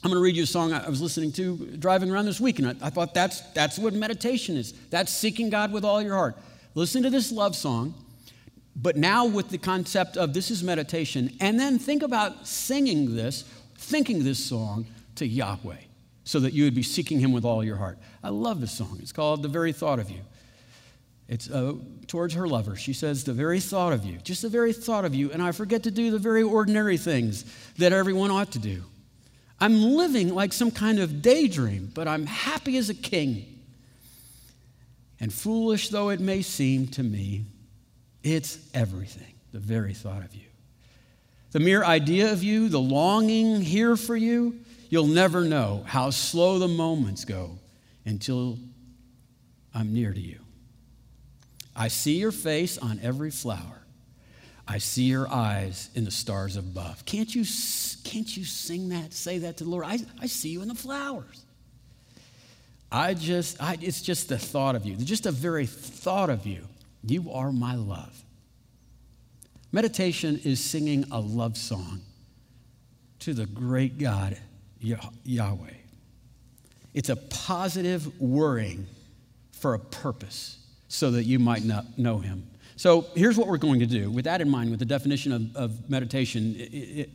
I'm 0.01 0.09
going 0.09 0.17
to 0.17 0.23
read 0.23 0.37
you 0.37 0.43
a 0.43 0.45
song 0.45 0.71
I 0.71 0.87
was 0.87 1.01
listening 1.01 1.33
to 1.33 1.57
driving 1.77 2.09
around 2.09 2.23
this 2.23 2.39
week, 2.39 2.59
and 2.59 2.69
I, 2.69 2.87
I 2.87 2.89
thought 2.89 3.13
that's, 3.13 3.41
that's 3.51 3.77
what 3.77 3.93
meditation 3.93 4.55
is. 4.55 4.71
That's 4.91 5.11
seeking 5.11 5.49
God 5.49 5.73
with 5.73 5.83
all 5.83 6.01
your 6.01 6.15
heart. 6.15 6.37
Listen 6.73 7.03
to 7.03 7.09
this 7.09 7.33
love 7.33 7.53
song, 7.53 7.95
but 8.77 8.95
now 8.95 9.25
with 9.25 9.49
the 9.49 9.57
concept 9.57 10.15
of 10.15 10.33
this 10.33 10.51
is 10.51 10.63
meditation, 10.63 11.29
and 11.41 11.59
then 11.59 11.79
think 11.79 12.01
about 12.01 12.47
singing 12.47 13.13
this, 13.13 13.43
thinking 13.75 14.23
this 14.23 14.39
song 14.39 14.85
to 15.15 15.27
Yahweh, 15.27 15.81
so 16.23 16.39
that 16.39 16.53
you 16.53 16.63
would 16.63 16.75
be 16.75 16.81
seeking 16.81 17.19
Him 17.19 17.33
with 17.33 17.43
all 17.43 17.61
your 17.61 17.75
heart. 17.75 17.99
I 18.23 18.29
love 18.29 18.61
this 18.61 18.71
song. 18.71 18.99
It's 19.01 19.11
called 19.11 19.41
The 19.41 19.49
Very 19.49 19.73
Thought 19.73 19.99
of 19.99 20.09
You. 20.09 20.21
It's 21.29 21.47
uh, 21.47 21.75
towards 22.07 22.33
her 22.33 22.47
lover. 22.47 22.75
She 22.75 22.91
says, 22.91 23.23
The 23.23 23.33
very 23.33 23.59
thought 23.59 23.93
of 23.93 24.03
you, 24.03 24.17
just 24.17 24.41
the 24.41 24.49
very 24.49 24.73
thought 24.73 25.05
of 25.05 25.13
you, 25.13 25.31
and 25.31 25.41
I 25.43 25.51
forget 25.51 25.83
to 25.83 25.91
do 25.91 26.09
the 26.09 26.17
very 26.17 26.41
ordinary 26.41 26.97
things 26.97 27.45
that 27.77 27.93
everyone 27.93 28.31
ought 28.31 28.51
to 28.53 28.59
do. 28.59 28.83
I'm 29.59 29.79
living 29.81 30.33
like 30.33 30.51
some 30.53 30.71
kind 30.71 30.99
of 30.99 31.21
daydream, 31.21 31.91
but 31.93 32.07
I'm 32.07 32.25
happy 32.25 32.77
as 32.77 32.89
a 32.89 32.95
king. 32.95 33.45
And 35.19 35.31
foolish 35.31 35.89
though 35.89 36.09
it 36.09 36.19
may 36.19 36.41
seem 36.41 36.87
to 36.87 37.03
me, 37.03 37.45
it's 38.23 38.57
everything, 38.73 39.35
the 39.51 39.59
very 39.59 39.93
thought 39.93 40.23
of 40.23 40.33
you. 40.33 40.47
The 41.51 41.59
mere 41.59 41.83
idea 41.83 42.31
of 42.31 42.43
you, 42.43 42.69
the 42.69 42.79
longing 42.79 43.61
here 43.61 43.95
for 43.95 44.15
you, 44.15 44.59
you'll 44.89 45.07
never 45.07 45.41
know 45.41 45.83
how 45.85 46.09
slow 46.09 46.57
the 46.57 46.67
moments 46.67 47.23
go 47.23 47.59
until 48.05 48.57
I'm 49.75 49.93
near 49.93 50.11
to 50.11 50.19
you. 50.19 50.39
I 51.79 51.87
see 51.87 52.17
your 52.17 52.33
face 52.33 52.77
on 52.77 52.99
every 53.01 53.31
flower. 53.31 53.81
I 54.67 54.79
see 54.79 55.03
your 55.03 55.31
eyes 55.31 55.89
in 55.95 56.03
the 56.03 56.11
stars 56.11 56.57
above. 56.57 57.05
Can't 57.05 57.33
you, 57.33 57.45
can't 58.03 58.37
you 58.37 58.43
sing 58.43 58.89
that, 58.89 59.13
say 59.13 59.39
that 59.39 59.57
to 59.57 59.63
the 59.63 59.69
Lord? 59.69 59.85
I, 59.85 59.99
I 60.21 60.27
see 60.27 60.49
you 60.49 60.61
in 60.61 60.67
the 60.67 60.75
flowers. 60.75 61.45
I 62.91 63.13
just, 63.13 63.63
I, 63.63 63.77
it's 63.81 64.01
just 64.01 64.27
the 64.27 64.37
thought 64.37 64.75
of 64.75 64.85
you, 64.85 64.95
just 64.97 65.23
the 65.23 65.31
very 65.31 65.65
thought 65.65 66.29
of 66.29 66.45
you. 66.45 66.67
You 67.03 67.31
are 67.31 67.51
my 67.51 67.75
love. 67.75 68.23
Meditation 69.71 70.39
is 70.43 70.61
singing 70.61 71.05
a 71.11 71.19
love 71.19 71.55
song 71.55 72.01
to 73.19 73.33
the 73.33 73.45
great 73.45 73.97
God, 73.97 74.37
Yahweh. 74.81 75.69
It's 76.93 77.09
a 77.09 77.15
positive 77.15 78.19
worrying 78.19 78.85
for 79.51 79.75
a 79.75 79.79
purpose 79.79 80.58
so 80.89 81.11
that 81.11 81.23
you 81.23 81.39
might 81.39 81.63
not 81.63 81.97
know 81.97 82.17
him. 82.17 82.45
So 82.75 83.05
here's 83.15 83.37
what 83.37 83.47
we're 83.47 83.57
going 83.57 83.79
to 83.79 83.85
do. 83.85 84.11
With 84.11 84.25
that 84.25 84.41
in 84.41 84.49
mind, 84.49 84.71
with 84.71 84.79
the 84.79 84.85
definition 84.85 85.31
of, 85.31 85.55
of 85.55 85.89
meditation, 85.89 86.55
it, 86.57 86.63
it, 86.63 87.09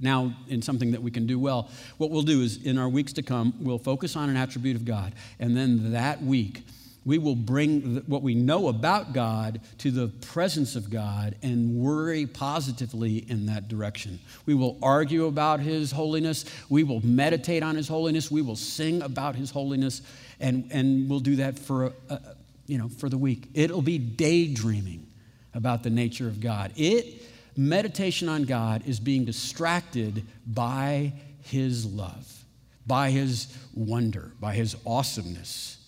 now 0.00 0.34
in 0.48 0.62
something 0.62 0.92
that 0.92 1.02
we 1.02 1.10
can 1.10 1.26
do 1.26 1.38
well, 1.38 1.70
what 1.98 2.10
we'll 2.10 2.22
do 2.22 2.42
is 2.42 2.64
in 2.64 2.78
our 2.78 2.88
weeks 2.88 3.12
to 3.14 3.22
come, 3.22 3.54
we'll 3.60 3.78
focus 3.78 4.16
on 4.16 4.28
an 4.30 4.36
attribute 4.36 4.76
of 4.76 4.84
God. 4.84 5.14
And 5.38 5.56
then 5.56 5.92
that 5.92 6.22
week, 6.22 6.62
we 7.04 7.16
will 7.16 7.34
bring 7.34 8.02
what 8.06 8.22
we 8.22 8.34
know 8.34 8.68
about 8.68 9.14
God 9.14 9.62
to 9.78 9.90
the 9.90 10.08
presence 10.08 10.76
of 10.76 10.90
God 10.90 11.36
and 11.42 11.76
worry 11.76 12.26
positively 12.26 13.24
in 13.30 13.46
that 13.46 13.66
direction. 13.66 14.18
We 14.44 14.52
will 14.52 14.78
argue 14.82 15.24
about 15.24 15.60
His 15.60 15.90
holiness. 15.90 16.44
We 16.68 16.84
will 16.84 17.04
meditate 17.04 17.62
on 17.62 17.76
His 17.76 17.88
holiness. 17.88 18.30
We 18.30 18.42
will 18.42 18.56
sing 18.56 19.00
about 19.00 19.36
His 19.36 19.50
holiness. 19.50 20.02
And, 20.38 20.68
and 20.70 21.08
we'll 21.08 21.20
do 21.20 21.36
that 21.36 21.58
for 21.58 21.86
a, 21.86 21.92
a 22.10 22.20
you 22.68 22.78
know, 22.78 22.88
for 22.88 23.08
the 23.08 23.18
week. 23.18 23.48
It'll 23.54 23.82
be 23.82 23.98
daydreaming 23.98 25.08
about 25.54 25.82
the 25.82 25.90
nature 25.90 26.28
of 26.28 26.38
God. 26.38 26.72
It 26.76 27.22
meditation 27.56 28.28
on 28.28 28.44
God 28.44 28.86
is 28.86 29.00
being 29.00 29.24
distracted 29.24 30.24
by 30.46 31.12
his 31.40 31.84
love, 31.84 32.44
by 32.86 33.10
his 33.10 33.52
wonder, 33.74 34.30
by 34.38 34.54
his 34.54 34.76
awesomeness. 34.86 35.78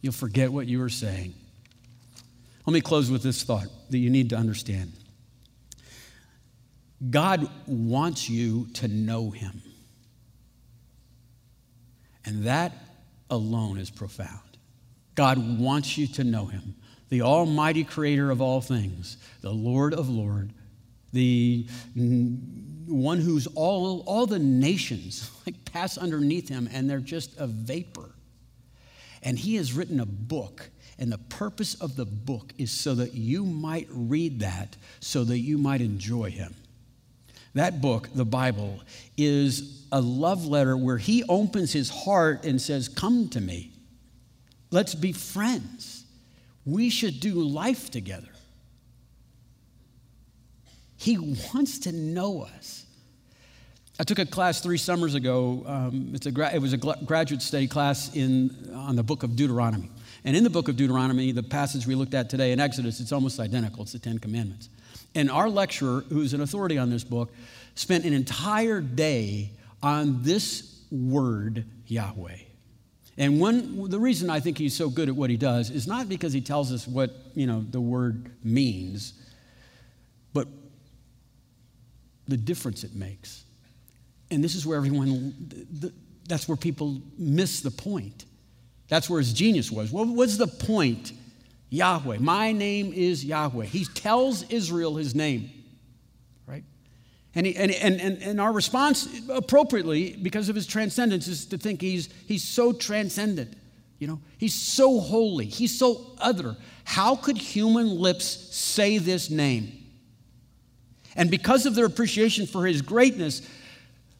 You'll 0.00 0.14
forget 0.14 0.50
what 0.50 0.66
you 0.66 0.78
were 0.78 0.88
saying. 0.88 1.34
Let 2.64 2.72
me 2.72 2.80
close 2.80 3.10
with 3.10 3.22
this 3.22 3.42
thought 3.42 3.66
that 3.90 3.98
you 3.98 4.08
need 4.08 4.30
to 4.30 4.36
understand. 4.36 4.92
God 7.10 7.50
wants 7.66 8.30
you 8.30 8.68
to 8.74 8.88
know 8.88 9.30
him. 9.30 9.60
And 12.24 12.44
that 12.44 12.72
alone 13.28 13.76
is 13.76 13.90
profound. 13.90 14.53
God 15.14 15.58
wants 15.58 15.96
you 15.96 16.06
to 16.08 16.24
know 16.24 16.46
him, 16.46 16.74
the 17.08 17.22
almighty 17.22 17.84
creator 17.84 18.30
of 18.30 18.40
all 18.40 18.60
things, 18.60 19.16
the 19.40 19.52
Lord 19.52 19.94
of 19.94 20.08
Lord, 20.08 20.52
the 21.12 21.66
one 21.94 23.20
who's 23.20 23.46
all, 23.48 24.02
all 24.06 24.26
the 24.26 24.38
nations 24.38 25.30
like 25.46 25.64
pass 25.64 25.96
underneath 25.96 26.48
him 26.48 26.68
and 26.72 26.88
they're 26.88 26.98
just 26.98 27.38
a 27.38 27.46
vapor. 27.46 28.10
And 29.22 29.38
he 29.38 29.56
has 29.56 29.72
written 29.72 30.00
a 30.00 30.06
book 30.06 30.70
and 30.98 31.10
the 31.10 31.18
purpose 31.18 31.74
of 31.74 31.96
the 31.96 32.04
book 32.04 32.52
is 32.58 32.70
so 32.70 32.94
that 32.94 33.14
you 33.14 33.44
might 33.44 33.88
read 33.90 34.40
that, 34.40 34.76
so 35.00 35.24
that 35.24 35.38
you 35.38 35.58
might 35.58 35.80
enjoy 35.80 36.30
him. 36.30 36.54
That 37.54 37.80
book, 37.80 38.08
the 38.14 38.24
Bible, 38.24 38.80
is 39.16 39.86
a 39.92 40.00
love 40.00 40.44
letter 40.44 40.76
where 40.76 40.98
he 40.98 41.24
opens 41.28 41.72
his 41.72 41.88
heart 41.88 42.44
and 42.44 42.60
says, 42.60 42.88
Come 42.88 43.28
to 43.30 43.40
me. 43.40 43.73
Let's 44.74 44.96
be 44.96 45.12
friends. 45.12 46.04
We 46.66 46.90
should 46.90 47.20
do 47.20 47.34
life 47.34 47.92
together. 47.92 48.26
He 50.96 51.16
wants 51.16 51.78
to 51.80 51.92
know 51.92 52.42
us. 52.42 52.84
I 54.00 54.02
took 54.02 54.18
a 54.18 54.26
class 54.26 54.60
three 54.60 54.78
summers 54.78 55.14
ago. 55.14 55.62
Um, 55.64 56.10
it's 56.12 56.26
a 56.26 56.32
gra- 56.32 56.52
it 56.52 56.58
was 56.58 56.72
a 56.72 56.76
graduate 56.76 57.40
study 57.40 57.68
class 57.68 58.16
in, 58.16 58.68
on 58.74 58.96
the 58.96 59.04
book 59.04 59.22
of 59.22 59.36
Deuteronomy. 59.36 59.92
And 60.24 60.36
in 60.36 60.42
the 60.42 60.50
book 60.50 60.66
of 60.66 60.76
Deuteronomy, 60.76 61.30
the 61.30 61.44
passage 61.44 61.86
we 61.86 61.94
looked 61.94 62.14
at 62.14 62.28
today 62.28 62.50
in 62.50 62.58
Exodus, 62.58 62.98
it's 62.98 63.12
almost 63.12 63.38
identical. 63.38 63.84
It's 63.84 63.92
the 63.92 64.00
Ten 64.00 64.18
Commandments. 64.18 64.70
And 65.14 65.30
our 65.30 65.48
lecturer, 65.48 66.00
who's 66.08 66.34
an 66.34 66.40
authority 66.40 66.78
on 66.78 66.90
this 66.90 67.04
book, 67.04 67.32
spent 67.76 68.04
an 68.04 68.12
entire 68.12 68.80
day 68.80 69.52
on 69.84 70.24
this 70.24 70.80
word, 70.90 71.64
Yahweh. 71.86 72.38
And 73.16 73.40
one, 73.40 73.88
the 73.88 73.98
reason 73.98 74.28
I 74.28 74.40
think 74.40 74.58
he's 74.58 74.76
so 74.76 74.90
good 74.90 75.08
at 75.08 75.14
what 75.14 75.30
he 75.30 75.36
does 75.36 75.70
is 75.70 75.86
not 75.86 76.08
because 76.08 76.32
he 76.32 76.40
tells 76.40 76.72
us 76.72 76.86
what 76.88 77.14
you 77.34 77.46
know, 77.46 77.64
the 77.70 77.80
word 77.80 78.30
means, 78.42 79.14
but 80.32 80.48
the 82.26 82.36
difference 82.36 82.82
it 82.82 82.94
makes. 82.94 83.44
And 84.30 84.42
this 84.42 84.54
is 84.54 84.66
where 84.66 84.76
everyone, 84.76 85.34
that's 86.28 86.48
where 86.48 86.56
people 86.56 87.00
miss 87.16 87.60
the 87.60 87.70
point. 87.70 88.24
That's 88.88 89.08
where 89.08 89.20
his 89.20 89.32
genius 89.32 89.70
was. 89.70 89.92
What 89.92 90.08
was 90.08 90.36
the 90.38 90.46
point? 90.46 91.12
Yahweh. 91.70 92.18
My 92.20 92.52
name 92.52 92.92
is 92.92 93.24
Yahweh. 93.24 93.66
He 93.66 93.84
tells 93.84 94.42
Israel 94.44 94.96
his 94.96 95.14
name. 95.14 95.50
And, 97.34 97.46
he, 97.46 97.56
and, 97.56 97.70
and, 97.72 98.00
and, 98.00 98.22
and 98.22 98.40
our 98.40 98.52
response, 98.52 99.08
appropriately, 99.28 100.16
because 100.22 100.48
of 100.48 100.54
his 100.54 100.66
transcendence, 100.66 101.26
is 101.26 101.46
to 101.46 101.58
think 101.58 101.80
he's, 101.80 102.08
he's 102.26 102.44
so 102.44 102.72
transcendent. 102.72 103.56
You 103.98 104.06
know, 104.06 104.20
he's 104.38 104.54
so 104.54 105.00
holy, 105.00 105.46
he's 105.46 105.76
so 105.76 106.12
other. 106.18 106.56
How 106.84 107.16
could 107.16 107.38
human 107.38 107.98
lips 107.98 108.24
say 108.24 108.98
this 108.98 109.30
name? 109.30 109.72
And 111.16 111.30
because 111.30 111.64
of 111.66 111.74
their 111.74 111.86
appreciation 111.86 112.46
for 112.46 112.66
his 112.66 112.82
greatness, 112.82 113.48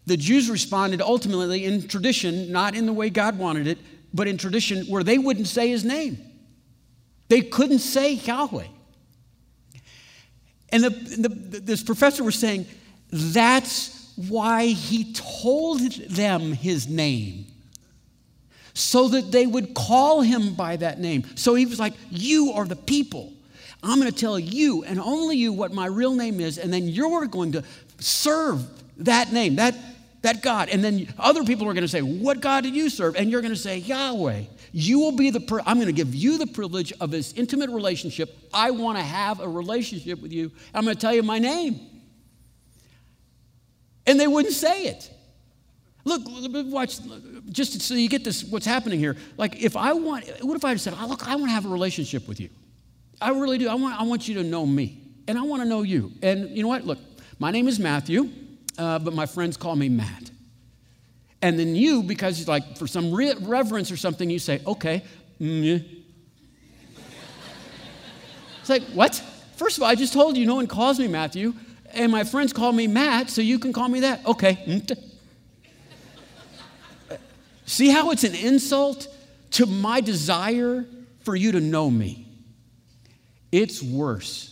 the 0.06 0.16
Jews 0.16 0.50
responded 0.50 1.00
ultimately 1.00 1.64
in 1.64 1.86
tradition, 1.88 2.52
not 2.52 2.74
in 2.74 2.86
the 2.86 2.92
way 2.92 3.10
God 3.10 3.38
wanted 3.38 3.66
it, 3.66 3.78
but 4.12 4.28
in 4.28 4.38
tradition 4.38 4.86
where 4.86 5.02
they 5.02 5.18
wouldn't 5.18 5.48
say 5.48 5.68
his 5.68 5.84
name. 5.84 6.18
They 7.28 7.40
couldn't 7.40 7.80
say 7.80 8.14
Yahweh. 8.14 8.66
And 10.70 10.84
the, 10.84 10.90
the, 10.90 11.60
this 11.60 11.82
professor 11.82 12.22
was 12.22 12.36
saying, 12.36 12.66
that's 13.16 14.12
why 14.16 14.66
he 14.66 15.12
told 15.12 15.80
them 15.80 16.52
his 16.52 16.88
name, 16.88 17.46
so 18.74 19.06
that 19.08 19.30
they 19.30 19.46
would 19.46 19.72
call 19.72 20.20
him 20.20 20.54
by 20.54 20.74
that 20.76 20.98
name. 20.98 21.24
So 21.36 21.54
he 21.54 21.64
was 21.64 21.78
like, 21.78 21.94
You 22.10 22.52
are 22.54 22.64
the 22.64 22.76
people. 22.76 23.32
I'm 23.84 24.00
going 24.00 24.10
to 24.10 24.18
tell 24.18 24.38
you 24.38 24.82
and 24.82 24.98
only 24.98 25.36
you 25.36 25.52
what 25.52 25.72
my 25.72 25.86
real 25.86 26.14
name 26.14 26.40
is, 26.40 26.58
and 26.58 26.72
then 26.72 26.88
you're 26.88 27.26
going 27.26 27.52
to 27.52 27.62
serve 28.00 28.66
that 29.04 29.30
name. 29.32 29.56
That, 29.56 29.76
that 30.22 30.42
God. 30.42 30.70
And 30.70 30.82
then 30.82 31.06
other 31.16 31.44
people 31.44 31.68
are 31.68 31.74
going 31.74 31.82
to 31.82 31.88
say, 31.88 32.02
What 32.02 32.40
God 32.40 32.64
do 32.64 32.70
you 32.70 32.90
serve? 32.90 33.14
And 33.14 33.30
you're 33.30 33.42
going 33.42 33.54
to 33.54 33.60
say, 33.60 33.78
Yahweh. 33.78 34.42
You 34.76 34.98
will 34.98 35.12
be 35.12 35.30
the, 35.30 35.38
per- 35.38 35.60
I'm 35.64 35.76
going 35.76 35.86
to 35.86 35.92
give 35.92 36.16
you 36.16 36.36
the 36.36 36.48
privilege 36.48 36.92
of 37.00 37.12
this 37.12 37.32
intimate 37.34 37.70
relationship. 37.70 38.36
I 38.52 38.72
want 38.72 38.98
to 38.98 39.04
have 39.04 39.38
a 39.38 39.48
relationship 39.48 40.20
with 40.20 40.32
you. 40.32 40.50
I'm 40.74 40.82
going 40.82 40.96
to 40.96 41.00
tell 41.00 41.14
you 41.14 41.22
my 41.22 41.38
name. 41.38 41.93
And 44.06 44.18
they 44.20 44.26
wouldn't 44.26 44.54
say 44.54 44.84
it. 44.84 45.10
Look, 46.04 46.22
watch, 46.70 46.98
just 47.50 47.80
so 47.80 47.94
you 47.94 48.08
get 48.10 48.24
this, 48.24 48.44
what's 48.44 48.66
happening 48.66 48.98
here. 48.98 49.16
Like, 49.38 49.62
if 49.62 49.74
I 49.76 49.94
want, 49.94 50.26
what 50.42 50.54
if 50.56 50.64
I 50.64 50.74
just 50.74 50.84
said, 50.84 50.94
oh, 51.00 51.06
look, 51.06 51.26
I 51.26 51.36
want 51.36 51.46
to 51.46 51.52
have 51.52 51.64
a 51.64 51.70
relationship 51.70 52.28
with 52.28 52.40
you? 52.40 52.50
I 53.22 53.30
really 53.30 53.56
do. 53.56 53.68
I 53.68 53.74
want, 53.74 53.98
I 53.98 54.04
want 54.04 54.28
you 54.28 54.34
to 54.34 54.42
know 54.42 54.66
me, 54.66 55.00
and 55.26 55.38
I 55.38 55.42
want 55.42 55.62
to 55.62 55.68
know 55.68 55.82
you. 55.82 56.12
And 56.22 56.50
you 56.54 56.62
know 56.62 56.68
what? 56.68 56.84
Look, 56.84 56.98
my 57.38 57.50
name 57.50 57.68
is 57.68 57.78
Matthew 57.78 58.28
uh, 58.78 58.98
but 58.98 59.14
my 59.14 59.26
friends 59.26 59.56
call 59.56 59.76
me 59.76 59.88
Matt. 59.88 60.30
And 61.42 61.58
then 61.58 61.74
you, 61.76 62.02
because 62.02 62.40
it's 62.40 62.48
like 62.48 62.76
for 62.76 62.86
some 62.86 63.12
re- 63.12 63.34
reverence 63.40 63.90
or 63.90 63.96
something, 63.96 64.30
you 64.30 64.38
say, 64.38 64.62
okay. 64.66 65.02
Mm-hmm. 65.40 66.00
It's 68.60 68.70
like, 68.70 68.82
what? 68.94 69.22
First 69.56 69.76
of 69.76 69.82
all, 69.82 69.88
I 69.88 69.94
just 69.94 70.12
told 70.12 70.36
you 70.36 70.46
no 70.46 70.54
one 70.54 70.66
calls 70.66 70.98
me 70.98 71.06
Matthew, 71.06 71.52
and 71.94 72.10
my 72.12 72.24
friends 72.24 72.52
call 72.52 72.72
me 72.72 72.86
Matt, 72.86 73.30
so 73.30 73.40
you 73.40 73.58
can 73.58 73.72
call 73.72 73.88
me 73.88 74.00
that. 74.00 74.24
Okay. 74.26 74.82
See 77.66 77.88
how 77.88 78.10
it's 78.10 78.24
an 78.24 78.34
insult 78.34 79.08
to 79.52 79.66
my 79.66 80.00
desire 80.00 80.86
for 81.20 81.34
you 81.34 81.52
to 81.52 81.60
know 81.60 81.90
me? 81.90 82.26
It's 83.50 83.82
worse. 83.82 84.50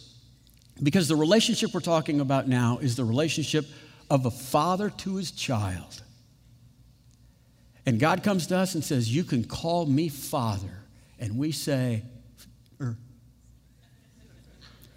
Because 0.83 1.09
the 1.09 1.17
relationship 1.17 1.75
we're 1.75 1.81
talking 1.81 2.21
about 2.21 2.49
now 2.49 2.79
is 2.81 2.97
the 2.97 3.05
relationship 3.05 3.67
of 4.11 4.27
a 4.27 4.31
father 4.31 4.91
to 4.91 5.17
his 5.17 5.31
child. 5.31 6.03
And 7.85 7.99
God 7.99 8.23
comes 8.23 8.47
to 8.49 8.57
us 8.57 8.75
and 8.75 8.85
says, 8.85 9.15
You 9.15 9.25
can 9.25 9.45
call 9.45 9.87
me 9.87 10.09
Father. 10.09 10.85
And 11.19 11.37
we 11.37 11.53
say. 11.53 12.03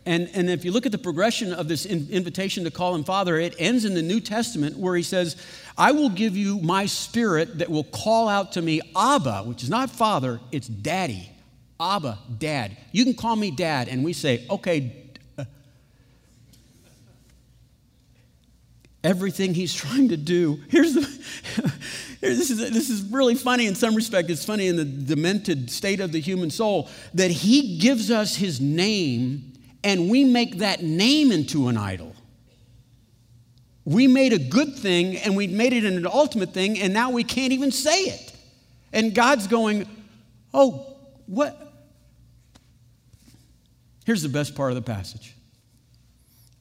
And, 0.06 0.30
and 0.34 0.50
if 0.50 0.64
you 0.64 0.72
look 0.72 0.86
at 0.86 0.92
the 0.92 1.00
progression 1.00 1.52
of 1.54 1.68
this 1.68 1.86
in, 1.86 2.08
invitation 2.12 2.64
to 2.66 2.72
call 2.72 2.94
him 2.94 3.04
Father, 3.04 3.38
it 3.38 3.56
ends 3.58 3.86
in 3.86 3.96
the 3.96 4.02
New 4.02 4.20
Testament 4.20 4.78
where 4.78 4.96
he 4.96 5.04
says, 5.04 5.36
I 5.78 5.92
will 5.92 6.10
give 6.10 6.38
you 6.38 6.60
my 6.60 6.86
spirit 6.86 7.58
that 7.58 7.70
will 7.70 7.86
call 7.86 8.28
out 8.28 8.52
to 8.54 8.62
me 8.62 8.82
Abba, 8.96 9.44
which 9.44 9.64
is 9.64 9.70
not 9.70 9.90
Father, 9.90 10.40
it's 10.52 10.68
Daddy. 10.68 11.32
Abba, 11.80 12.20
Dad. 12.38 12.78
You 12.92 13.04
can 13.04 13.16
call 13.16 13.36
me 13.36 13.52
Dad. 13.52 13.90
And 13.90 14.04
we 14.04 14.14
say, 14.14 14.46
Okay, 14.50 15.06
everything 19.04 19.54
he's 19.54 19.74
trying 19.74 20.10
to 20.10 20.18
do. 20.18 20.60
Here's 20.70 20.94
the, 20.94 21.02
this, 22.22 22.50
is, 22.50 22.58
this 22.72 22.90
is 22.90 23.04
really 23.04 23.36
funny 23.36 23.68
in 23.68 23.76
some 23.76 23.96
respect. 23.96 24.30
It's 24.30 24.44
funny 24.44 24.68
in 24.68 24.76
the 24.76 24.86
demented 24.86 25.70
state 25.70 26.00
of 26.00 26.12
the 26.12 26.20
human 26.20 26.50
soul 26.50 26.90
that 27.14 27.30
he 27.30 27.78
gives 27.78 28.10
us 28.10 28.36
his 28.36 28.60
name 28.60 29.54
and 29.86 30.10
we 30.10 30.26
make 30.26 30.58
that 30.58 30.82
name 30.82 31.32
into 31.32 31.68
an 31.68 31.78
idol. 31.78 32.16
We 33.86 34.08
made 34.08 34.34
a 34.34 34.40
good 34.40 34.76
thing 34.76 35.16
and 35.18 35.38
we 35.38 35.46
made 35.46 35.74
it 35.74 35.86
an 35.86 36.08
ultimate 36.08 36.54
thing 36.54 36.80
and 36.82 36.92
now 36.92 37.12
we 37.12 37.24
can't 37.24 37.54
even 37.54 37.72
say 37.72 38.06
it. 38.06 38.36
And 38.92 39.14
God's 39.14 39.46
going, 39.46 39.88
oh, 40.56 40.98
what? 41.28 41.74
Here's 44.06 44.24
the 44.24 44.30
best 44.30 44.56
part 44.56 44.72
of 44.72 44.76
the 44.76 44.82
passage 44.82 45.36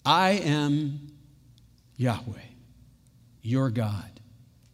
I 0.04 0.32
am 0.32 1.10
Yahweh, 1.96 2.48
your 3.40 3.70
God, 3.70 4.20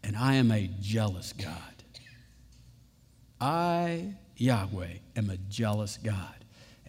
and 0.03 0.17
I 0.17 0.35
am 0.35 0.51
a 0.51 0.69
jealous 0.81 1.33
God. 1.33 1.55
I, 3.41 4.15
Yahweh, 4.37 4.95
am 5.15 5.31
a 5.31 5.37
jealous 5.37 5.99
God. 6.03 6.40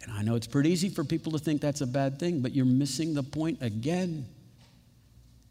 And 0.03 0.11
I 0.11 0.21
know 0.21 0.35
it's 0.35 0.47
pretty 0.47 0.71
easy 0.71 0.89
for 0.89 1.03
people 1.03 1.31
to 1.33 1.39
think 1.39 1.61
that's 1.61 1.81
a 1.81 1.87
bad 1.87 2.19
thing, 2.19 2.41
but 2.41 2.53
you're 2.53 2.65
missing 2.65 3.13
the 3.13 3.23
point 3.23 3.59
again. 3.61 4.25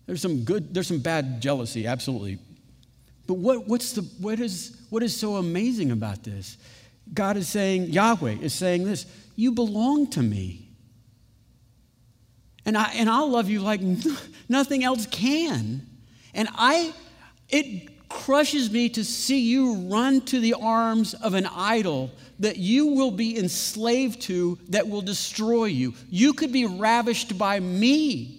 There's 0.07 0.20
some 0.20 0.44
good, 0.44 0.74
there's 0.74 0.88
some 0.88 0.98
bad 0.98 1.40
jealousy, 1.40 1.86
absolutely. 1.86 2.38
But 3.26 3.34
what, 3.34 3.68
what's 3.68 3.92
the, 3.92 4.03
what, 4.20 4.40
is, 4.40 4.76
what 4.90 5.03
is 5.05 5.16
so 5.16 5.36
amazing 5.36 5.92
about 5.92 6.24
this? 6.24 6.57
God 7.14 7.36
is 7.36 7.48
saying, 7.48 7.84
Yahweh 7.84 8.38
is 8.40 8.53
saying 8.53 8.84
this 8.84 9.07
You 9.36 9.53
belong 9.53 10.09
to 10.09 10.22
me. 10.22 10.68
And, 12.66 12.76
I, 12.76 12.92
and 12.94 13.09
I'll 13.09 13.30
love 13.30 13.48
you 13.48 13.61
like 13.61 13.80
nothing 14.48 14.84
else 14.84 15.07
can. 15.07 15.86
And 16.34 16.48
I, 16.55 16.92
it 17.48 17.90
crushes 18.11 18.70
me 18.70 18.88
to 18.90 19.04
see 19.04 19.40
you 19.40 19.74
run 19.90 20.20
to 20.22 20.40
the 20.40 20.54
arms 20.54 21.14
of 21.14 21.32
an 21.32 21.46
idol 21.46 22.11
that 22.40 22.56
you 22.56 22.86
will 22.88 23.11
be 23.11 23.38
enslaved 23.38 24.20
to 24.22 24.58
that 24.68 24.88
will 24.88 25.00
destroy 25.00 25.66
you. 25.66 25.94
You 26.11 26.32
could 26.32 26.52
be 26.52 26.66
ravished 26.66 27.38
by 27.38 27.61
me. 27.61 28.38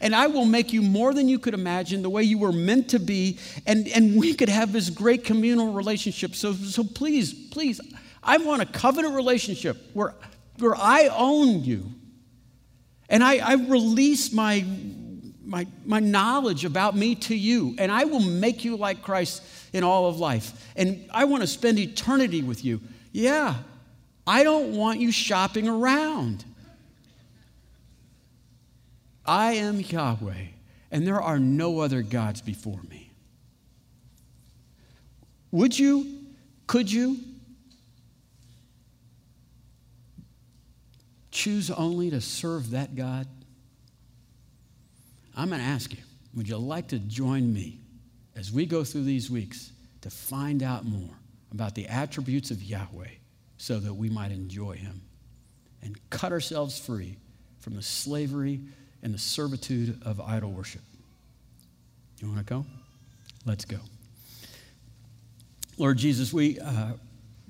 And 0.00 0.14
I 0.14 0.26
will 0.26 0.44
make 0.44 0.72
you 0.72 0.82
more 0.82 1.12
than 1.12 1.28
you 1.28 1.38
could 1.38 1.54
imagine, 1.54 2.02
the 2.02 2.10
way 2.10 2.22
you 2.22 2.38
were 2.38 2.52
meant 2.52 2.90
to 2.90 3.00
be, 3.00 3.38
and, 3.66 3.88
and 3.88 4.18
we 4.18 4.34
could 4.34 4.48
have 4.48 4.72
this 4.72 4.90
great 4.90 5.24
communal 5.24 5.72
relationship. 5.72 6.34
So, 6.34 6.52
so 6.52 6.84
please, 6.84 7.32
please, 7.32 7.80
I 8.22 8.38
want 8.38 8.62
a 8.62 8.66
covenant 8.66 9.14
relationship 9.14 9.76
where, 9.94 10.14
where 10.58 10.76
I 10.76 11.08
own 11.08 11.64
you. 11.64 11.92
And 13.08 13.24
I, 13.24 13.38
I 13.38 13.54
release 13.54 14.32
my, 14.32 14.64
my, 15.48 15.66
my 15.86 15.98
knowledge 15.98 16.66
about 16.66 16.94
me 16.94 17.14
to 17.14 17.34
you, 17.34 17.74
and 17.78 17.90
I 17.90 18.04
will 18.04 18.20
make 18.20 18.66
you 18.66 18.76
like 18.76 19.02
Christ 19.02 19.42
in 19.72 19.82
all 19.82 20.06
of 20.06 20.18
life. 20.18 20.70
And 20.76 21.08
I 21.10 21.24
want 21.24 21.42
to 21.42 21.46
spend 21.46 21.78
eternity 21.78 22.42
with 22.42 22.64
you. 22.64 22.82
Yeah, 23.12 23.54
I 24.26 24.44
don't 24.44 24.76
want 24.76 25.00
you 25.00 25.10
shopping 25.10 25.66
around. 25.66 26.44
I 29.24 29.52
am 29.54 29.80
Yahweh, 29.80 30.48
and 30.90 31.06
there 31.06 31.20
are 31.20 31.38
no 31.38 31.80
other 31.80 32.02
gods 32.02 32.42
before 32.42 32.82
me. 32.90 33.10
Would 35.50 35.78
you, 35.78 36.26
could 36.66 36.92
you 36.92 37.20
choose 41.30 41.70
only 41.70 42.10
to 42.10 42.20
serve 42.20 42.70
that 42.72 42.94
God? 42.94 43.26
I'm 45.38 45.48
going 45.48 45.60
to 45.60 45.66
ask 45.66 45.92
you 45.92 46.02
would 46.34 46.48
you 46.48 46.58
like 46.58 46.88
to 46.88 46.98
join 46.98 47.52
me 47.52 47.78
as 48.36 48.52
we 48.52 48.66
go 48.66 48.84
through 48.84 49.04
these 49.04 49.30
weeks 49.30 49.70
to 50.02 50.10
find 50.10 50.62
out 50.62 50.84
more 50.84 51.14
about 51.52 51.74
the 51.74 51.86
attributes 51.86 52.50
of 52.50 52.62
Yahweh 52.62 53.08
so 53.56 53.78
that 53.78 53.94
we 53.94 54.10
might 54.10 54.32
enjoy 54.32 54.72
Him 54.72 55.00
and 55.82 55.96
cut 56.10 56.32
ourselves 56.32 56.78
free 56.78 57.16
from 57.60 57.76
the 57.76 57.82
slavery 57.82 58.60
and 59.02 59.14
the 59.14 59.18
servitude 59.18 60.00
of 60.04 60.20
idol 60.20 60.50
worship? 60.50 60.82
You 62.20 62.28
want 62.28 62.44
to 62.44 62.54
go? 62.54 62.66
Let's 63.46 63.64
go. 63.64 63.78
Lord 65.76 65.98
Jesus, 65.98 66.32
we, 66.32 66.58
uh, 66.58 66.92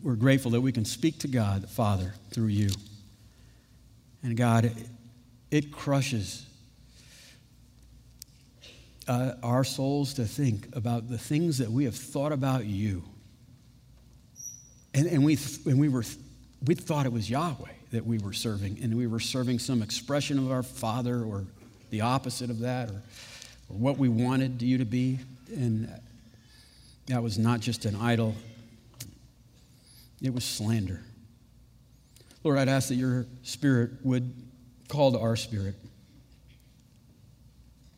we're 0.03 0.15
grateful 0.15 0.51
that 0.51 0.61
we 0.61 0.73
can 0.73 0.85
speak 0.85 1.21
to 1.21 1.29
God, 1.29 1.63
the 1.63 1.69
Father, 1.69 2.13
through 2.33 2.49
you. 2.49 2.69
And 4.23 4.37
God, 4.37 4.71
it 5.51 5.73
crushes 5.73 6.48
uh, 9.09 9.33
our 9.43 9.65
souls 9.65 10.15
to 10.15 10.25
think 10.25 10.69
about 10.77 11.09
the 11.09 11.19
things 11.19 11.59
that 11.59 11.71
we 11.71 11.85
have 11.85 11.97
thought 11.97 12.31
about 12.31 12.67
you. 12.67 13.03
And, 14.95 15.07
and, 15.07 15.25
we, 15.25 15.39
and 15.67 15.81
we, 15.81 15.89
were, 15.89 16.05
we 16.65 16.75
thought 16.75 17.07
it 17.07 17.13
was 17.13 17.29
Yahweh 17.29 17.73
that 17.93 18.07
we 18.07 18.19
were 18.19 18.35
serving, 18.35 18.79
and 18.83 18.95
we 18.97 19.07
were 19.07 19.21
serving 19.21 19.59
some 19.59 19.83
expression 19.83 20.39
of 20.39 20.51
our 20.51 20.63
Father 20.63 21.23
or 21.23 21.45
the 21.91 22.03
opposite 22.03 22.51
of 22.51 22.61
that, 22.61 22.91
or, 22.91 23.03
or 23.71 23.77
what 23.77 23.97
we 23.97 24.11
wanted 24.11 24.61
you 24.61 24.79
to 24.79 24.85
be. 24.85 25.19
And 25.55 25.91
that 27.07 27.23
was 27.23 27.39
not 27.39 27.61
just 27.61 27.87
an 27.87 27.97
idol, 27.97 28.35
it 30.21 30.35
was 30.35 30.45
slander. 30.45 31.01
Lord, 32.45 32.59
I'd 32.59 32.69
ask 32.69 32.89
that 32.89 32.97
your 32.97 33.27
spirit 33.43 33.93
would 34.05 34.33
call 34.89 35.13
to 35.13 35.19
our 35.19 35.37
spirit 35.37 35.75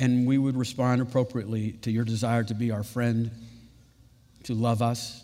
and 0.00 0.26
we 0.26 0.38
would 0.38 0.56
respond 0.56 1.02
appropriately 1.02 1.72
to 1.72 1.90
your 1.90 2.04
desire 2.04 2.42
to 2.42 2.54
be 2.54 2.70
our 2.70 2.82
friend, 2.82 3.30
to 4.42 4.54
love 4.54 4.80
us, 4.80 5.22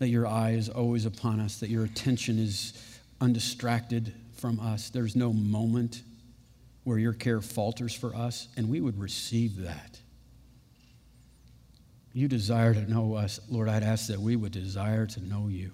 that 0.00 0.08
your 0.08 0.26
eye 0.26 0.50
is 0.50 0.68
always 0.68 1.06
upon 1.06 1.38
us, 1.38 1.60
that 1.60 1.70
your 1.70 1.84
attention 1.84 2.40
is 2.40 3.00
undistracted 3.20 4.12
from 4.36 4.58
us. 4.58 4.90
There's 4.90 5.14
no 5.14 5.32
moment 5.32 6.02
where 6.82 6.98
your 6.98 7.12
care 7.12 7.40
falters 7.40 7.94
for 7.94 8.14
us, 8.16 8.48
and 8.56 8.68
we 8.68 8.80
would 8.80 8.98
receive 8.98 9.62
that. 9.62 10.00
You 12.12 12.26
desire 12.26 12.74
to 12.74 12.90
know 12.90 13.14
us. 13.14 13.38
Lord, 13.48 13.68
I'd 13.68 13.84
ask 13.84 14.08
that 14.08 14.18
we 14.18 14.34
would 14.34 14.52
desire 14.52 15.06
to 15.06 15.20
know 15.20 15.46
you. 15.46 15.70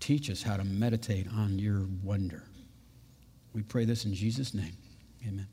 Teach 0.00 0.30
us 0.30 0.42
how 0.42 0.56
to 0.56 0.64
meditate 0.64 1.26
on 1.36 1.58
your 1.58 1.86
wonder. 2.02 2.44
We 3.52 3.62
pray 3.62 3.84
this 3.84 4.06
in 4.06 4.14
Jesus' 4.14 4.54
name. 4.54 4.72
Amen. 5.28 5.46